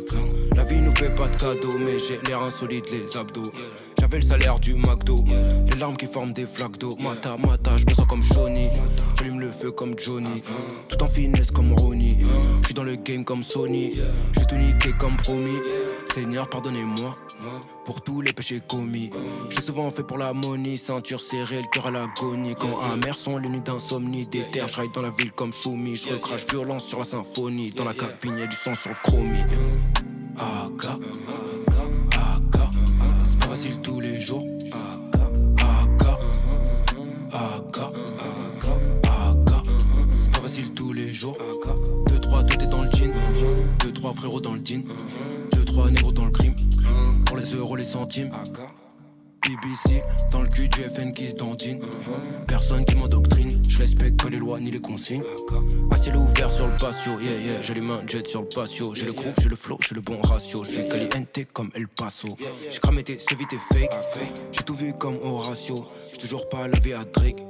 La 0.55 0.65
vie 0.65 0.81
nous 0.81 0.95
fait 0.95 1.15
pas 1.17 1.29
de 1.29 1.37
cadeaux, 1.37 1.79
mais 1.79 1.99
j'ai 1.99 2.21
l'air 2.27 2.43
insolite, 2.43 2.87
les 2.93 3.17
abdos. 3.17 3.43
J'avais 3.99 4.19
le 4.19 4.23
salaire 4.23 4.59
du 4.59 4.75
McDo, 4.75 5.17
les 5.71 5.79
larmes 5.79 5.97
qui 5.97 6.07
forment 6.07 6.33
des 6.33 6.47
flaques 6.47 6.79
d'eau. 6.79 6.97
Mata, 7.01 7.37
mata, 7.37 7.77
je 7.77 7.85
me 7.87 7.95
sens 7.95 8.07
comme 8.09 8.23
Johnny. 8.23 8.69
J'allume 9.19 9.41
le 9.41 9.51
feu 9.51 9.71
comme 9.71 9.99
Johnny, 9.99 10.43
tout 10.89 11.03
en 11.03 11.09
finesse 11.09 11.51
comme 11.51 11.73
Ronnie. 11.73 12.19
J'suis 12.63 12.75
dans 12.75 12.85
le 12.85 12.97
game 12.97 13.25
comme 13.25 13.43
Sony, 13.43 13.95
j'vais 14.33 14.45
tout 14.47 14.57
niquer 14.57 14.93
comme 14.99 15.17
promis. 15.17 15.59
Seigneur, 16.15 16.49
pardonnez-moi 16.49 17.17
pour 17.85 18.01
tous 18.01 18.21
les 18.21 18.33
péchés 18.33 18.61
commis. 18.67 19.11
J'ai 19.51 19.61
souvent 19.61 19.91
fait 19.91 20.03
pour 20.03 20.19
la 20.19 20.33
ceinture 20.77 21.21
serrée, 21.21 21.63
le 21.63 21.69
cœur 21.69 21.87
à 21.87 21.91
l'agonie. 21.91 22.55
Quand 22.59 22.81
amer 22.81 23.17
sont 23.17 23.39
nuits 23.39 23.61
d'insomnie, 23.61 24.27
des 24.27 24.45
terres, 24.51 24.69
je 24.69 24.83
dans 24.93 25.03
la 25.03 25.11
ville 25.11 25.33
comme 25.33 25.53
Choumi. 25.53 25.95
Je 25.95 26.15
recrache 26.15 26.47
violence 26.47 26.85
sur 26.85 26.99
la 26.99 27.05
symphonie, 27.05 27.71
dans 27.73 27.85
la 27.85 27.95
cabine 27.95 28.39
y'a 28.39 28.47
du 28.47 28.57
sang 28.57 28.75
sur 28.75 28.91
le 28.91 28.97
chromie. 29.03 29.39
Aga, 30.39 30.99
aga, 32.13 32.71
c'est 33.25 33.39
pas 33.39 33.49
facile 33.49 33.81
tous 33.83 34.01
les 34.01 34.21
jours. 34.21 34.45
Aga, 35.59 36.19
aga, 37.33 37.93
aga, 38.95 39.63
c'est 40.11 40.31
pas 40.31 40.41
facile 40.41 40.73
tous 40.75 40.93
les 40.93 41.13
jours. 41.13 41.37
Trois 44.03 44.13
frérots 44.13 44.41
dans 44.41 44.55
le 44.55 44.61
jean. 44.65 44.83
Deux, 45.53 45.65
trois 45.65 45.89
négros 45.89 46.11
dans 46.11 46.25
le 46.25 46.33
crime. 46.33 46.57
Pour 47.25 47.37
les 47.37 47.55
euros, 47.55 47.77
les 47.77 47.85
centimes. 47.85 48.33
BBC, 49.47 50.03
dans 50.31 50.43
le 50.43 50.49
cul 50.49 50.69
du 50.69 50.81
FN 50.83 51.13
qui 51.13 51.29
se 51.29 51.35
dandine. 51.35 51.81
Personne 52.47 52.85
qui 52.85 52.97
m'endoctrine, 52.97 53.61
je 53.69 53.79
respecte 53.79 54.23
pas 54.23 54.29
les 54.29 54.39
lois 54.39 54.61
ni 54.61 54.71
les 54.71 54.81
consignes. 54.81 55.23
À 55.91 55.97
ciel 55.97 56.17
ouvert 56.17 56.51
sur 56.51 56.67
le 56.67 56.73
patio, 56.79 57.19
yeah 57.21 57.39
yeah, 57.41 57.63
j'ai 57.63 57.75
les 57.75 57.81
mains 57.81 58.01
jet 58.07 58.27
sur 58.27 58.43
le 58.43 58.49
patio. 58.49 58.95
J'ai 58.95 59.07
le 59.07 59.13
groove, 59.13 59.35
j'ai 59.41 59.49
le 59.49 59.57
flow, 59.57 59.79
j'ai 59.87 59.95
le 59.95 60.01
bon 60.01 60.21
ratio. 60.23 60.65
J'ai 60.65 60.87
caliente 60.87 61.47
comme 61.53 61.71
El 61.75 61.89
Paso. 61.89 62.29
J'ai 62.71 62.79
cramé 62.79 63.03
tes 63.03 63.19
ce 63.19 63.35
vite 63.35 63.53
et 63.53 63.75
fake. 63.75 63.93
J'ai 64.53 64.63
tout 64.63 64.75
vu 64.75 64.93
comme 64.99 65.19
Horatio. 65.23 65.75
J'ai 66.11 66.19
toujours 66.19 66.49
pas 66.49 66.69
lavé 66.69 66.95
à 66.95 67.05
Drake. 67.05 67.43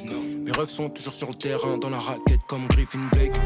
Mes 0.45 0.53
rêves 0.53 0.69
sont 0.69 0.89
toujours 0.89 1.15
sur 1.15 1.29
le 1.29 1.35
terrain, 1.35 1.77
dans 1.81 1.91
la 1.91 1.99
raquette 1.99 2.41
comme 2.49 2.67
Griffin 2.69 3.01
Blake. 3.13 3.37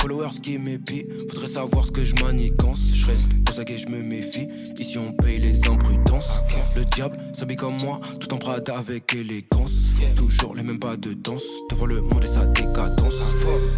Followers 0.00 0.40
qui 0.42 0.58
m'épient, 0.58 1.04
faudrait 1.30 1.46
savoir 1.46 1.86
ce 1.86 1.92
que 1.92 2.04
je 2.04 2.14
manigance. 2.16 2.80
Je 2.94 3.06
reste 3.06 3.32
pour 3.44 3.54
ça 3.54 3.64
que 3.64 3.76
je 3.76 3.88
me 3.88 4.02
méfie. 4.02 4.48
Ici 4.78 4.98
on 4.98 5.12
paye 5.12 5.38
les 5.38 5.68
imprudences. 5.68 6.42
Le 6.74 6.84
diable 6.84 7.18
s'habille 7.32 7.56
comme 7.56 7.81
tout 8.20 8.32
en 8.32 8.38
Prada 8.38 8.78
avec 8.78 9.14
élégance. 9.14 9.90
Toujours 10.16 10.54
les 10.54 10.62
mêmes 10.62 10.78
pas 10.78 10.96
de 10.96 11.12
danse, 11.14 11.42
devant 11.70 11.86
le 11.86 12.00
monde 12.00 12.24
et 12.24 12.28
sa 12.28 12.46
décadence. 12.46 13.14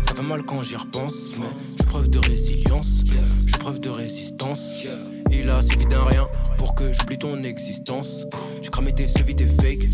Ça 0.07 0.15
fait 0.15 0.23
mal 0.23 0.43
quand 0.45 0.63
j'y 0.63 0.77
repense, 0.77 1.33
mais 1.39 1.47
j'ai 1.79 1.87
preuve 1.87 2.11
de 2.11 2.19
résilience, 2.19 3.05
j'ai 3.47 3.59
preuve 3.59 3.81
de 3.81 3.89
résistance. 3.91 4.85
Il 5.31 5.49
a 5.49 5.63
suffi 5.63 5.87
d'un 5.87 6.05
rien 6.05 6.27
pour 6.59 6.75
que 6.75 6.93
j'oublie 6.93 7.19
ton 7.19 7.43
existence. 7.45 8.27
J'ai 8.63 8.71
cramé 8.71 8.93
tes 8.93 9.07
vite 9.23 9.41
et 9.41 9.47
fake, 9.47 9.89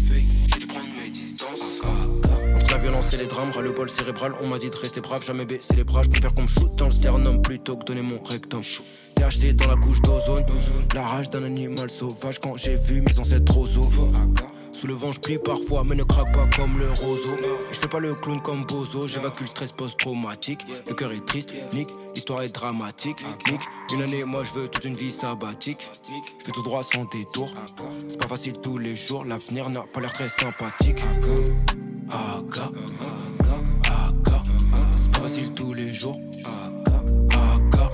j'ai 0.52 0.61
dû 0.61 0.66
prendre 0.66 0.86
mes 1.02 1.11
distances. 1.11 1.80
Violence 2.81 3.12
et 3.12 3.16
les 3.16 3.26
drames, 3.26 3.51
ras 3.55 3.61
le 3.61 3.72
bol 3.72 3.89
cérébral, 3.89 4.33
on 4.41 4.47
m'a 4.47 4.59
dit 4.59 4.70
de 4.70 4.76
rester 4.76 5.01
brave, 5.01 5.22
jamais 5.24 5.45
baisser 5.45 5.76
les 5.76 5.85
bras. 5.85 6.03
Je 6.03 6.09
préfère 6.09 6.33
qu'on 6.33 6.43
me 6.43 6.49
shoot 6.49 6.74
dans 6.76 6.87
le 6.87 6.91
sternum 6.91 7.43
plutôt 7.43 7.76
que 7.76 7.85
donner 7.85 8.03
mon 8.03 8.20
rectum. 8.22 8.61
THC 9.16 9.55
dans 9.55 9.68
la 9.68 9.76
couche 9.76 10.01
d'ozone, 10.03 10.45
la 10.95 11.03
rage 11.03 11.31
d'un 11.31 11.45
animal 11.45 11.91
sauvage 11.91 12.39
quand 12.39 12.57
j'ai 12.57 12.76
vu 12.76 13.03
mes 13.03 13.18
ancêtres 13.18 13.53
roseaux. 13.53 13.89
Sous 14.72 14.87
le 14.87 14.95
vent, 14.95 15.12
je 15.12 15.20
plie 15.20 15.39
parfois, 15.39 15.85
mais 15.87 15.95
ne 15.95 16.05
craque 16.05 16.33
pas 16.33 16.49
comme 16.57 16.78
le 16.78 16.89
roseau. 16.93 17.37
Je 17.70 17.78
fais 17.78 17.89
pas 17.89 18.01
le 18.01 18.14
clown 18.14 18.41
comme 18.41 18.64
Bozo, 18.64 19.07
j'évacue 19.07 19.43
le 19.43 19.47
stress 19.49 19.72
post-traumatique. 19.72 20.64
Le 20.89 20.95
cœur 20.95 21.12
est 21.12 21.24
triste, 21.26 21.53
nick, 21.74 21.89
l'histoire 22.14 22.43
est 22.43 22.55
dramatique. 22.55 23.22
Nick, 23.51 23.61
une 23.93 24.03
année, 24.03 24.24
moi 24.24 24.43
je 24.45 24.59
veux 24.59 24.68
toute 24.68 24.85
une 24.85 24.95
vie 24.95 25.11
sabbatique. 25.11 25.91
Je 26.39 26.45
fais 26.45 26.53
tout 26.53 26.62
droit 26.62 26.83
sans 26.83 27.05
détour. 27.05 27.53
C'est 28.09 28.18
pas 28.18 28.28
facile 28.28 28.55
tous 28.55 28.78
les 28.78 28.97
jours, 28.97 29.24
l'avenir 29.24 29.68
n'a 29.68 29.83
pas 29.93 30.01
l'air 30.01 30.12
très 30.12 30.28
sympathique. 30.28 31.03
Aga, 32.12 32.70
aga, 33.84 34.42
c'est 34.96 35.11
pas 35.12 35.20
facile 35.20 35.52
tous 35.54 35.72
les 35.72 35.92
jours. 35.92 36.18
Aga, 36.44 37.00
aga, 37.32 37.90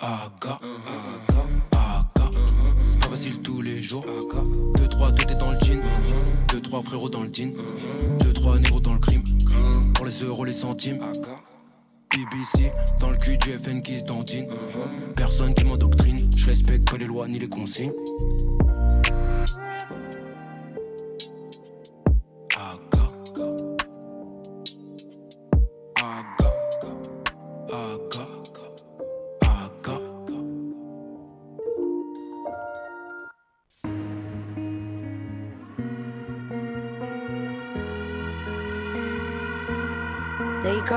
aga, 0.00 0.60
c'est 2.78 2.98
pas 2.98 3.08
facile 3.08 3.40
tous 3.42 3.60
les 3.60 3.80
jours. 3.80 4.04
Deux, 4.76 4.88
trois, 4.88 5.12
tout 5.12 5.30
est 5.30 5.38
dans 5.38 5.50
le 5.52 5.58
jean. 5.64 5.80
Deux, 6.50 6.60
trois 6.60 6.82
frérots 6.82 7.08
dans 7.08 7.22
le 7.22 7.30
jean. 7.32 7.52
Deux, 8.20 8.32
trois 8.32 8.58
négros 8.58 8.80
dans 8.80 8.94
le 8.94 8.98
crime. 8.98 9.22
Pour 9.94 10.04
les 10.06 10.22
euros, 10.24 10.44
les 10.44 10.52
centimes. 10.52 10.98
BBC, 12.10 12.72
dans 12.98 13.10
le 13.10 13.16
cul 13.16 13.36
du 13.38 13.52
FN 13.52 13.82
qui 13.82 13.98
se 13.98 14.04
dandine. 14.04 14.46
Personne 15.14 15.54
qui 15.54 15.64
m'endoctrine, 15.64 16.28
je 16.36 16.46
respecte 16.46 16.90
pas 16.90 16.96
les 16.96 17.06
lois 17.06 17.28
ni 17.28 17.38
les 17.38 17.48
consignes. 17.48 17.92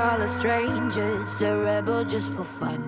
Call 0.00 0.22
us 0.22 0.38
strangers, 0.38 1.42
a 1.42 1.54
rebel 1.54 2.02
just 2.04 2.30
for 2.30 2.42
fun. 2.42 2.80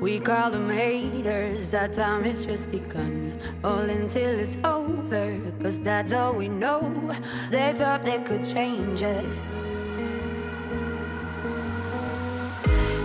We 0.00 0.20
call 0.20 0.52
them 0.52 0.70
haters, 0.70 1.74
our 1.74 1.88
time 1.88 2.22
has 2.22 2.46
just 2.46 2.70
begun. 2.70 3.36
All 3.64 3.90
until 3.98 4.38
it's 4.38 4.56
over, 4.62 5.40
cause 5.60 5.80
that's 5.80 6.12
all 6.12 6.34
we 6.34 6.46
know. 6.46 6.80
They 7.50 7.72
thought 7.72 8.04
they 8.04 8.20
could 8.20 8.44
change 8.44 9.02
us. 9.02 9.32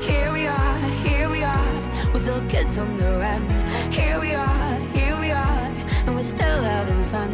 Here 0.07 0.31
we 0.31 0.45
are, 0.45 0.77
here 1.07 1.27
we 1.27 1.41
are, 1.41 1.73
we're 2.13 2.19
still 2.19 2.43
kids 2.47 2.77
on 2.77 2.95
the 2.97 3.11
run. 3.23 3.43
Here 3.91 4.19
we 4.19 4.35
are, 4.35 4.75
here 4.97 5.17
we 5.19 5.31
are, 5.31 5.65
and 6.05 6.13
we're 6.13 6.31
still 6.37 6.61
having 6.73 7.03
fun. 7.05 7.31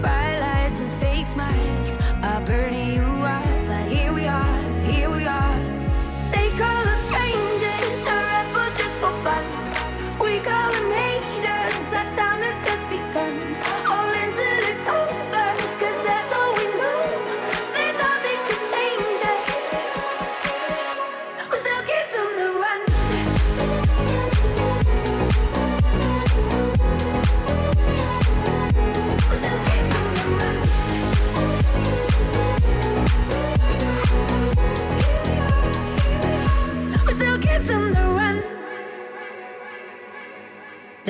Bright 0.00 0.38
lights 0.40 0.80
and 0.80 0.92
fake 1.02 1.26
smiles 1.26 1.96
are 2.22 2.40
burning 2.46 2.99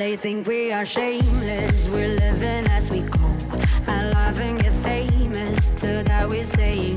They 0.01 0.15
think 0.17 0.47
we 0.47 0.71
are 0.71 0.83
shameless, 0.83 1.87
we're 1.87 2.07
living 2.07 2.67
as 2.71 2.89
we 2.89 3.01
go. 3.01 3.37
I 3.85 4.09
love 4.09 4.39
and 4.41 4.59
get 4.59 4.73
famous, 4.83 5.75
to 5.75 6.01
that 6.05 6.27
we 6.27 6.41
say 6.41 6.90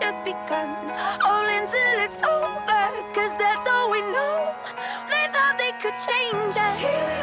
just 0.00 0.24
begun. 0.24 0.70
All 1.26 1.44
until 1.44 1.94
it's 2.00 2.16
over, 2.24 2.82
cause 3.12 3.36
that's 3.36 3.68
all 3.68 3.90
we 3.92 4.00
know. 4.00 4.54
They 5.12 5.26
thought 5.28 5.56
they 5.58 5.72
could 5.76 5.94
change 6.08 6.56
us. 6.56 7.19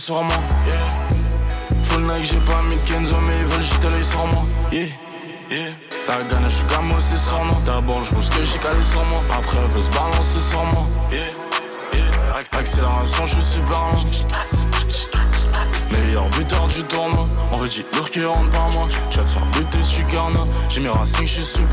Sur 0.00 0.22
moi. 0.22 0.34
Full 1.82 2.02
Nike, 2.04 2.24
j'ai 2.32 2.40
pas 2.40 2.62
mis 2.62 2.76
de 2.76 2.82
Kenzo, 2.82 3.14
mais 3.26 3.34
ils 3.38 3.44
veulent 3.46 3.62
jeter 3.62 3.88
l'œil 3.90 4.04
sur 4.04 4.26
moi. 4.26 4.42
Yeah, 4.72 4.86
yeah. 5.50 5.72
La 6.08 6.16
gagne, 6.24 6.38
je 6.48 6.54
suis 6.54 6.66
comme 6.66 6.90
aussi 6.92 7.18
sur 7.18 7.44
moi. 7.44 7.56
D'abord, 7.66 8.02
je 8.02 8.20
ce 8.20 8.30
que 8.30 8.42
j'ai 8.42 8.58
calé 8.58 8.82
sur 8.90 9.04
moi. 9.04 9.20
Après, 9.36 9.58
elle 9.62 9.70
veut 9.70 9.82
se 9.82 9.90
balancer 9.90 10.40
sur 10.50 10.64
moi. 10.64 10.86
Yeah, 11.12 11.20
yeah. 11.92 12.40
Ac- 12.40 12.58
Accélération, 12.58 13.26
je 13.26 13.34
suis 13.34 13.42
super. 13.60 13.90
Meilleur 15.90 16.28
buteur 16.30 16.66
du 16.68 16.82
tournoi 16.84 17.26
On 17.52 17.56
veut 17.56 17.68
dire 17.68 17.84
qui 18.10 18.24
rentre 18.24 18.48
par 18.50 18.70
moi 18.70 18.82
Tu 19.10 19.18
vas 19.18 19.24
te 19.24 19.28
faire 19.28 19.46
buter 19.46 19.78
tu 19.92 20.04
garnes 20.04 20.36
J'ai 20.68 20.80
mes 20.80 20.88
racines, 20.88 21.24
je 21.26 21.42
suis 21.42 21.64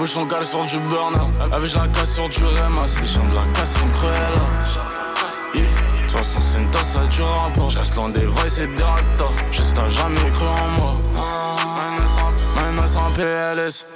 Elle 0.00 0.06
bouge 0.06 0.14
son 0.14 0.24
cal 0.24 0.42
sur 0.46 0.64
du 0.64 0.78
burn 0.78 1.14
Avec 1.52 1.68
je 1.68 1.76
la 1.76 1.86
casse 1.88 2.14
sur 2.14 2.26
du 2.26 2.42
Rema 2.42 2.86
C'est 2.86 3.02
des 3.02 3.06
chiens 3.06 3.22
de 3.22 3.34
la 3.34 3.42
casse, 3.52 3.74
c'est 3.74 3.82
une 3.82 3.92
cruelle 3.92 4.14
Yeah 5.54 6.06
60 6.06 6.42
c'est 6.42 6.58
une 6.58 6.70
tasse, 6.70 6.92
ça 6.92 7.06
durera 7.06 7.50
pas 7.54 7.66
J'reste 7.68 7.96
loin 7.96 8.08
des 8.08 8.24
vrais, 8.24 8.48
c'est 8.48 8.66
des 8.66 8.82
Juste 9.52 9.74
t'as 9.74 9.88
jamais 9.88 10.30
cru 10.30 10.46
en 10.46 10.68
moi. 10.68 10.94
Même 12.56 12.78
sans 12.88 13.10
PLS 13.12 13.86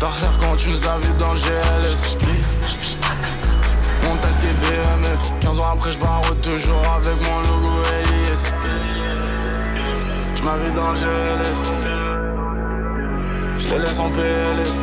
T'as 0.00 0.20
l'air 0.20 0.38
quand 0.40 0.56
tu 0.56 0.70
nous 0.70 0.86
as 0.86 0.98
dans 1.18 1.34
le 1.34 1.38
GLS 1.38 2.16
Yeah 2.22 4.10
on 4.10 4.16
BMF 4.16 5.34
15 5.40 5.60
ans 5.60 5.72
après 5.74 5.92
je 5.92 5.98
barre 5.98 6.22
toujours 6.40 6.88
avec 6.96 7.20
mon 7.20 7.40
logo 7.40 7.82
LIS 8.04 8.52
Je 10.34 10.42
m'avais 10.42 10.70
dans 10.70 10.92
le 10.92 10.96
GLS 10.96 11.83
Je 13.74 13.80
les 13.80 13.98
en 13.98 14.08
PLS 14.08 14.82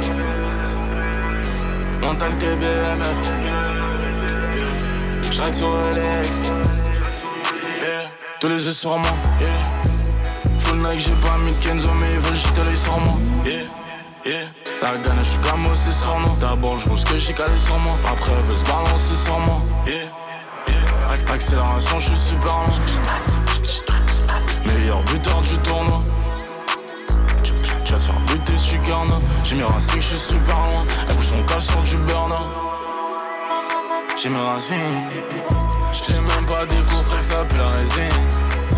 On 2.04 2.16
t'a 2.16 2.28
le 2.28 2.38
TBMF 2.38 3.32
Je 5.30 5.32
sur 5.54 5.70
LX. 5.78 6.42
Tous 8.42 8.48
les 8.50 8.66
yeux 8.66 8.72
sur 8.74 8.98
moi. 8.98 9.12
Full 10.60 10.78
Nike 10.80 11.08
j'ai 11.08 11.16
pas 11.16 11.38
mis 11.38 11.52
de 11.52 11.58
Kenzo 11.60 11.88
mais 12.02 12.14
ils 12.14 12.20
veulent 12.20 12.36
jeter 12.36 12.64
l'œil 12.64 12.78
sur 12.78 13.00
moi 13.00 13.14
yeah. 13.46 13.62
Yeah. 14.26 14.48
La 14.82 14.98
gagne, 14.98 15.18
je 15.24 15.30
suis 15.30 15.40
comme 15.40 15.66
aussi 15.68 15.92
sur 15.94 16.20
nous. 16.20 16.40
D'abord, 16.40 16.78
je 16.78 16.96
ce 16.96 17.06
que 17.06 17.16
j'ai 17.16 17.34
calé 17.34 17.58
sur 17.58 17.78
moi. 17.80 17.96
Après, 18.08 18.32
elle 18.38 18.44
veut 18.46 18.56
se 18.56 18.64
balancer 18.64 19.16
sur 19.26 19.40
moi. 19.40 19.58
Yeah. 19.88 19.96
Yeah. 20.68 21.16
Ac- 21.16 21.32
Accélération, 21.34 22.00
je 22.00 22.10
suis 22.10 22.18
super. 22.18 22.64
J'ai 29.52 29.58
mes 29.58 29.64
racines, 29.64 30.00
je 30.00 30.16
suis 30.16 30.18
super 30.18 30.56
loin. 30.56 30.86
Elle 31.10 31.16
bouge 31.18 31.28
son 31.28 31.44
cal 31.44 31.60
sur 31.60 31.82
du 31.82 31.98
burn. 31.98 32.32
J'ai 34.16 34.30
mes 34.30 34.40
racines. 34.40 34.78
J'ai 35.92 36.14
même 36.14 36.46
pas 36.48 36.66
découvert 36.66 37.18
que 37.18 37.22
ça 37.22 37.44
pue 37.44 37.58
la 37.58 37.68
résine. 37.68 38.30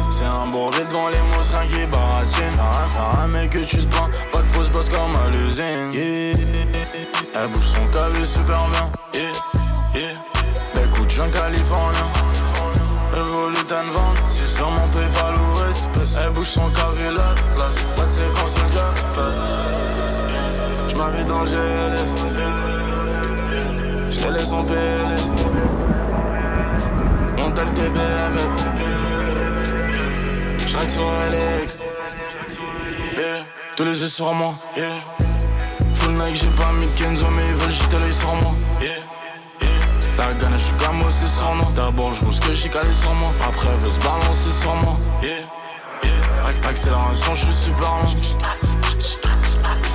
C'est 0.09 0.26
un 0.26 0.47
brevet 0.47 0.84
devant 0.86 1.09
les 1.09 1.21
mots, 1.21 1.43
rien 1.51 1.61
qui 1.67 1.86
baratine. 1.86 2.57
T'as 2.91 3.24
un 3.24 3.28
mec 3.28 3.51
que 3.51 3.59
tu 3.59 3.86
te 3.86 3.95
prends, 3.95 4.09
pas 4.32 4.41
de 4.41 4.49
pause 4.49 4.71
boss 4.71 4.89
comme 4.89 5.15
à 5.15 5.30
l'usine. 5.30 5.93
Elle 5.93 7.51
bouge 7.51 7.67
son 7.76 7.86
cavé 7.89 8.26
super 8.26 8.67
bien. 8.71 8.89
Yeah, 9.13 9.32
yeah. 9.93 10.15
Belle 10.74 10.89
coup 10.89 11.05
de 11.05 11.13
californien. 11.13 12.07
Une 13.13 13.91
vente, 13.91 14.17
c'est 14.26 14.47
sur 14.47 14.71
mon 14.71 14.88
PayPal 14.88 15.36
ou 15.36 15.69
espèce. 15.69 16.15
Elle 16.19 16.32
bouge 16.32 16.47
son 16.47 16.67
cavé 16.71 17.11
las, 17.11 17.38
las. 17.59 17.76
Pas 17.95 18.05
de 18.05 18.09
séquence, 18.09 18.55
c'est 18.55 20.03
déjà 20.94 21.12
fait. 21.12 21.24
J'm'avais 21.24 21.24
dans 21.26 21.44
GLS. 21.44 22.16
J'les 24.10 24.34
laisse 24.34 24.52
en 24.52 24.64
PLS. 24.64 25.34
On 27.38 27.52
t'a 27.52 27.64
le 27.64 27.74
TBMF. 27.74 28.48
J'ride 30.68 30.89
sur 30.89 31.02
LX. 31.02 31.82
Yeah. 33.18 33.46
Tous 33.76 33.84
les 33.84 34.02
yeux 34.02 34.08
sur 34.08 34.34
moi. 34.34 34.54
Yeah. 34.78 34.86
Full 35.96 36.14
Nike, 36.14 36.36
j'ai 36.36 36.52
pas 36.52 36.72
mis 36.74 36.88
Kenzo, 36.88 37.28
mais 37.36 37.48
ils 37.50 37.56
veulent 37.56 37.72
jeter 37.72 38.00
l'œil 38.00 38.14
sur 38.14 38.36
moi. 38.36 38.52
Yeah. 38.82 38.91
La 40.18 40.34
gagne, 40.34 40.52
je 40.54 40.64
suis 40.64 40.76
comme 40.76 41.02
aussi 41.02 41.28
sur 41.28 41.54
moi. 41.56 41.68
D'abord, 41.76 42.12
je 42.12 42.32
ce 42.32 42.39
que 42.39 42.52
j'ai 42.52 42.70
calé 42.70 42.94
sur 42.94 43.14
moi. 43.16 43.30
Après, 43.48 43.68
elle 43.70 43.80
veut 43.80 43.91
se 43.91 44.00
balancer 44.00 44.52
sur 44.62 44.76
moi. 44.76 44.96
Accélération, 46.68 47.36
je 47.36 47.46
suis 47.46 47.54
super 47.54 47.89
lent. 47.89 48.72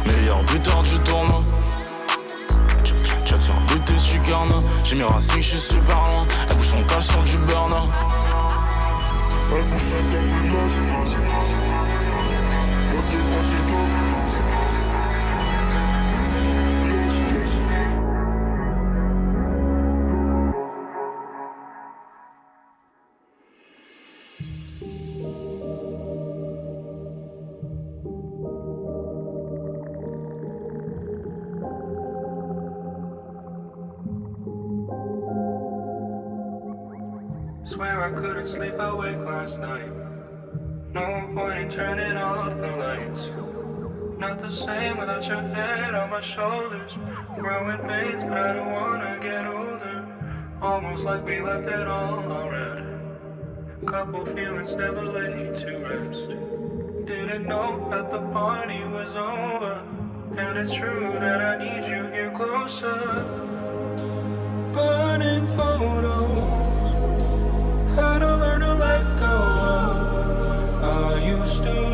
Meilleur 0.07 0.43
buteur 0.45 0.83
du 0.83 0.99
tournoi. 1.01 1.41
Tu, 2.85 2.95
vas 2.95 3.39
te 3.39 3.43
faire 3.43 3.61
buter 3.69 3.95
tu 4.05 4.19
garnes. 4.31 4.63
J'ai 4.85 4.97
mes 4.97 5.05
racines, 5.05 5.39
je 5.39 5.57
suis 5.57 5.59
super 5.59 5.97
loin. 5.97 6.27
Elle 6.49 6.57
bouge 6.57 6.67
son 6.67 6.83
cal 6.85 7.03
sur 7.03 7.23
du 7.23 7.39
burn. 7.39 7.75
Swear 37.79 38.07
I 38.07 38.21
couldn't 38.21 38.49
sleep 38.49 38.75
awake 38.77 39.19
last 39.19 39.57
night. 39.59 39.93
No 40.93 41.31
point 41.33 41.61
in 41.61 41.71
turning 41.71 42.17
off 42.17 42.59
the 42.59 42.75
lights. 42.75 44.19
Not 44.19 44.43
the 44.43 44.51
same 44.67 44.99
without 44.99 45.25
your 45.25 45.43
head 45.43 45.95
on 45.95 46.11
my 46.11 46.21
shoulders. 46.21 46.91
Growing 47.39 47.79
pains, 47.87 48.25
but 48.25 48.37
I 48.37 48.53
don't 48.55 48.73
wanna 48.73 49.21
get 49.23 49.47
older. 49.47 50.09
Almost 50.61 51.05
like 51.05 51.25
we 51.25 51.41
left 51.41 51.69
it 51.69 51.87
all 51.87 52.19
already. 52.19 52.85
Couple 53.87 54.27
feelings 54.27 54.75
never 54.75 55.05
laid 55.05 55.61
to 55.61 55.79
rest. 55.79 57.07
Didn't 57.07 57.47
know 57.47 57.87
that 57.93 58.11
the 58.11 58.27
party 58.33 58.83
was 58.87 59.15
over. 59.15 59.87
And 60.37 60.59
it's 60.59 60.75
true 60.75 61.13
that 61.21 61.41
I 61.41 61.59
need 61.59 61.89
you 61.89 62.07
here 62.11 62.33
closer. 62.35 63.23
Burning 64.75 65.47
photos. 65.57 66.68
stone. 71.49 71.88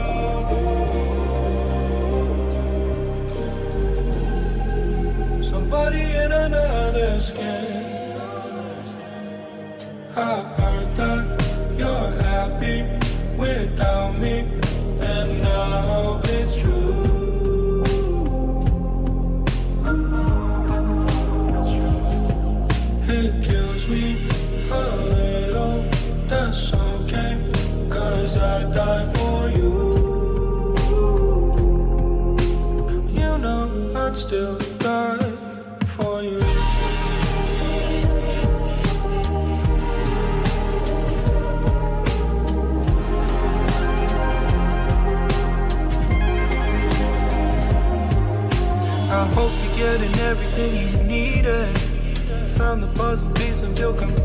Everything 50.57 50.99
you 50.99 51.05
needed. 51.05 51.77
Eh? 51.77 52.59
Found 52.59 52.83
the 52.83 52.87
puzzle 52.89 53.29
piece 53.33 53.61
and 53.61 53.77
feel 53.77 53.93
completed. 53.93 54.24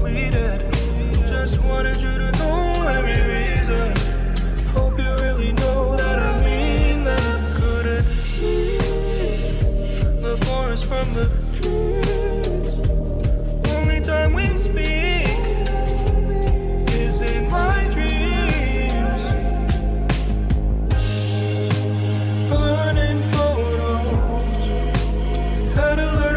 gonna 26.00 26.20
learn. 26.20 26.29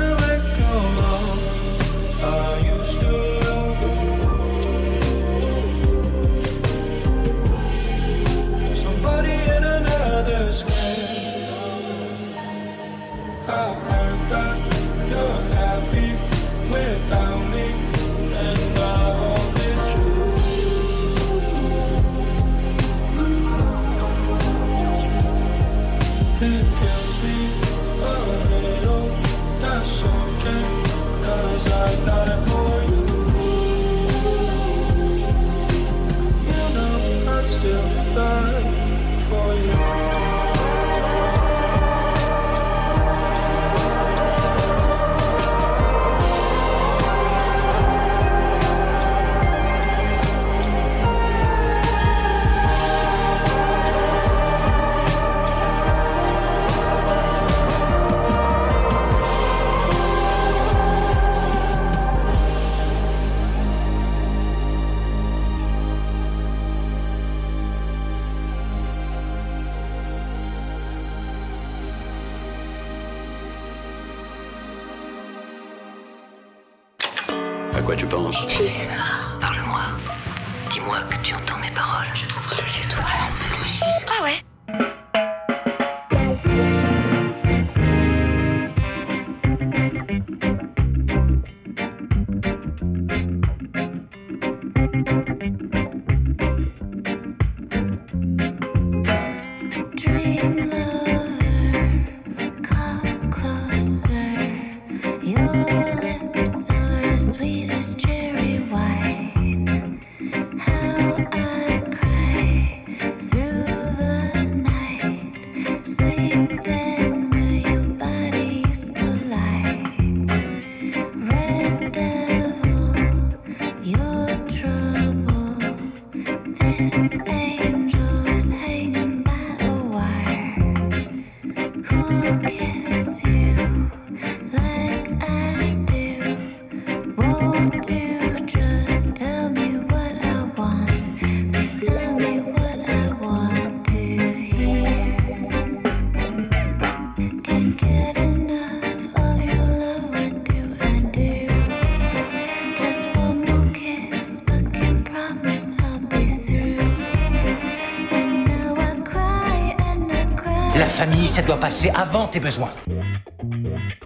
Ça 161.32 161.40
doit 161.40 161.56
passer 161.56 161.88
avant 161.94 162.28
tes 162.28 162.40
besoins. 162.40 162.68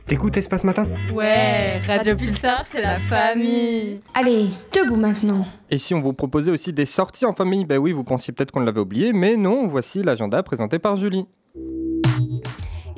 T'écoutes 0.06 0.36
Espace 0.36 0.62
Matin 0.62 0.86
Ouais, 1.12 1.80
Radio 1.80 2.14
Pulsar, 2.14 2.64
c'est 2.70 2.80
la 2.80 3.00
famille. 3.00 4.00
Allez, 4.14 4.50
debout 4.72 4.94
maintenant. 4.94 5.44
Et 5.68 5.78
si 5.78 5.92
on 5.92 6.00
vous 6.00 6.12
proposait 6.12 6.52
aussi 6.52 6.72
des 6.72 6.86
sorties 6.86 7.26
en 7.26 7.32
famille? 7.32 7.64
Bah 7.64 7.78
oui, 7.78 7.90
vous 7.90 8.04
pensiez 8.04 8.32
peut-être 8.32 8.52
qu'on 8.52 8.60
l'avait 8.60 8.78
oublié, 8.78 9.12
mais 9.12 9.36
non, 9.36 9.66
voici 9.66 10.04
l'agenda 10.04 10.40
présenté 10.44 10.78
par 10.78 10.94
Julie. 10.94 11.26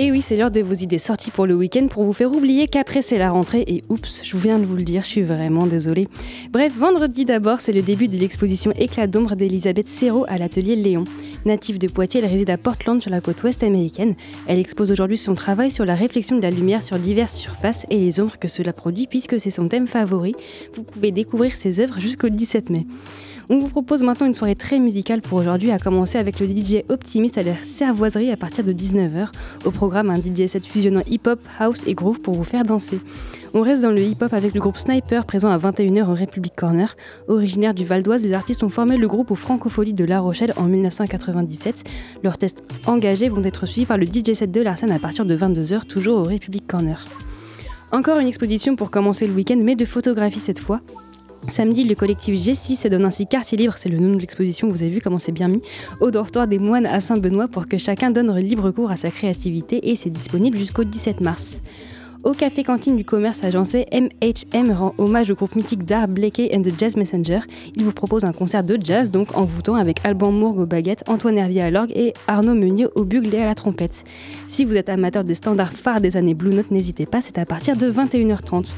Et 0.00 0.12
oui, 0.12 0.22
c'est 0.22 0.36
l'heure 0.36 0.52
de 0.52 0.60
vos 0.60 0.74
idées 0.74 1.00
sorties 1.00 1.32
pour 1.32 1.44
le 1.44 1.54
week-end 1.54 1.88
pour 1.88 2.04
vous 2.04 2.12
faire 2.12 2.30
oublier 2.30 2.68
qu'après 2.68 3.02
c'est 3.02 3.18
la 3.18 3.32
rentrée 3.32 3.64
et 3.66 3.82
oups, 3.88 4.22
je 4.22 4.36
viens 4.36 4.60
de 4.60 4.64
vous 4.64 4.76
le 4.76 4.84
dire, 4.84 5.02
je 5.02 5.08
suis 5.08 5.22
vraiment 5.22 5.66
désolée. 5.66 6.06
Bref, 6.52 6.72
vendredi 6.78 7.24
d'abord, 7.24 7.60
c'est 7.60 7.72
le 7.72 7.82
début 7.82 8.06
de 8.06 8.16
l'exposition 8.16 8.70
Éclat 8.78 9.08
d'ombre 9.08 9.34
d'Elisabeth 9.34 9.88
Serrault 9.88 10.24
à 10.28 10.38
l'atelier 10.38 10.76
Léon. 10.76 11.02
Native 11.46 11.78
de 11.78 11.88
Poitiers, 11.88 12.20
elle 12.22 12.30
réside 12.30 12.50
à 12.50 12.56
Portland 12.56 13.02
sur 13.02 13.10
la 13.10 13.20
côte 13.20 13.42
ouest 13.42 13.64
américaine. 13.64 14.14
Elle 14.46 14.60
expose 14.60 14.92
aujourd'hui 14.92 15.16
son 15.16 15.34
travail 15.34 15.72
sur 15.72 15.84
la 15.84 15.96
réflexion 15.96 16.36
de 16.36 16.42
la 16.42 16.50
lumière 16.50 16.84
sur 16.84 16.96
diverses 17.00 17.36
surfaces 17.36 17.84
et 17.90 17.98
les 17.98 18.20
ombres 18.20 18.38
que 18.38 18.46
cela 18.46 18.72
produit 18.72 19.08
puisque 19.08 19.40
c'est 19.40 19.50
son 19.50 19.66
thème 19.66 19.88
favori. 19.88 20.32
Vous 20.74 20.84
pouvez 20.84 21.10
découvrir 21.10 21.56
ses 21.56 21.80
œuvres 21.80 21.98
jusqu'au 21.98 22.28
17 22.28 22.70
mai. 22.70 22.86
On 23.50 23.58
vous 23.58 23.68
propose 23.68 24.02
maintenant 24.02 24.26
une 24.26 24.34
soirée 24.34 24.54
très 24.54 24.78
musicale 24.78 25.22
pour 25.22 25.38
aujourd'hui, 25.38 25.70
à 25.70 25.78
commencer 25.78 26.18
avec 26.18 26.38
le 26.38 26.46
DJ 26.46 26.82
Optimiste 26.90 27.38
à 27.38 27.42
la 27.42 27.54
Servoiserie 27.54 28.30
à 28.30 28.36
partir 28.36 28.62
de 28.62 28.74
19h. 28.74 29.28
Au 29.64 29.70
programme, 29.70 30.10
un 30.10 30.18
DJ 30.18 30.46
set 30.48 30.66
fusionnant 30.66 31.00
hip-hop, 31.06 31.40
house 31.58 31.86
et 31.86 31.94
groove 31.94 32.20
pour 32.20 32.34
vous 32.34 32.44
faire 32.44 32.64
danser. 32.64 33.00
On 33.54 33.62
reste 33.62 33.80
dans 33.80 33.90
le 33.90 34.02
hip-hop 34.02 34.34
avec 34.34 34.52
le 34.52 34.60
groupe 34.60 34.76
Sniper 34.76 35.24
présent 35.24 35.48
à 35.48 35.56
21h 35.56 36.10
au 36.10 36.14
Republic 36.14 36.52
Corner. 36.54 36.94
Originaire 37.26 37.72
du 37.72 37.86
Val 37.86 38.02
d'Oise, 38.02 38.22
les 38.22 38.34
artistes 38.34 38.62
ont 38.64 38.68
formé 38.68 38.98
le 38.98 39.08
groupe 39.08 39.30
aux 39.30 39.34
Francopholies 39.34 39.94
de 39.94 40.04
La 40.04 40.20
Rochelle 40.20 40.52
en 40.58 40.64
1997. 40.64 41.84
Leurs 42.22 42.36
tests 42.36 42.62
engagés 42.84 43.30
vont 43.30 43.42
être 43.42 43.64
suivis 43.64 43.86
par 43.86 43.96
le 43.96 44.04
DJ 44.04 44.34
set 44.34 44.50
de 44.50 44.60
Larsen 44.60 44.90
à 44.90 44.98
partir 44.98 45.24
de 45.24 45.34
22h, 45.34 45.86
toujours 45.86 46.18
au 46.18 46.24
Republic 46.24 46.66
Corner. 46.66 47.02
Encore 47.92 48.18
une 48.18 48.28
exposition 48.28 48.76
pour 48.76 48.90
commencer 48.90 49.26
le 49.26 49.32
week-end, 49.32 49.58
mais 49.64 49.74
de 49.74 49.86
photographie 49.86 50.40
cette 50.40 50.58
fois. 50.58 50.82
Samedi, 51.46 51.84
le 51.84 51.94
collectif 51.94 52.34
G6 52.34 52.76
se 52.76 52.88
donne 52.88 53.06
ainsi 53.06 53.26
quartier 53.26 53.56
libre, 53.56 53.74
c'est 53.76 53.88
le 53.88 53.98
nom 53.98 54.14
de 54.14 54.20
l'exposition, 54.20 54.68
vous 54.68 54.82
avez 54.82 54.90
vu 54.90 55.00
comment 55.00 55.18
c'est 55.18 55.32
bien 55.32 55.48
mis, 55.48 55.62
au 56.00 56.10
dortoir 56.10 56.46
des 56.46 56.58
moines 56.58 56.86
à 56.86 57.00
Saint-Benoît 57.00 57.48
pour 57.48 57.68
que 57.68 57.78
chacun 57.78 58.10
donne 58.10 58.36
libre 58.38 58.70
cours 58.70 58.90
à 58.90 58.96
sa 58.96 59.10
créativité 59.10 59.90
et 59.90 59.94
c'est 59.94 60.10
disponible 60.10 60.58
jusqu'au 60.58 60.84
17 60.84 61.20
mars. 61.20 61.62
Au 62.24 62.32
café 62.32 62.64
cantine 62.64 62.96
du 62.96 63.04
commerce 63.04 63.44
agencé, 63.44 63.86
MHM 63.92 64.72
rend 64.72 64.92
hommage 64.98 65.30
au 65.30 65.34
groupe 65.34 65.54
mythique 65.54 65.84
d'art 65.84 66.08
Blakey 66.08 66.50
and 66.52 66.62
the 66.62 66.72
Jazz 66.76 66.96
Messenger. 66.96 67.40
Il 67.76 67.84
vous 67.84 67.92
propose 67.92 68.24
un 68.24 68.32
concert 68.32 68.64
de 68.64 68.76
jazz, 68.80 69.12
donc 69.12 69.36
en 69.36 69.44
voûtant 69.44 69.76
avec 69.76 70.04
Alban 70.04 70.32
Mourgue 70.32 70.58
aux 70.58 70.66
baguettes, 70.66 71.04
Antoine 71.08 71.38
Hervier 71.38 71.62
à 71.62 71.70
l'orgue 71.70 71.92
et 71.94 72.14
Arnaud 72.26 72.54
Meunier 72.54 72.86
au 72.96 73.04
bugle 73.04 73.32
et 73.36 73.40
à 73.40 73.46
la 73.46 73.54
trompette. 73.54 74.02
Si 74.48 74.64
vous 74.64 74.76
êtes 74.76 74.88
amateur 74.88 75.22
des 75.22 75.34
standards 75.34 75.72
phares 75.72 76.00
des 76.00 76.16
années 76.16 76.34
Blue 76.34 76.52
Note, 76.52 76.72
n'hésitez 76.72 77.06
pas, 77.06 77.20
c'est 77.20 77.38
à 77.38 77.46
partir 77.46 77.76
de 77.76 77.88
21h30. 77.88 78.74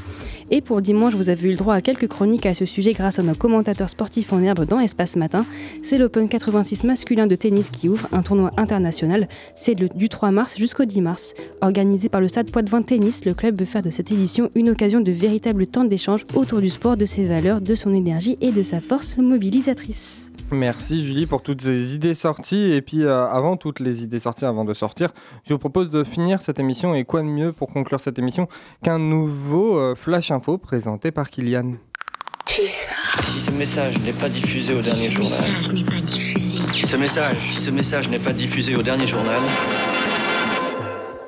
Et 0.51 0.61
pour 0.61 0.81
dimanche, 0.81 1.15
vous 1.15 1.29
avez 1.29 1.47
eu 1.47 1.51
le 1.51 1.57
droit 1.57 1.75
à 1.75 1.81
quelques 1.81 2.09
chroniques 2.09 2.45
à 2.45 2.53
ce 2.53 2.65
sujet 2.65 2.91
grâce 2.91 3.19
à 3.19 3.23
nos 3.23 3.33
commentateurs 3.33 3.89
sportifs 3.89 4.33
en 4.33 4.43
herbe 4.43 4.65
dans 4.65 4.81
Espace 4.81 5.15
Matin. 5.15 5.45
C'est 5.81 5.97
l'Open 5.97 6.27
86 6.27 6.83
masculin 6.83 7.25
de 7.25 7.35
tennis 7.35 7.69
qui 7.69 7.87
ouvre 7.87 8.07
un 8.11 8.21
tournoi 8.21 8.51
international. 8.57 9.27
C'est 9.55 9.75
du 9.75 10.09
3 10.09 10.31
mars 10.31 10.57
jusqu'au 10.57 10.83
10 10.83 11.01
mars. 11.01 11.33
Organisé 11.61 12.09
par 12.09 12.19
le 12.19 12.27
Stade 12.27 12.51
Poitvin 12.51 12.81
Tennis, 12.81 13.23
le 13.23 13.30
club 13.33 13.59
veut 13.59 13.65
faire 13.65 13.81
de 13.81 13.89
cette 13.89 14.11
édition 14.11 14.49
une 14.55 14.69
occasion 14.69 15.01
de 15.01 15.11
véritable 15.11 15.67
temps 15.67 15.85
d'échange 15.85 16.25
autour 16.35 16.61
du 16.61 16.69
sport, 16.69 16.97
de 16.97 17.05
ses 17.05 17.25
valeurs, 17.25 17.61
de 17.61 17.75
son 17.75 17.93
énergie 17.93 18.37
et 18.41 18.51
de 18.51 18.63
sa 18.63 18.81
force 18.81 19.17
mobilisatrice. 19.17 20.31
Merci 20.51 21.05
Julie 21.05 21.27
pour 21.27 21.41
toutes 21.41 21.61
ces 21.61 21.95
idées 21.95 22.13
sorties. 22.13 22.71
Et 22.71 22.81
puis 22.81 23.03
euh, 23.03 23.25
avant 23.27 23.55
toutes 23.55 23.79
les 23.79 24.03
idées 24.03 24.19
sorties, 24.19 24.45
avant 24.45 24.65
de 24.65 24.73
sortir, 24.73 25.11
je 25.47 25.53
vous 25.53 25.59
propose 25.59 25.89
de 25.89 26.03
finir 26.03 26.41
cette 26.41 26.59
émission. 26.59 26.93
Et 26.93 27.05
quoi 27.05 27.21
de 27.21 27.27
mieux 27.27 27.53
pour 27.53 27.71
conclure 27.71 27.99
cette 27.99 28.19
émission 28.19 28.47
qu'un 28.83 28.99
nouveau 28.99 29.77
euh, 29.77 29.95
Flash 29.95 30.31
Info 30.31 30.57
présenté 30.57 31.11
par 31.11 31.29
Kylian 31.29 31.75
Si 32.47 33.39
ce 33.39 33.51
message 33.51 33.97
n'est 33.99 34.11
pas 34.11 34.27
diffusé 34.27 34.73
au 34.73 34.81
dernier 34.81 35.09
journal. 35.09 35.39
Si 36.67 36.85
ce 36.85 36.97
message, 36.97 37.37
si 37.49 37.61
ce 37.61 37.71
message 37.71 38.09
n'est 38.09 38.19
pas 38.19 38.33
diffusé 38.33 38.75
au 38.75 38.81
dernier 38.81 39.07
journal. 39.07 39.39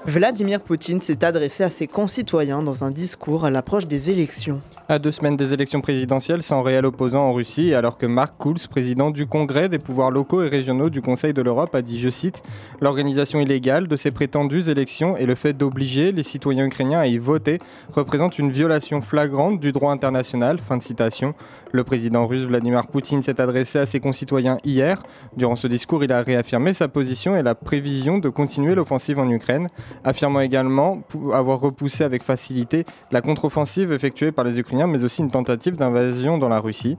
Vladimir 0.05 0.59
Poutine 0.59 0.99
s'est 0.99 1.23
adressé 1.23 1.63
à 1.63 1.69
ses 1.69 1.87
concitoyens 1.87 2.61
dans 2.61 2.83
un 2.83 2.91
discours 2.91 3.45
à 3.45 3.49
l'approche 3.49 3.87
des 3.87 4.11
élections. 4.11 4.61
À 4.89 4.99
deux 4.99 5.13
semaines 5.13 5.37
des 5.37 5.53
élections 5.53 5.79
présidentielles 5.79 6.43
sans 6.43 6.61
réel 6.61 6.85
opposant 6.85 7.21
en 7.21 7.31
Russie, 7.31 7.73
alors 7.73 7.97
que 7.97 8.05
Mark 8.05 8.33
Kouls, 8.37 8.57
président 8.69 9.11
du 9.11 9.25
Congrès 9.27 9.69
des 9.69 9.79
pouvoirs 9.79 10.11
locaux 10.11 10.43
et 10.43 10.49
régionaux 10.49 10.89
du 10.89 10.99
Conseil 10.99 11.31
de 11.31 11.41
l'Europe, 11.41 11.73
a 11.73 11.81
dit, 11.81 12.01
je 12.01 12.09
cite, 12.09 12.43
L'organisation 12.81 13.39
illégale 13.39 13.87
de 13.87 13.95
ces 13.95 14.11
prétendues 14.11 14.69
élections 14.69 15.15
et 15.15 15.25
le 15.25 15.35
fait 15.35 15.53
d'obliger 15.53 16.11
les 16.11 16.23
citoyens 16.23 16.65
ukrainiens 16.65 16.99
à 16.99 17.07
y 17.07 17.17
voter 17.17 17.59
représente 17.93 18.37
une 18.37 18.51
violation 18.51 18.99
flagrante 18.99 19.61
du 19.61 19.71
droit 19.71 19.93
international. 19.93 20.59
Fin 20.59 20.75
de 20.75 20.81
citation. 20.81 21.33
Le 21.71 21.85
président 21.85 22.27
russe 22.27 22.43
Vladimir 22.43 22.85
Poutine 22.87 23.21
s'est 23.21 23.39
adressé 23.39 23.79
à 23.79 23.85
ses 23.85 24.01
concitoyens 24.01 24.57
hier. 24.65 25.01
Durant 25.37 25.55
ce 25.55 25.67
discours, 25.67 26.03
il 26.03 26.11
a 26.11 26.21
réaffirmé 26.21 26.73
sa 26.73 26.89
position 26.89 27.37
et 27.37 27.41
la 27.41 27.55
prévision 27.55 28.17
de 28.17 28.27
continuer 28.27 28.75
l'offensive 28.75 29.17
en 29.17 29.29
Ukraine, 29.29 29.69
affirmant 30.03 30.41
également 30.41 31.03
avoir 31.31 31.61
repoussé 31.61 32.03
avec 32.03 32.21
facilité 32.21 32.83
la 33.11 33.21
contre-offensive 33.21 33.93
effectuée 33.93 34.33
par 34.33 34.43
les 34.43 34.59
Ukrainiens 34.59 34.72
mais 34.73 35.03
aussi 35.03 35.21
une 35.21 35.31
tentative 35.31 35.75
d'invasion 35.77 36.37
dans 36.37 36.49
la 36.49 36.59
Russie. 36.59 36.97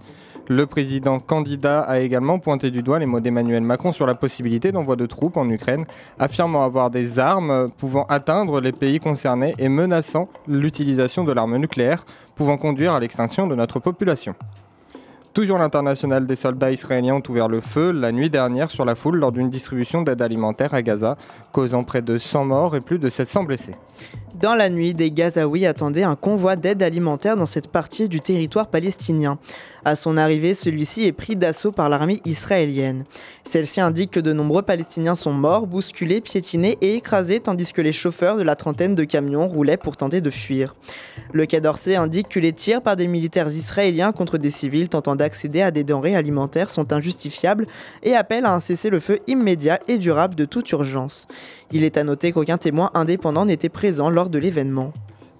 Le 0.48 0.66
président 0.66 1.20
candidat 1.20 1.80
a 1.80 2.00
également 2.00 2.38
pointé 2.38 2.70
du 2.70 2.82
doigt 2.82 2.98
les 2.98 3.06
mots 3.06 3.20
d'Emmanuel 3.20 3.62
Macron 3.62 3.92
sur 3.92 4.06
la 4.06 4.14
possibilité 4.14 4.72
d'envoi 4.72 4.94
de 4.94 5.06
troupes 5.06 5.38
en 5.38 5.48
Ukraine, 5.48 5.86
affirmant 6.18 6.64
avoir 6.64 6.90
des 6.90 7.18
armes 7.18 7.70
pouvant 7.78 8.04
atteindre 8.10 8.60
les 8.60 8.72
pays 8.72 9.00
concernés 9.00 9.54
et 9.58 9.70
menaçant 9.70 10.28
l'utilisation 10.46 11.24
de 11.24 11.32
l'arme 11.32 11.56
nucléaire, 11.56 12.04
pouvant 12.36 12.58
conduire 12.58 12.92
à 12.92 13.00
l'extinction 13.00 13.46
de 13.46 13.54
notre 13.54 13.80
population. 13.80 14.34
Toujours 15.34 15.58
l'international 15.58 16.28
des 16.28 16.36
soldats 16.36 16.70
israéliens 16.70 17.16
ont 17.16 17.22
ouvert 17.28 17.48
le 17.48 17.60
feu 17.60 17.90
la 17.90 18.12
nuit 18.12 18.30
dernière 18.30 18.70
sur 18.70 18.84
la 18.84 18.94
foule 18.94 19.16
lors 19.16 19.32
d'une 19.32 19.50
distribution 19.50 20.02
d'aide 20.02 20.22
alimentaire 20.22 20.74
à 20.74 20.80
Gaza, 20.80 21.16
causant 21.50 21.82
près 21.82 22.02
de 22.02 22.18
100 22.18 22.44
morts 22.44 22.76
et 22.76 22.80
plus 22.80 23.00
de 23.00 23.08
700 23.08 23.42
blessés. 23.42 23.74
Dans 24.40 24.54
la 24.54 24.68
nuit, 24.68 24.94
des 24.94 25.10
Gazaouis 25.10 25.66
attendaient 25.66 26.02
un 26.02 26.16
convoi 26.16 26.54
d'aide 26.54 26.82
alimentaire 26.82 27.36
dans 27.36 27.46
cette 27.46 27.68
partie 27.68 28.08
du 28.08 28.20
territoire 28.20 28.68
palestinien. 28.68 29.38
À 29.84 29.96
son 29.96 30.16
arrivée, 30.16 30.54
celui-ci 30.54 31.04
est 31.04 31.12
pris 31.12 31.36
d'assaut 31.36 31.70
par 31.70 31.88
l'armée 31.88 32.20
israélienne. 32.24 33.04
Celle-ci 33.44 33.80
indique 33.80 34.10
que 34.10 34.20
de 34.20 34.32
nombreux 34.32 34.62
Palestiniens 34.62 35.14
sont 35.14 35.32
morts, 35.32 35.66
bousculés, 35.66 36.20
piétinés 36.20 36.78
et 36.80 36.96
écrasés, 36.96 37.40
tandis 37.40 37.72
que 37.72 37.82
les 37.82 37.92
chauffeurs 37.92 38.36
de 38.36 38.42
la 38.42 38.56
trentaine 38.56 38.94
de 38.94 39.04
camions 39.04 39.46
roulaient 39.46 39.76
pour 39.76 39.96
tenter 39.96 40.20
de 40.20 40.30
fuir. 40.30 40.74
Le 41.32 41.46
Quai 41.46 41.60
d'Orsay 41.60 41.96
indique 41.96 42.28
que 42.28 42.40
les 42.40 42.52
tirs 42.52 42.82
par 42.82 42.96
des 42.96 43.06
militaires 43.06 43.48
israéliens 43.48 44.12
contre 44.12 44.38
des 44.38 44.50
civils 44.50 44.88
tentant 44.88 45.16
d'accéder 45.24 45.62
à 45.62 45.70
des 45.70 45.84
denrées 45.84 46.16
alimentaires 46.16 46.68
sont 46.68 46.92
injustifiables 46.92 47.66
et 48.02 48.14
appelle 48.14 48.44
à 48.44 48.54
un 48.54 48.60
cessez-le-feu 48.60 49.20
immédiat 49.26 49.80
et 49.88 49.96
durable 49.96 50.34
de 50.34 50.44
toute 50.44 50.70
urgence. 50.72 51.26
Il 51.72 51.82
est 51.82 51.96
à 51.96 52.04
noter 52.04 52.30
qu'aucun 52.30 52.58
témoin 52.58 52.90
indépendant 52.92 53.46
n'était 53.46 53.70
présent 53.70 54.10
lors 54.10 54.28
de 54.28 54.38
l'événement. 54.38 54.92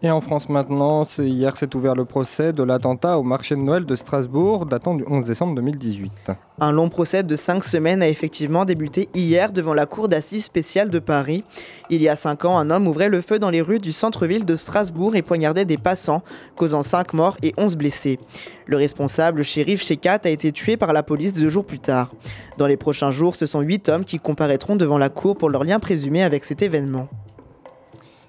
Et 0.04 0.10
en 0.10 0.20
France 0.20 0.50
maintenant, 0.50 1.04
hier 1.18 1.56
s'est 1.56 1.74
ouvert 1.74 1.94
le 1.94 2.04
procès 2.04 2.52
de 2.52 2.62
l'attentat 2.62 3.18
au 3.18 3.22
marché 3.22 3.56
de 3.56 3.62
Noël 3.62 3.86
de 3.86 3.96
Strasbourg 3.96 4.66
datant 4.66 4.94
du 4.94 5.02
11 5.08 5.24
décembre 5.24 5.54
2018. 5.54 6.30
Un 6.60 6.72
long 6.72 6.90
procès 6.90 7.22
de 7.22 7.36
cinq 7.36 7.64
semaines 7.64 8.02
a 8.02 8.08
effectivement 8.08 8.66
débuté 8.66 9.08
hier 9.14 9.50
devant 9.50 9.72
la 9.72 9.86
cour 9.86 10.08
d'assises 10.08 10.44
spéciale 10.44 10.90
de 10.90 10.98
Paris. 10.98 11.42
Il 11.88 12.02
y 12.02 12.10
a 12.10 12.16
cinq 12.16 12.44
ans, 12.44 12.58
un 12.58 12.68
homme 12.68 12.86
ouvrait 12.86 13.08
le 13.08 13.22
feu 13.22 13.38
dans 13.38 13.48
les 13.48 13.62
rues 13.62 13.78
du 13.78 13.92
centre-ville 13.92 14.44
de 14.44 14.56
Strasbourg 14.56 15.16
et 15.16 15.22
poignardait 15.22 15.64
des 15.64 15.78
passants, 15.78 16.20
causant 16.54 16.82
cinq 16.82 17.14
morts 17.14 17.38
et 17.42 17.54
onze 17.56 17.74
blessés. 17.74 18.18
Le 18.66 18.76
responsable, 18.76 19.42
shérif 19.42 19.82
Shekat, 19.82 20.20
a 20.24 20.28
été 20.28 20.52
tué 20.52 20.76
par 20.76 20.92
la 20.92 21.02
police 21.02 21.32
deux 21.32 21.48
jours 21.48 21.64
plus 21.64 21.80
tard. 21.80 22.12
Dans 22.58 22.66
les 22.66 22.76
prochains 22.76 23.10
jours, 23.10 23.36
ce 23.36 23.46
sont 23.46 23.62
huit 23.62 23.88
hommes 23.88 24.04
qui 24.04 24.18
comparaîtront 24.18 24.76
devant 24.76 24.98
la 24.98 25.08
cour 25.08 25.34
pour 25.34 25.48
leur 25.48 25.64
lien 25.64 25.78
présumé 25.78 26.22
avec 26.22 26.44
cet 26.44 26.60
événement. 26.60 27.08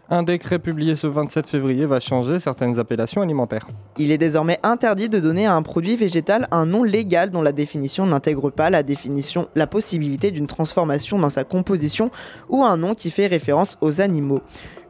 Un 0.07 0.21
décret 0.21 0.59
publié 0.59 0.95
ce 0.95 1.07
27 1.07 1.47
février 1.47 1.87
va 1.87 1.99
changer 1.99 2.39
certaines 2.39 2.77
appellations 2.77 3.23
alimentaires. 3.23 3.65
Il 3.97 4.11
est 4.11 4.19
désormais 4.19 4.59
interdit 4.61 5.09
de 5.09 5.19
donner 5.19 5.47
à 5.47 5.55
un 5.55 5.63
produit 5.63 5.95
végétal 5.95 6.47
un 6.51 6.67
nom 6.67 6.83
légal 6.83 7.31
dont 7.31 7.41
la 7.41 7.51
définition 7.51 8.05
n'intègre 8.05 8.51
pas 8.51 8.69
la 8.69 8.83
définition, 8.83 9.47
la 9.55 9.65
possibilité 9.65 10.29
d'une 10.29 10.45
transformation 10.45 11.17
dans 11.17 11.31
sa 11.31 11.43
composition 11.43 12.11
ou 12.49 12.63
un 12.63 12.77
nom 12.77 12.93
qui 12.93 13.09
fait 13.09 13.25
référence 13.25 13.77
aux 13.81 13.99
animaux. 13.99 14.41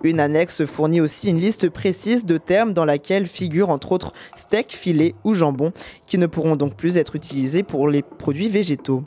Une 0.06 0.20
annexe 0.20 0.66
fournit 0.66 1.02
aussi 1.02 1.32
une 1.32 1.40
liste 1.40 1.68
précise 1.70 2.26
de 2.26 2.38
termes 2.38 2.74
dans 2.74 2.86
laquelle 2.86 3.26
figurent 3.26 3.70
entre 3.70 3.92
autres 3.92 4.14
steak, 4.36 4.72
filet 4.72 5.16
ou 5.24 5.34
jambon, 5.34 5.72
qui 6.06 6.20
ne 6.20 6.28
pourront 6.28 6.56
donc 6.56 6.76
plus 6.76 6.98
être 6.98 7.16
utilisés 7.16 7.64
pour 7.64 7.88
les 7.88 8.04
produits 8.04 8.48
végétaux. 8.48 9.04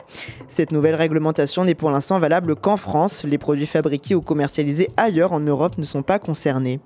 Cette 0.49 0.73
nouvelle 0.73 0.95
réglementation 0.95 1.63
n'est 1.63 1.73
pour 1.73 1.89
l'instant 1.89 2.19
valable 2.19 2.57
qu'en 2.57 2.75
France. 2.75 3.23
Les 3.23 3.37
produits 3.37 3.65
fabriqués 3.65 4.13
ou 4.13 4.21
commercialisés 4.21 4.89
ailleurs 4.97 5.31
en 5.31 5.39
Europe 5.39 5.77
ne 5.77 5.83
sont 5.83 6.03
pas 6.03 6.19
concernés. 6.19 6.81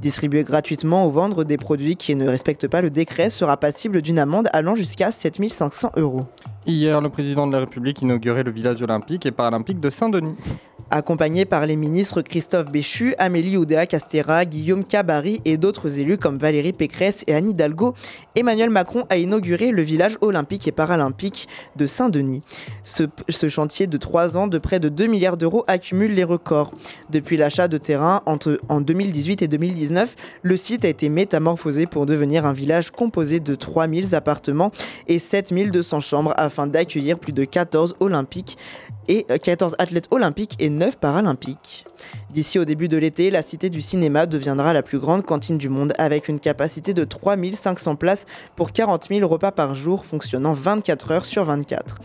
Distribuer 0.00 0.44
gratuitement 0.44 1.04
ou 1.04 1.10
vendre 1.10 1.42
des 1.42 1.56
produits 1.56 1.96
qui 1.96 2.14
ne 2.14 2.28
respectent 2.28 2.68
pas 2.68 2.82
le 2.82 2.90
décret 2.90 3.30
sera 3.30 3.56
passible 3.56 4.00
d'une 4.00 4.20
amende 4.20 4.48
allant 4.52 4.76
jusqu'à 4.76 5.10
7500 5.10 5.90
euros. 5.96 6.26
Hier, 6.68 7.00
le 7.00 7.08
président 7.08 7.48
de 7.48 7.52
la 7.52 7.60
République 7.60 8.00
inaugurait 8.02 8.44
le 8.44 8.52
village 8.52 8.80
olympique 8.82 9.26
et 9.26 9.32
paralympique 9.32 9.80
de 9.80 9.90
Saint-Denis. 9.90 10.36
Accompagné 10.88 11.46
par 11.46 11.66
les 11.66 11.74
ministres 11.74 12.22
Christophe 12.22 12.70
Béchu, 12.70 13.16
Amélie 13.18 13.56
Oudéa-Castera, 13.56 14.44
Guillaume 14.44 14.84
Cabary 14.84 15.40
et 15.44 15.56
d'autres 15.56 15.98
élus 15.98 16.16
comme 16.16 16.38
Valérie 16.38 16.72
Pécresse 16.72 17.24
et 17.26 17.34
Anne 17.34 17.50
Hidalgo, 17.50 17.94
Emmanuel 18.36 18.70
Macron 18.70 19.04
a 19.10 19.16
inauguré 19.16 19.72
le 19.72 19.82
village 19.82 20.16
olympique 20.20 20.68
et 20.68 20.72
paralympique 20.72 21.48
de 21.74 21.86
Saint-Denis. 21.86 22.42
Ce, 22.84 23.08
chantier 23.48 23.88
de 23.88 23.96
3 23.96 24.36
ans 24.36 24.46
de 24.46 24.58
près 24.58 24.78
de 24.78 24.88
2 24.88 25.06
milliards 25.06 25.36
d'euros 25.36 25.64
accumule 25.66 26.14
les 26.14 26.22
records. 26.22 26.70
Depuis 27.10 27.36
l'achat 27.36 27.66
de 27.66 27.78
terrain 27.78 28.22
entre, 28.24 28.60
en 28.68 28.80
2018 28.80 29.42
et 29.42 29.48
2019, 29.48 30.14
le 30.42 30.56
site 30.56 30.84
a 30.84 30.88
été 30.88 31.08
métamorphosé 31.08 31.86
pour 31.86 32.06
devenir 32.06 32.46
un 32.46 32.52
village 32.52 32.92
composé 32.92 33.40
de 33.40 33.56
3000 33.56 34.14
appartements 34.14 34.70
et 35.08 35.18
7200 35.18 35.98
chambres 35.98 36.34
afin 36.36 36.68
d'accueillir 36.68 37.18
plus 37.18 37.32
de 37.32 37.44
14 37.44 37.96
olympiques 37.98 38.56
et 39.08 39.24
14 39.24 39.76
athlètes 39.78 40.08
olympiques 40.10 40.56
et 40.58 40.70
9 40.70 40.96
paralympiques. 40.96 41.84
D'ici 42.30 42.58
au 42.58 42.64
début 42.64 42.88
de 42.88 42.96
l'été, 42.96 43.30
la 43.30 43.42
Cité 43.42 43.70
du 43.70 43.80
Cinéma 43.80 44.26
deviendra 44.26 44.72
la 44.72 44.82
plus 44.82 44.98
grande 44.98 45.24
cantine 45.24 45.58
du 45.58 45.68
monde 45.68 45.92
avec 45.98 46.28
une 46.28 46.40
capacité 46.40 46.94
de 46.94 47.04
3500 47.04 47.96
places 47.96 48.26
pour 48.56 48.72
40 48.72 49.08
000 49.08 49.28
repas 49.28 49.52
par 49.52 49.74
jour 49.74 50.04
fonctionnant 50.04 50.52
24 50.52 51.10
heures 51.10 51.24
sur 51.24 51.44
24. 51.44 51.96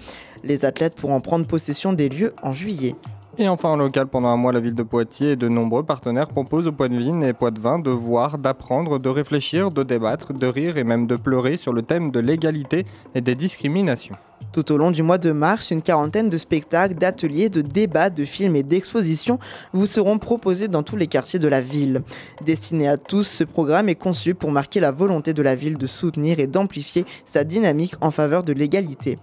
Les 0.44 0.66
athlètes 0.66 0.96
pourront 0.96 1.22
prendre 1.22 1.46
possession 1.46 1.94
des 1.94 2.10
lieux 2.10 2.34
en 2.42 2.54
juillet. 2.54 2.96
Et 3.38 3.48
enfin 3.48 3.70
en 3.70 3.78
local, 3.78 4.08
pendant 4.08 4.28
un 4.28 4.38
mois, 4.38 4.52
la 4.52 4.60
ville 4.60 4.76
de 4.76 4.84
Poitiers 4.84 5.32
et 5.32 5.36
de 5.36 5.48
nombreux 5.48 5.84
partenaires 5.84 6.28
proposent 6.28 6.68
aux 6.68 6.74
Poitvines 6.74 7.24
et 7.24 7.34
Poitvins 7.34 7.80
de 7.80 7.90
voir, 7.90 8.38
d'apprendre, 8.38 9.00
de 9.00 9.10
réfléchir, 9.10 9.72
de 9.72 9.84
débattre, 9.84 10.34
de 10.34 10.48
rire 10.48 10.78
et 10.78 10.84
même 10.84 11.08
de 11.08 11.16
pleurer 11.16 11.56
sur 11.56 11.72
le 11.72 11.82
thème 11.82 12.12
de 12.12 12.20
l'égalité 12.20 12.86
et 13.16 13.22
des 13.22 13.36
discriminations. 13.36 14.18
Tout 14.54 14.72
au 14.74 14.78
long 14.78 14.92
du 14.92 15.02
mois 15.02 15.18
de 15.18 15.32
mars, 15.32 15.72
une 15.72 15.82
quarantaine 15.82 16.30
de 16.30 16.38
spectacles, 16.38 16.96
d'ateliers, 16.96 17.50
de 17.50 17.62
débats, 17.62 18.10
de 18.10 18.26
films 18.26 18.56
et 18.56 18.64
d'expositions 18.64 19.40
vous 19.74 19.86
seront 19.86 20.20
proposés 20.20 20.68
dans 20.68 20.84
tous 20.84 20.98
les 20.98 21.08
quartiers 21.08 21.40
de 21.40 21.48
la 21.48 21.62
ville. 21.62 22.02
Destiné 22.44 22.90
à 22.90 22.98
tous, 22.98 23.24
ce 23.24 23.44
programme 23.44 23.88
est 23.88 23.96
conçu 23.96 24.36
pour 24.36 24.52
marquer 24.52 24.80
la 24.80 24.92
volonté 24.92 25.34
de 25.34 25.42
la 25.42 25.56
ville 25.56 25.78
de 25.78 25.88
soutenir 25.88 26.40
et 26.40 26.48
d'amplifier 26.48 27.06
sa 27.26 27.44
dynamique 27.44 27.96
en 28.02 28.12
faveur 28.12 28.44
de 28.44 28.52
l'égalité. 28.52 29.20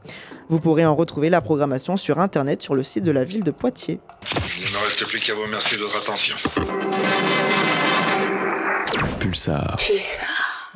Vous 0.48 0.60
pourrez 0.60 0.86
en 0.86 0.94
retrouver 0.94 1.28
la 1.28 1.42
programmation 1.42 1.98
sur 1.98 2.18
internet 2.20 2.62
sur 2.62 2.74
le 2.74 2.82
site 2.82 3.04
de 3.04 3.10
la 3.10 3.24
ville 3.24 3.44
de 3.44 3.50
Poitiers. 3.50 4.00
Il 4.60 4.66
ne 4.66 4.72
me 4.72 4.84
reste 4.84 5.04
plus 5.06 5.20
qu'à 5.20 5.34
vous 5.34 5.42
remercier 5.42 5.76
de 5.76 5.82
votre 5.82 5.98
attention. 5.98 6.36
Pulsar. 9.20 9.76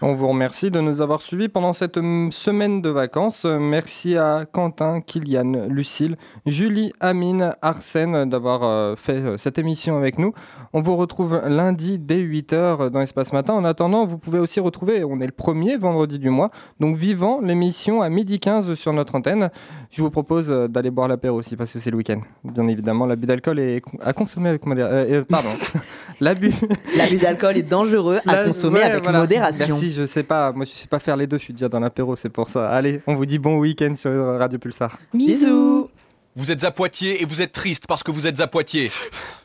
On 0.04 0.14
vous 0.14 0.26
remercie 0.26 0.72
de 0.72 0.80
nous 0.80 1.00
avoir 1.00 1.22
suivis 1.22 1.48
pendant 1.48 1.72
cette 1.72 1.96
hum, 1.96 2.32
semaine 2.32 2.82
de 2.82 2.88
vacances. 2.90 3.44
Euh, 3.44 3.60
Merci 3.60 4.16
à 4.16 4.46
Quentin, 4.50 5.00
Kylian, 5.00 5.68
Lucille, 5.68 6.16
Julie, 6.44 6.92
Amine, 6.98 7.54
Arsène 7.62 8.28
d'avoir 8.28 8.64
euh, 8.64 8.96
fait 8.96 9.18
euh, 9.18 9.36
cette 9.38 9.58
émission 9.60 9.96
avec 9.96 10.18
nous. 10.18 10.32
On 10.72 10.80
vous 10.80 10.96
retrouve 10.96 11.40
lundi 11.46 12.00
dès 12.00 12.18
8h 12.18 12.90
dans 12.90 13.00
Espace 13.00 13.32
Matin. 13.32 13.54
En 13.54 13.64
attendant, 13.64 14.04
vous 14.04 14.18
pouvez 14.18 14.40
aussi 14.40 14.58
retrouver, 14.58 15.04
on 15.04 15.20
est 15.20 15.26
le 15.26 15.30
premier 15.32 15.76
vendredi 15.76 16.18
du 16.18 16.30
mois, 16.30 16.50
donc 16.80 16.96
vivant 16.96 17.40
l'émission 17.40 18.02
à 18.02 18.08
midi 18.08 18.40
15 18.40 18.74
sur 18.74 18.92
notre 18.92 19.14
antenne. 19.14 19.50
Je 19.92 20.02
vous 20.02 20.10
propose 20.10 20.50
euh, 20.50 20.66
d'aller 20.66 20.90
boire 20.90 21.06
l'apéro 21.06 21.38
aussi 21.38 21.54
parce 21.54 21.72
que 21.72 21.78
c'est 21.78 21.92
le 21.92 21.96
week-end. 21.98 22.20
Bien 22.42 22.66
évidemment, 22.66 23.06
l'abus 23.06 23.26
d'alcool 23.26 23.60
est 23.60 23.80
à 24.00 24.12
consommer 24.12 24.48
avec 24.48 24.66
modération. 24.66 25.24
pardon. 25.28 25.50
L'abus. 26.20 26.52
L'abus 26.96 27.18
d'alcool 27.18 27.56
est 27.56 27.62
dangereux 27.62 28.18
à 28.26 28.32
La- 28.36 28.44
consommer 28.44 28.80
ouais, 28.80 28.84
avec 28.84 29.02
voilà. 29.04 29.20
modération. 29.20 29.66
Merci, 29.68 29.91
je 29.92 30.06
sais 30.06 30.22
pas. 30.22 30.52
Moi, 30.52 30.64
je 30.64 30.70
sais 30.70 30.86
pas 30.86 30.98
faire 30.98 31.16
les 31.16 31.26
deux. 31.26 31.38
Je 31.38 31.44
suis 31.44 31.52
déjà 31.52 31.68
dans 31.68 31.80
l'apéro, 31.80 32.16
c'est 32.16 32.28
pour 32.28 32.48
ça. 32.48 32.70
Allez, 32.70 33.00
on 33.06 33.14
vous 33.14 33.26
dit 33.26 33.38
bon 33.38 33.58
week-end 33.58 33.94
sur 33.94 34.10
Radio 34.38 34.58
Pulsar. 34.58 34.98
Bisous. 35.14 35.88
Vous 36.34 36.50
êtes 36.50 36.64
à 36.64 36.70
Poitiers 36.70 37.20
et 37.20 37.26
vous 37.26 37.42
êtes 37.42 37.52
triste 37.52 37.84
parce 37.86 38.02
que 38.02 38.10
vous 38.10 38.26
êtes 38.26 38.40
à 38.40 38.46
Poitiers. 38.46 38.90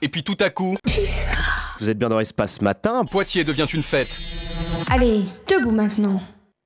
Et 0.01 0.07
puis 0.07 0.23
tout 0.23 0.37
à 0.39 0.49
coup, 0.49 0.77
Vous 1.79 1.89
êtes 1.89 1.97
bien 1.97 2.07
dans 2.09 2.19
Espace 2.19 2.61
Matin. 2.61 3.03
Poitiers 3.03 3.43
devient 3.43 3.65
une 3.73 3.83
fête. 3.83 4.17
Allez, 4.89 5.25
debout 5.49 5.71
maintenant. 5.71 6.21